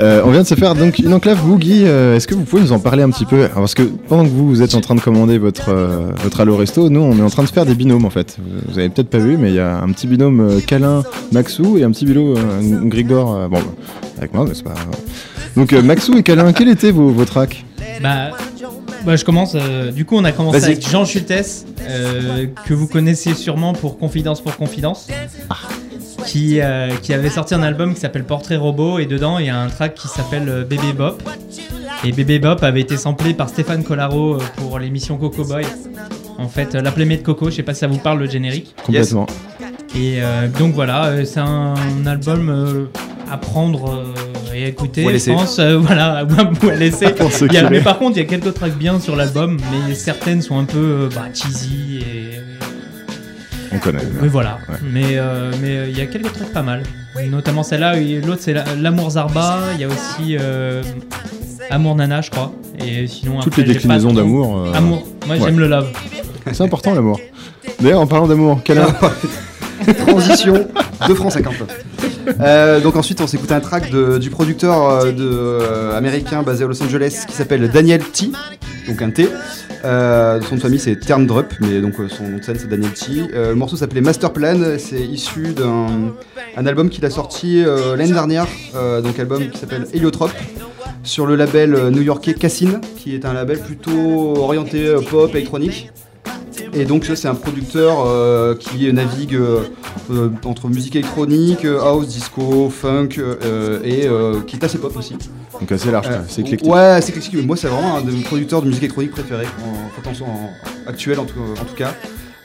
Euh, 0.00 0.20
on 0.24 0.32
vient 0.32 0.42
de 0.42 0.46
se 0.48 0.56
faire 0.56 0.74
donc 0.74 0.98
une 0.98 1.14
enclave 1.14 1.40
boogie. 1.46 1.84
euh, 1.84 2.16
Est-ce 2.16 2.26
que 2.26 2.34
vous 2.34 2.42
pouvez 2.42 2.60
nous 2.62 2.72
en 2.72 2.80
parler 2.80 3.04
un 3.04 3.10
petit 3.10 3.24
peu? 3.24 3.46
Parce 3.54 3.76
que 3.76 3.84
pendant 3.84 4.24
que 4.24 4.30
vous, 4.30 4.48
vous 4.48 4.62
êtes 4.62 4.74
en 4.74 4.80
train 4.80 4.96
de 4.96 5.00
commander 5.00 5.38
votre, 5.38 5.68
euh, 5.68 6.10
votre 6.24 6.40
Allo 6.40 6.56
Resto, 6.56 6.88
nous 6.90 6.98
on 6.98 7.16
est 7.16 7.22
en 7.22 7.30
train 7.30 7.44
de 7.44 7.48
faire 7.50 7.66
des 7.66 7.76
binômes 7.76 8.04
en 8.04 8.10
fait. 8.10 8.36
Vous 8.66 8.80
avez 8.80 8.88
peut-être 8.88 9.08
pas 9.10 9.18
vu, 9.18 9.36
mais 9.36 9.50
il 9.50 9.54
y 9.54 9.60
a 9.60 9.78
un 9.80 9.92
petit 9.92 10.08
binôme 10.08 10.60
Câlin 10.66 11.04
Maxou 11.30 11.78
et 11.78 11.84
un 11.84 11.92
petit 11.92 12.04
binôme 12.04 12.34
Grigor. 12.88 13.48
bon, 13.48 13.60
avec 14.18 14.34
moi, 14.34 14.44
mais 14.48 14.54
c'est 14.54 14.64
pas. 14.64 14.74
Donc 15.54 15.70
Maxou 15.70 16.16
et 16.18 16.24
Câlin, 16.24 16.52
quel 16.52 16.68
était 16.68 16.90
vos, 16.90 17.10
vos 17.10 17.24
tracks? 17.26 17.64
Bah, 18.02 18.30
bah, 19.04 19.16
je 19.16 19.24
commence. 19.24 19.54
euh, 19.54 19.90
du 19.90 20.04
coup, 20.04 20.16
on 20.16 20.24
a 20.24 20.32
commencé 20.32 20.62
avec 20.64 20.88
Jean 20.88 21.04
Schultes, 21.04 21.66
euh, 21.92 22.46
que 22.66 22.74
vous 22.74 22.86
connaissez 22.86 23.34
sûrement 23.34 23.72
pour 23.72 23.98
Confidence 23.98 24.40
pour 24.40 24.56
Confidence, 24.56 25.08
qui, 26.26 26.60
euh, 26.60 26.90
qui 27.02 27.12
avait 27.12 27.30
sorti 27.30 27.54
un 27.54 27.62
album 27.62 27.94
qui 27.94 28.00
s'appelle 28.00 28.24
Portrait 28.24 28.56
Robot, 28.56 28.98
et 28.98 29.06
dedans, 29.06 29.38
il 29.38 29.46
y 29.46 29.50
a 29.50 29.58
un 29.58 29.68
track 29.68 29.94
qui 29.94 30.08
s'appelle 30.08 30.48
euh, 30.48 30.64
Bébé 30.64 30.92
Bop. 30.96 31.22
Et 32.04 32.10
Bébé 32.10 32.38
Bop 32.38 32.62
avait 32.62 32.80
été 32.80 32.96
samplé 32.96 33.32
par 33.34 33.48
Stéphane 33.48 33.84
Collaro 33.84 34.38
pour 34.56 34.78
l'émission 34.78 35.18
Coco 35.18 35.44
Boy. 35.44 35.64
En 36.38 36.48
fait, 36.48 36.74
la 36.74 36.90
playmate 36.90 37.18
de 37.18 37.22
Coco, 37.22 37.50
je 37.50 37.56
sais 37.56 37.62
pas 37.62 37.74
si 37.74 37.80
ça 37.80 37.86
vous 37.86 37.98
parle 37.98 38.18
le 38.18 38.28
générique. 38.28 38.74
Complètement. 38.84 39.26
Et 39.94 40.22
euh, 40.22 40.48
donc 40.48 40.74
voilà, 40.74 41.24
c'est 41.26 41.40
un, 41.40 41.74
album 42.06 42.48
euh, 42.48 42.86
à 43.30 43.36
prendre 43.36 43.90
euh, 43.90 44.14
et 44.54 44.64
à 44.64 44.68
écouter, 44.68 45.04
Ou 45.04 45.08
à 45.08 45.16
je 45.16 45.30
pense. 45.32 45.58
euh, 45.58 45.78
voilà, 45.80 46.26
ou 46.62 46.68
à 46.68 46.74
laisser. 46.74 47.06
Il 47.48 47.52
y 47.52 47.56
a- 47.58 47.68
mais 47.70 47.80
par 47.80 47.98
contre, 47.98 48.16
il 48.16 48.22
y 48.22 48.26
a 48.26 48.28
quelques 48.28 48.54
tracks 48.54 48.76
bien 48.76 49.00
sur 49.00 49.16
l'album, 49.16 49.56
mais 49.88 49.94
certaines 49.94 50.42
sont 50.42 50.58
un 50.58 50.64
peu 50.64 50.78
euh, 50.78 51.08
bah, 51.14 51.24
cheesy 51.34 51.98
et. 52.00 52.30
On 53.74 53.78
connaît. 53.78 54.00
Mais 54.20 54.28
voilà. 54.28 54.58
Ouais. 54.68 54.74
Mais 54.92 55.04
euh, 55.12 55.50
mais 55.62 55.76
euh, 55.76 55.86
il 55.88 55.96
y 55.96 56.00
a 56.02 56.06
quelques 56.06 56.32
tracks 56.32 56.52
pas 56.52 56.62
mal. 56.62 56.82
Notamment 57.30 57.62
celle-là, 57.62 57.96
et 57.98 58.20
l'autre 58.20 58.40
c'est 58.42 58.52
la- 58.54 58.64
L'amour 58.80 59.10
Zarba. 59.10 59.58
Il 59.74 59.80
y 59.80 59.84
a 59.84 59.88
aussi 59.88 60.36
euh, 60.38 60.82
Amour 61.70 61.94
Nana, 61.96 62.20
je 62.20 62.30
crois. 62.30 62.52
Et 62.84 63.06
sinon, 63.06 63.38
Toutes 63.40 63.52
après, 63.52 63.62
les 63.62 63.74
déclinaisons 63.74 64.12
d'amour. 64.12 64.58
euh, 64.58 64.72
Amour. 64.74 65.06
Moi, 65.26 65.36
ouais. 65.36 65.42
j'aime 65.44 65.58
le 65.58 65.68
love. 65.68 65.88
C'est 66.52 66.62
important 66.64 66.94
l'amour. 66.94 67.20
D'ailleurs, 67.80 68.00
en 68.00 68.06
parlant 68.06 68.26
d'amour, 68.26 68.62
Câlin. 68.64 68.86
Transition 70.06 70.54
de 71.08 71.14
France 71.14 71.34
50. 71.34 71.54
Euh, 72.40 72.80
donc 72.80 72.96
ensuite 72.96 73.20
on 73.20 73.26
s'écoute 73.26 73.52
un 73.52 73.60
track 73.60 73.90
du 73.90 74.30
producteur 74.30 74.88
euh, 74.88 75.12
euh, 75.18 75.96
américain 75.96 76.42
basé 76.42 76.64
à 76.64 76.66
Los 76.66 76.82
Angeles 76.82 77.24
qui 77.26 77.34
s'appelle 77.34 77.68
Daniel 77.70 78.02
T, 78.02 78.30
donc 78.88 79.02
un 79.02 79.10
T. 79.10 79.28
Son 79.82 80.50
nom 80.50 80.56
de 80.56 80.60
famille 80.60 80.78
c'est 80.78 80.96
Terndrup, 80.96 81.54
mais 81.60 81.80
donc 81.80 81.94
son 82.08 82.24
nom 82.28 82.38
de 82.38 82.42
scène 82.42 82.56
c'est 82.58 82.68
Daniel 82.68 82.92
T. 82.92 83.28
Le 83.32 83.54
morceau 83.54 83.76
s'appelait 83.76 84.00
Master 84.00 84.32
Plan, 84.32 84.58
c'est 84.78 85.00
issu 85.00 85.52
d'un 85.54 86.12
un 86.56 86.66
album 86.66 86.90
qu'il 86.90 87.04
a 87.04 87.10
sorti 87.10 87.64
l'année 87.96 88.12
dernière, 88.12 88.46
donc 89.02 89.18
album 89.18 89.48
qui 89.48 89.58
s'appelle 89.58 89.86
Heliotrope 89.92 90.32
sur 91.04 91.26
le 91.26 91.34
label 91.34 91.88
new-yorkais 91.90 92.34
Cassin, 92.34 92.80
qui 92.96 93.14
est 93.14 93.24
un 93.24 93.32
label 93.32 93.58
plutôt 93.58 94.36
orienté 94.36 94.94
pop 95.10 95.34
électronique. 95.34 95.90
Et 96.74 96.84
donc 96.86 97.04
ça, 97.04 97.14
c'est 97.16 97.28
un 97.28 97.34
producteur 97.34 98.04
euh, 98.06 98.54
qui 98.54 98.90
navigue 98.92 99.34
euh, 99.34 99.60
euh, 100.10 100.30
entre 100.44 100.68
musique 100.68 100.96
électronique, 100.96 101.64
house, 101.66 102.08
disco, 102.08 102.70
funk 102.70 103.08
et 103.84 104.08
qui 104.46 104.56
est 104.56 104.64
assez 104.64 104.78
pop 104.78 104.96
aussi. 104.96 105.16
Donc 105.60 105.70
assez 105.70 105.90
large, 105.90 106.08
c'est 106.28 106.40
éclectique. 106.40 106.70
Ouais, 106.72 106.98
c'est 107.02 107.10
éclectique. 107.10 107.34
mais 107.34 107.42
Moi, 107.42 107.56
c'est 107.56 107.68
vraiment 107.68 107.96
un 107.96 108.00
de 108.00 108.10
mes 108.10 108.22
producteurs 108.22 108.62
de 108.62 108.66
musique 108.68 108.82
électronique 108.84 109.12
préférés, 109.12 109.46
en, 109.64 110.24
en, 110.24 110.30
en- 110.30 110.50
actuel 110.88 111.20
en 111.20 111.24
tout, 111.24 111.38
en 111.60 111.64
tout 111.64 111.74
cas. 111.76 111.94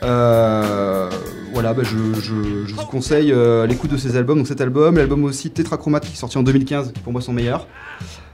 Euh, 0.03 1.09
voilà, 1.53 1.73
bah, 1.73 1.81
je, 1.83 2.19
je- 2.21 2.65
je 2.67 2.75
vous 2.75 2.85
conseille 2.85 3.31
euh, 3.31 3.65
l'écoute 3.65 3.91
de 3.91 3.97
ces 3.97 4.15
albums. 4.17 4.37
Donc 4.37 4.47
cet 4.47 4.61
album, 4.61 4.97
l'album 4.97 5.23
aussi 5.23 5.49
Tetrachromate 5.49 6.05
qui 6.05 6.13
est 6.13 6.17
sorti 6.17 6.37
en 6.37 6.43
2015, 6.43 6.91
qui 6.93 6.99
pour 6.99 7.11
moi 7.13 7.21
son 7.21 7.33
meilleur. 7.33 7.65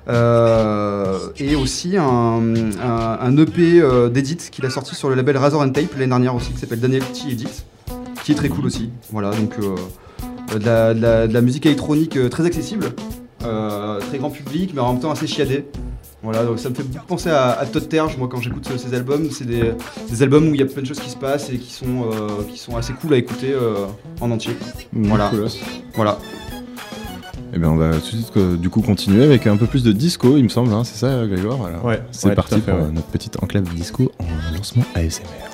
Euh, 0.09 1.17
et 1.37 1.55
aussi 1.55 1.95
un, 1.97 2.03
un- 2.03 3.17
un 3.21 3.37
EP 3.37 3.79
euh, 3.81 4.09
d'Edit 4.09 4.37
qu'il 4.51 4.65
a 4.65 4.69
sorti 4.69 4.95
sur 4.95 5.09
le 5.09 5.15
label 5.15 5.37
Razor 5.37 5.61
and 5.61 5.69
Tape 5.69 5.93
l'année 5.93 6.07
dernière 6.07 6.35
aussi, 6.35 6.51
qui 6.51 6.59
s'appelle 6.59 6.79
Daniel 6.81 7.03
T 7.03 7.31
Edit, 7.31 7.47
qui 8.23 8.31
est 8.33 8.35
très 8.35 8.49
cool 8.49 8.65
aussi. 8.65 8.89
Voilà, 9.11 9.31
donc 9.31 9.53
euh, 9.59 10.57
de, 10.59 10.65
la, 10.65 10.93
de 10.93 11.01
la- 11.01 11.27
de 11.27 11.33
la 11.33 11.41
musique 11.41 11.65
électronique 11.65 12.17
très 12.29 12.45
accessible, 12.45 12.87
très 13.39 14.17
grand 14.17 14.29
public, 14.29 14.71
mais 14.73 14.81
en 14.81 14.93
même 14.93 15.01
temps 15.01 15.11
assez 15.11 15.27
chiadé. 15.27 15.65
Voilà, 16.21 16.45
donc 16.45 16.57
ça 16.57 16.69
me 16.69 16.73
fait 16.75 16.83
beaucoup 16.83 17.05
penser 17.05 17.29
à, 17.29 17.51
à 17.51 17.65
Todd 17.65 17.89
Terge, 17.89 18.15
moi 18.17 18.29
quand 18.31 18.39
j'écoute 18.41 18.69
ces 18.77 18.93
albums, 18.93 19.29
c'est 19.29 19.45
des, 19.45 19.73
des 20.09 20.23
albums 20.23 20.47
où 20.47 20.53
il 20.53 20.59
y 20.61 20.63
a 20.63 20.65
plein 20.65 20.81
de 20.81 20.87
choses 20.87 21.01
qui 21.01 21.09
se 21.09 21.17
passent 21.17 21.49
et 21.49 21.57
qui 21.57 21.73
sont, 21.73 21.85
euh, 22.13 22.43
qui 22.49 22.57
sont 22.57 22.77
assez 22.77 22.93
cool 22.93 23.13
à 23.13 23.17
écouter 23.17 23.51
euh, 23.51 23.85
en 24.21 24.31
entier. 24.31 24.55
Mmh, 24.93 25.07
Voilà. 25.09 25.31
Voilà. 25.95 26.17
Et 27.53 27.59
bien 27.59 27.69
on 27.69 27.75
va 27.75 27.91
tout 27.93 27.99
de 27.99 28.21
suite 28.21 28.31
euh, 28.37 28.57
du 28.57 28.69
coup 28.69 28.81
continuer 28.81 29.23
avec 29.23 29.45
un 29.45 29.57
peu 29.57 29.67
plus 29.67 29.83
de 29.83 29.91
disco, 29.91 30.37
il 30.37 30.43
me 30.43 30.49
semble, 30.49 30.73
hein, 30.73 30.83
c'est 30.83 30.97
ça 30.97 31.25
Grégoire? 31.27 31.63
Alors, 31.65 31.85
Ouais, 31.85 32.01
C'est 32.11 32.29
ouais, 32.29 32.35
parti 32.35 32.55
fait, 32.55 32.61
pour 32.61 32.73
ouais. 32.79 32.87
euh, 32.87 32.91
notre 32.91 33.07
petite 33.07 33.41
enclave 33.43 33.63
disco 33.75 34.11
en 34.19 34.57
lancement 34.57 34.83
ASMR. 34.95 35.52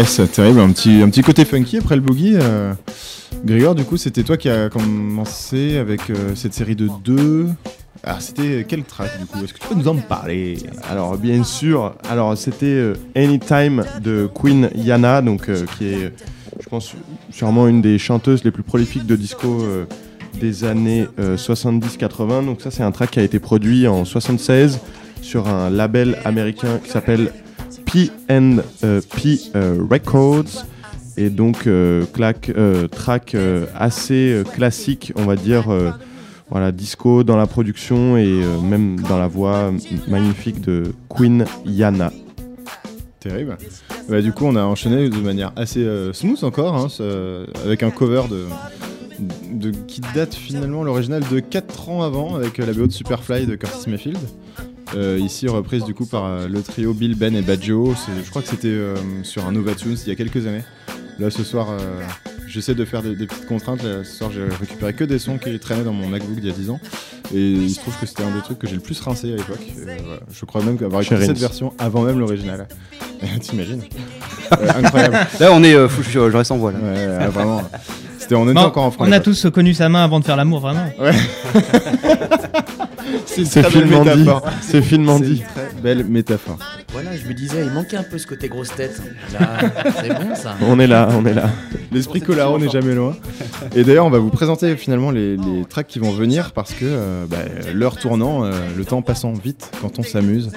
Yes, 0.00 0.18
terrible, 0.32 0.60
un 0.60 0.70
petit, 0.70 1.20
côté 1.20 1.44
funky 1.44 1.76
après 1.76 1.94
le 1.94 2.00
boogie. 2.00 2.32
euh. 2.40 2.72
Du 3.44 3.84
coup, 3.84 3.98
c'était 3.98 4.22
toi 4.22 4.38
qui 4.38 4.48
a 4.48 4.70
commencé 4.70 5.76
avec 5.76 6.08
euh, 6.08 6.34
cette 6.34 6.54
série 6.54 6.74
de 6.74 6.88
deux. 7.04 7.48
Alors, 8.02 8.22
c'était 8.22 8.64
quel 8.66 8.84
track 8.84 9.20
du 9.20 9.26
coup? 9.26 9.44
Est-ce 9.44 9.52
que 9.52 9.58
tu 9.58 9.68
peux 9.68 9.74
nous 9.74 9.88
en 9.88 9.96
parler? 9.96 10.56
Alors 10.88 11.18
bien 11.18 11.44
sûr, 11.44 11.94
alors 12.08 12.34
c'était 12.38 12.64
euh, 12.64 12.94
Anytime 13.14 13.84
de 14.02 14.26
Queen 14.34 14.70
Yana, 14.74 15.20
donc 15.20 15.50
euh, 15.50 15.66
qui 15.76 15.88
est, 15.88 16.14
je 16.58 16.68
pense, 16.70 16.94
sûrement 17.30 17.68
une 17.68 17.82
des 17.82 17.98
chanteuses 17.98 18.42
les 18.42 18.52
plus 18.52 18.62
prolifiques 18.62 19.04
de 19.04 19.16
disco 19.16 19.62
des 20.40 20.64
années 20.64 21.06
euh, 21.18 21.36
70-80. 21.36 22.46
Donc 22.46 22.62
ça 22.62 22.70
c'est 22.70 22.82
un 22.82 22.90
track 22.90 23.10
qui 23.10 23.20
a 23.20 23.22
été 23.22 23.38
produit 23.38 23.86
en 23.86 24.06
76 24.06 24.80
sur 25.20 25.46
un 25.46 25.68
label 25.68 26.18
américain 26.24 26.80
qui 26.82 26.90
s'appelle 26.90 27.32
P&P 27.92 29.40
euh, 29.54 29.78
Records. 29.90 30.64
Et 31.16 31.28
donc 31.28 31.66
euh, 31.66 32.04
claque, 32.12 32.50
euh, 32.56 32.88
track 32.88 33.34
euh, 33.34 33.66
assez 33.74 34.32
euh, 34.32 34.44
classique, 34.44 35.12
on 35.16 35.24
va 35.24 35.36
dire. 35.36 35.70
euh, 35.70 35.90
voilà, 36.50 36.72
disco 36.72 37.22
dans 37.22 37.36
la 37.36 37.46
production 37.46 38.16
et 38.16 38.26
euh, 38.26 38.60
même 38.60 38.98
dans 39.00 39.18
la 39.18 39.28
voix 39.28 39.70
magnifique 40.08 40.60
de 40.60 40.82
Queen 41.08 41.44
Yana. 41.64 42.12
Terrible. 43.20 43.56
Bah, 44.08 44.20
du 44.20 44.32
coup, 44.32 44.46
on 44.46 44.56
a 44.56 44.62
enchaîné 44.62 45.08
de 45.08 45.16
manière 45.18 45.52
assez 45.54 45.84
euh, 45.84 46.12
smooth 46.12 46.42
encore, 46.42 46.74
hein, 46.74 46.88
avec 47.64 47.82
un 47.84 47.90
cover 47.90 48.22
qui 49.86 50.00
date 50.14 50.34
finalement 50.34 50.82
l'original 50.82 51.22
de 51.30 51.38
4 51.38 51.88
ans 51.90 52.02
avant, 52.02 52.34
avec 52.34 52.58
euh, 52.58 52.66
la 52.66 52.72
BO 52.72 52.86
de 52.86 52.92
Superfly 52.92 53.46
de 53.46 53.54
Curtis 53.54 53.88
Mayfield. 53.88 54.18
Euh, 54.96 55.18
ici 55.20 55.46
reprise 55.48 55.84
du 55.84 55.94
coup 55.94 56.06
par 56.06 56.24
euh, 56.24 56.48
le 56.48 56.62
trio 56.62 56.92
Bill, 56.94 57.14
Ben 57.14 57.34
et. 57.36 57.42
C'est- 57.44 58.24
Je 58.24 58.30
crois 58.30 58.42
que 58.42 58.48
c'était 58.48 58.68
euh, 58.68 58.96
sur 59.22 59.46
un 59.46 59.52
Nova 59.52 59.74
Tunes 59.74 59.96
il 60.04 60.08
y 60.08 60.12
a 60.12 60.16
quelques 60.16 60.46
années. 60.46 60.64
Là 61.18 61.30
ce 61.30 61.44
soir, 61.44 61.68
euh, 61.70 61.78
j'essaie 62.48 62.74
de 62.74 62.84
faire 62.84 63.02
des, 63.02 63.14
des 63.14 63.26
petites 63.26 63.46
contraintes. 63.46 63.82
Là, 63.82 64.02
ce 64.04 64.10
soir, 64.16 64.30
j'ai 64.32 64.42
récupéré 64.58 64.94
que 64.94 65.04
des 65.04 65.18
sons 65.18 65.38
qui 65.38 65.58
traînaient 65.58 65.84
dans 65.84 65.92
mon 65.92 66.08
MacBook 66.08 66.36
d'il 66.40 66.46
y 66.48 66.50
a 66.50 66.54
10 66.54 66.70
ans. 66.70 66.80
Et 67.32 67.38
il 67.52 67.70
se 67.70 67.78
trouve 67.78 67.94
que 68.00 68.06
c'était 68.06 68.24
un 68.24 68.34
des 68.34 68.40
trucs 68.40 68.58
que 68.58 68.66
j'ai 68.66 68.74
le 68.74 68.80
plus 68.80 68.98
rincé 69.00 69.32
à 69.32 69.36
l'époque. 69.36 69.60
Euh, 69.86 69.96
voilà. 70.04 70.20
Je 70.32 70.44
crois 70.46 70.62
même 70.64 70.76
avoir 70.82 71.02
écouté 71.02 71.24
cette 71.26 71.38
version 71.38 71.72
avant 71.78 72.02
même 72.02 72.18
l'original. 72.18 72.66
T'imagines 73.40 73.82
Euh, 74.52 74.68
Incroyable. 74.82 75.16
Là, 75.38 75.50
on 75.52 75.62
est 75.62 75.74
euh, 75.76 75.88
fou, 75.88 76.02
je, 76.02 76.18
reste 76.18 76.50
en 76.50 76.56
voile. 76.56 76.74
Ouais, 76.74 77.06
ouais, 77.06 77.28
vraiment. 77.28 77.62
C'était 78.18 78.34
on 78.34 78.42
était 78.46 78.54
Bon, 78.54 78.62
encore 78.62 78.82
en 78.82 78.90
France. 78.90 79.06
on 79.08 79.12
a 79.12 79.20
tous 79.20 79.46
connu 79.54 79.74
sa 79.74 79.88
main 79.88 80.02
avant 80.02 80.18
de 80.18 80.24
faire 80.24 80.34
l'amour, 80.36 80.58
vraiment. 80.58 80.86
C'est 83.30 83.40
une 83.42 83.46
C'est 83.46 83.62
très 83.62 83.72
belle 83.80 83.88
finement 83.88 84.02
dit. 84.04 84.10
métaphore. 84.20 84.42
C'est 84.60 84.82
finement 84.82 85.20
dit. 85.20 85.42
très 85.54 85.80
belle 85.82 86.04
métaphore. 86.04 86.58
Voilà, 86.92 87.16
je 87.16 87.26
me 87.28 87.32
disais, 87.34 87.64
il 87.64 87.70
manquait 87.70 87.96
un 87.96 88.02
peu 88.02 88.18
ce 88.18 88.26
côté 88.26 88.48
grosse 88.48 88.74
tête. 88.74 89.00
C'est 90.02 90.08
bon 90.08 90.34
ça. 90.34 90.56
On 90.62 90.78
est 90.80 90.86
là, 90.86 91.08
on 91.16 91.24
est 91.24 91.34
là. 91.34 91.48
L'esprit 91.92 92.20
Colaro 92.20 92.58
n'est 92.58 92.68
jamais 92.68 92.94
loin. 92.94 93.14
Et 93.76 93.84
d'ailleurs, 93.84 94.06
on 94.06 94.10
va 94.10 94.18
vous 94.18 94.30
présenter 94.30 94.76
finalement 94.76 95.10
les, 95.10 95.36
les 95.36 95.64
tracks 95.68 95.86
qui 95.86 95.98
vont 96.00 96.10
venir 96.10 96.52
parce 96.52 96.72
que 96.72 96.84
euh, 96.84 97.24
bah, 97.26 97.38
l'heure 97.72 97.96
tournant, 97.96 98.44
euh, 98.44 98.50
le 98.76 98.84
temps 98.84 99.02
passant 99.02 99.32
vite 99.32 99.70
quand 99.80 99.98
on 99.98 100.02
s'amuse. 100.02 100.50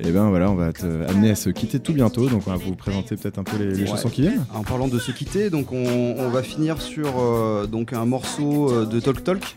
Et 0.00 0.10
ben 0.10 0.28
voilà, 0.28 0.50
on 0.50 0.54
va 0.56 0.68
être 0.70 0.82
euh, 0.84 1.08
amené 1.08 1.30
à 1.30 1.34
se 1.36 1.50
quitter 1.50 1.78
tout 1.78 1.92
bientôt. 1.92 2.28
Donc 2.28 2.42
on 2.46 2.50
va 2.50 2.56
vous 2.56 2.74
présenter 2.74 3.16
peut-être 3.16 3.38
un 3.38 3.44
peu 3.44 3.56
les, 3.58 3.70
les 3.70 3.82
Ouais. 3.82 3.86
chansons 3.86 4.08
qui 4.08 4.22
viennent. 4.22 4.44
En 4.52 4.62
parlant 4.64 4.88
de 4.88 4.98
se 4.98 5.12
quitter, 5.12 5.50
donc 5.50 5.72
on, 5.72 6.16
on 6.18 6.30
va 6.30 6.42
finir 6.42 6.80
sur 6.82 7.06
euh, 7.20 7.66
donc 7.66 7.92
un 7.92 8.04
morceau 8.04 8.86
de 8.86 8.98
Talk 9.00 9.22
Talk. 9.22 9.56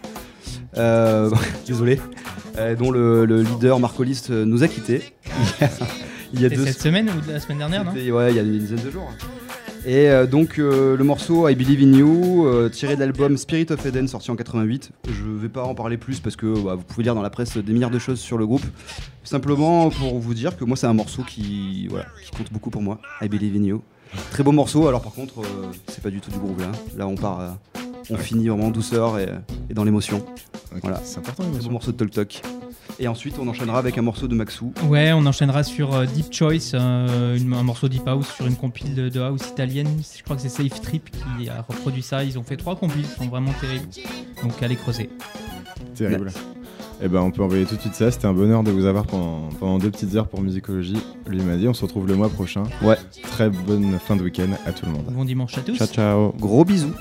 Euh, 0.77 1.29
désolé, 1.65 1.99
euh, 2.57 2.75
dont 2.75 2.91
le, 2.91 3.25
le 3.25 3.41
leader 3.41 3.79
Marco 3.79 4.03
List 4.03 4.29
euh, 4.29 4.45
nous 4.45 4.63
a 4.63 4.67
quittés. 4.67 5.13
il 6.33 6.41
y 6.41 6.45
a 6.45 6.49
deux 6.49 6.65
cette 6.65 6.81
semaine 6.81 7.09
ou 7.09 7.31
la 7.31 7.39
semaine 7.39 7.59
dernière, 7.59 7.83
non 7.83 7.91
Ouais, 7.91 8.31
il 8.31 8.35
y 8.35 8.39
a 8.39 8.43
une 8.43 8.59
dizaine 8.59 8.83
de 8.83 8.91
jours. 8.91 9.11
Et 9.87 10.09
euh, 10.09 10.27
donc 10.27 10.59
euh, 10.59 10.97
le 10.97 11.03
morceau 11.05 11.47
I 11.47 11.55
Believe 11.55 11.81
in 11.81 11.97
You, 11.97 12.45
euh, 12.45 12.67
tiré 12.67 12.95
de 12.95 12.99
l'album 12.99 13.37
Spirit 13.37 13.67
of 13.69 13.85
Eden, 13.85 14.09
sorti 14.09 14.29
en 14.29 14.35
88. 14.35 14.91
Je 15.07 15.23
vais 15.23 15.47
pas 15.47 15.63
en 15.63 15.75
parler 15.75 15.95
plus 15.95 16.19
parce 16.19 16.35
que 16.35 16.45
bah, 16.61 16.75
vous 16.75 16.83
pouvez 16.83 17.03
lire 17.03 17.15
dans 17.15 17.21
la 17.21 17.29
presse 17.29 17.55
des 17.55 17.71
milliards 17.71 17.89
de 17.89 17.97
choses 17.97 18.19
sur 18.19 18.37
le 18.37 18.45
groupe. 18.45 18.65
Simplement 19.23 19.89
pour 19.89 20.19
vous 20.19 20.33
dire 20.33 20.57
que 20.57 20.65
moi 20.65 20.75
c'est 20.75 20.87
un 20.87 20.93
morceau 20.93 21.23
qui, 21.23 21.87
voilà, 21.89 22.05
qui 22.21 22.31
compte 22.31 22.51
beaucoup 22.51 22.69
pour 22.69 22.81
moi. 22.81 22.99
I 23.21 23.29
Believe 23.29 23.55
in 23.55 23.63
You. 23.63 23.81
Très 24.31 24.43
beau 24.43 24.51
morceau. 24.51 24.89
Alors 24.89 25.01
par 25.01 25.13
contre, 25.13 25.39
euh, 25.39 25.71
c'est 25.87 26.03
pas 26.03 26.09
du 26.09 26.19
tout 26.19 26.31
du 26.31 26.37
groove 26.37 26.59
là. 26.59 26.71
Là 26.97 27.07
on 27.07 27.15
part, 27.15 27.39
euh, 27.39 27.49
on 28.09 28.17
finit 28.17 28.49
vraiment 28.49 28.65
en 28.65 28.71
douceur 28.71 29.17
et, 29.19 29.29
et 29.69 29.73
dans 29.73 29.85
l'émotion. 29.85 30.25
Voilà. 30.81 30.99
C'est 31.03 31.19
important 31.19 31.43
beau 31.43 31.49
l'émotion. 31.51 31.71
morceau 31.71 31.91
de 31.91 31.97
Talk 31.97 32.11
Talk. 32.11 32.41
Et 32.99 33.07
ensuite 33.07 33.35
on 33.39 33.47
enchaînera 33.47 33.77
avec 33.79 33.97
un 33.97 34.01
morceau 34.01 34.27
de 34.27 34.35
Maxou. 34.35 34.73
Ouais, 34.87 35.11
on 35.13 35.25
enchaînera 35.25 35.63
sur 35.63 35.93
euh, 35.93 36.05
Deep 36.05 36.27
Choice, 36.31 36.71
euh, 36.73 37.37
une- 37.37 37.53
un 37.53 37.63
morceau 37.63 37.87
Deep 37.89 38.07
House 38.07 38.27
sur 38.35 38.47
une 38.47 38.55
compile 38.55 38.95
de, 38.95 39.09
de 39.09 39.19
house 39.19 39.47
italienne. 39.49 39.89
Je 40.17 40.23
crois 40.23 40.35
que 40.35 40.41
c'est 40.41 40.49
Safe 40.49 40.81
Trip 40.81 41.09
qui 41.11 41.49
a 41.49 41.61
reproduit 41.67 42.01
ça. 42.03 42.23
Ils 42.23 42.37
ont 42.39 42.43
fait 42.43 42.57
trois 42.57 42.75
compiles, 42.75 43.03
ils 43.05 43.23
sont 43.23 43.29
vraiment 43.29 43.51
terribles. 43.61 43.87
Donc 44.43 44.61
allez 44.63 44.75
creuser. 44.75 45.09
Terrible. 45.95 46.31
Et 46.99 47.07
ben 47.07 47.21
on 47.21 47.29
peut 47.29 47.43
envoyer 47.43 47.65
tout 47.65 47.75
de 47.75 47.81
suite 47.81 47.93
ça. 47.93 48.09
C'était 48.09 48.25
un 48.25 48.33
bonheur 48.33 48.63
de 48.63 48.71
vous 48.71 48.85
avoir 48.85 49.05
pendant, 49.05 49.49
pendant 49.59 49.77
deux 49.77 49.91
petites 49.91 50.15
heures 50.15 50.27
pour 50.27 50.41
musicologie. 50.41 50.97
Lui 51.27 51.41
m'a 51.43 51.55
dit 51.57 51.67
on 51.67 51.73
se 51.75 51.83
retrouve 51.83 52.07
le 52.07 52.15
mois 52.15 52.29
prochain. 52.29 52.63
Ouais. 52.81 52.97
Très 53.31 53.49
bonne 53.51 53.99
fin 53.99 54.15
de 54.15 54.23
week-end 54.23 54.49
à 54.65 54.71
tout 54.71 54.87
le 54.87 54.93
monde. 54.93 55.05
Bon 55.11 55.23
dimanche 55.25 55.55
à 55.57 55.61
tous. 55.61 55.75
Ciao, 55.77 55.87
ciao. 55.87 56.33
Gros 56.39 56.65
bisous. 56.65 56.93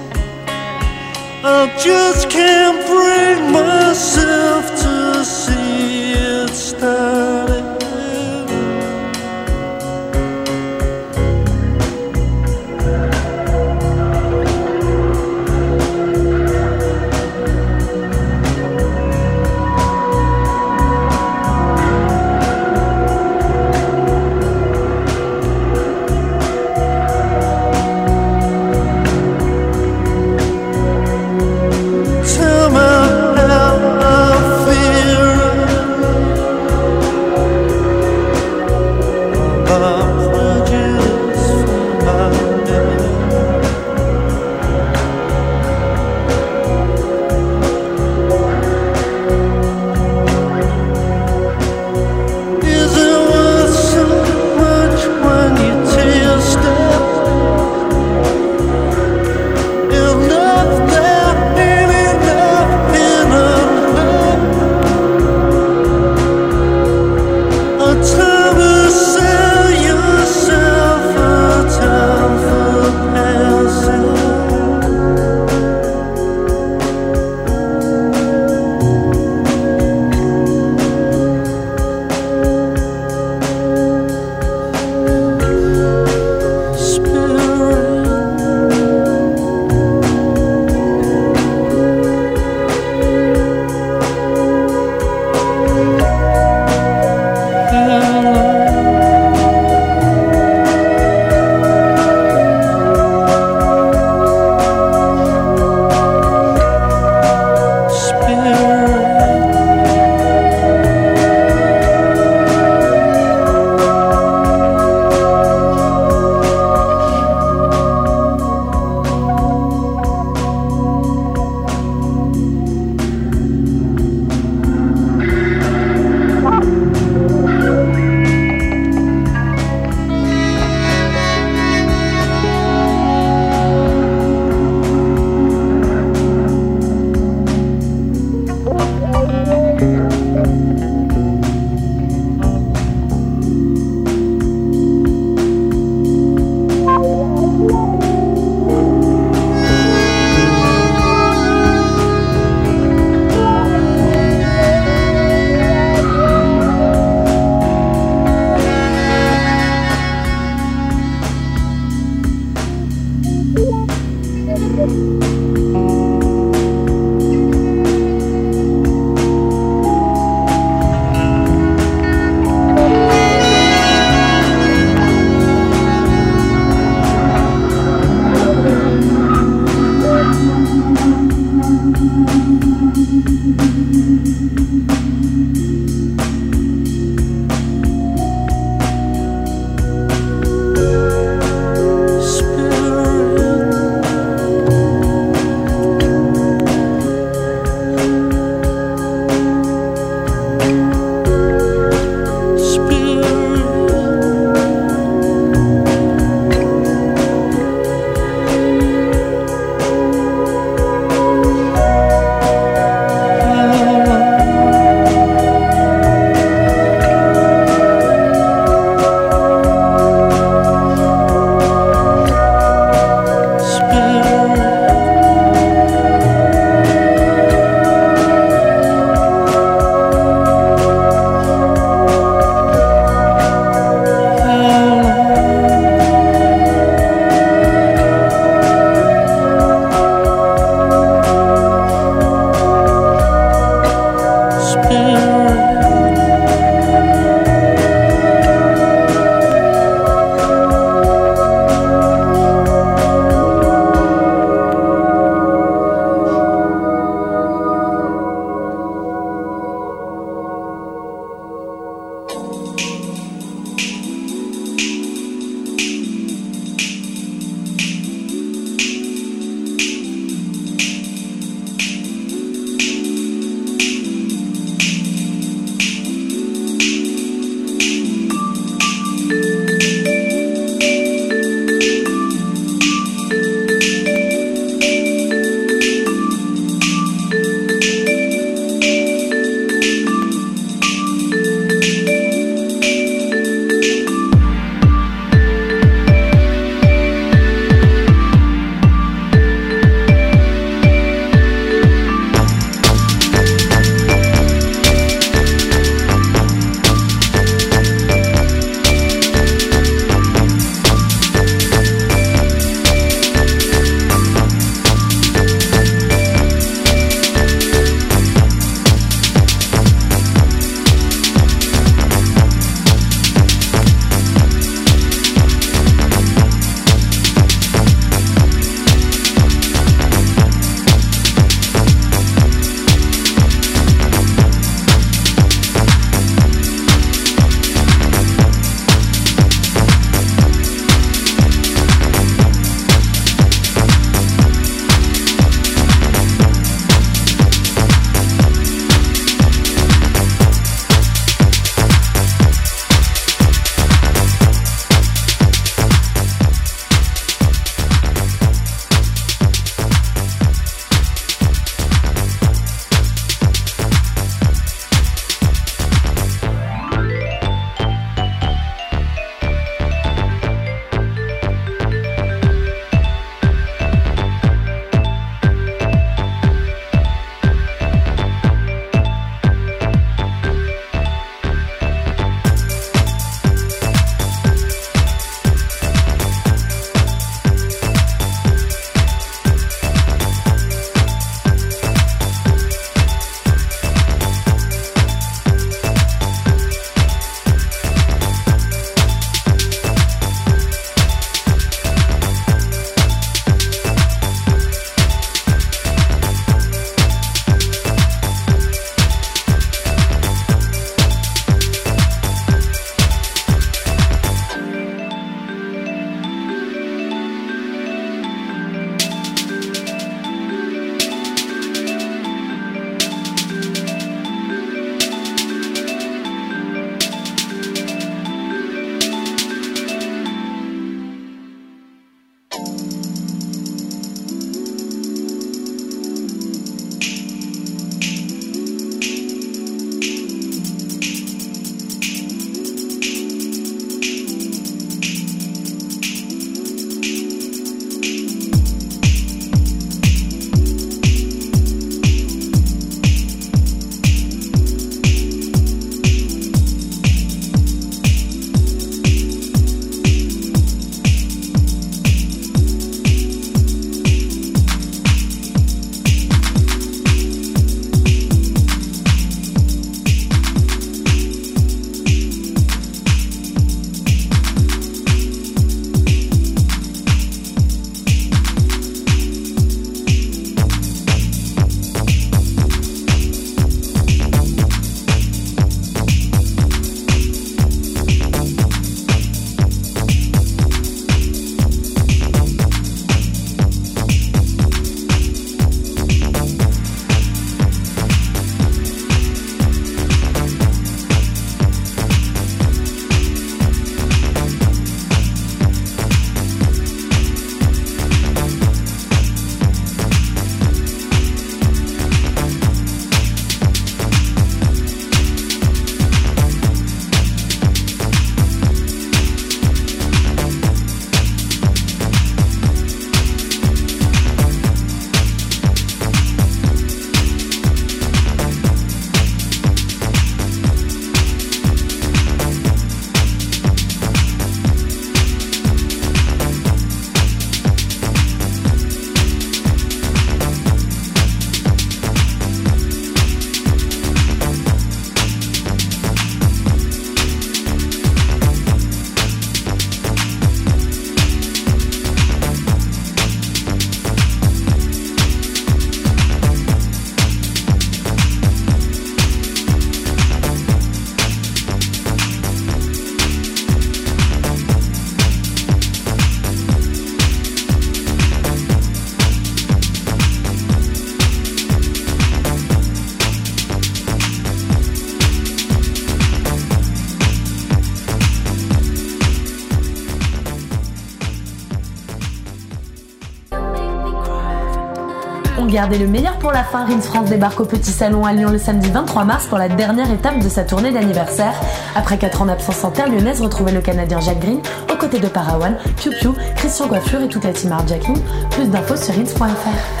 Gardait 585.71 585.99
le 585.99 586.07
meilleur 586.07 586.37
pour 586.37 586.51
la 586.51 586.65
fin. 586.65 586.85
Rins 586.85 586.99
France 586.99 587.29
débarque 587.29 587.61
au 587.61 587.65
Petit 587.65 587.91
Salon 587.91 588.25
à 588.25 588.33
Lyon 588.33 588.49
le 588.51 588.57
samedi 588.57 588.89
23 588.89 589.23
mars 589.23 589.45
pour 589.45 589.57
la 589.57 589.69
dernière 589.69 590.11
étape 590.11 590.39
de 590.39 590.49
sa 590.49 590.63
tournée 590.63 590.91
d'anniversaire. 590.91 591.53
Après 591.95 592.17
4 592.17 592.41
ans 592.41 592.45
d'absence 592.45 592.83
en 592.83 592.91
terre 592.91 593.07
lyonnaise, 593.07 593.41
retrouvez 593.41 593.71
le 593.71 593.79
Canadien 593.79 594.19
Jacques 594.19 594.41
Green 594.41 594.59
aux 594.91 594.97
côtés 594.97 595.19
de 595.19 595.27
Parawan, 595.27 595.77
Piu 595.95 596.11
Piu, 596.11 596.31
Christian 596.57 596.89
Coiffure 596.89 597.21
et 597.21 597.29
toute 597.29 597.45
la 597.45 597.53
team 597.53 597.71
Art 597.71 597.87
Jacking. 597.87 598.17
Plus 598.49 598.65
d'infos 598.65 598.97
sur 598.97 599.15
rins.fr. 599.15 599.43
Rins. 599.43 600.00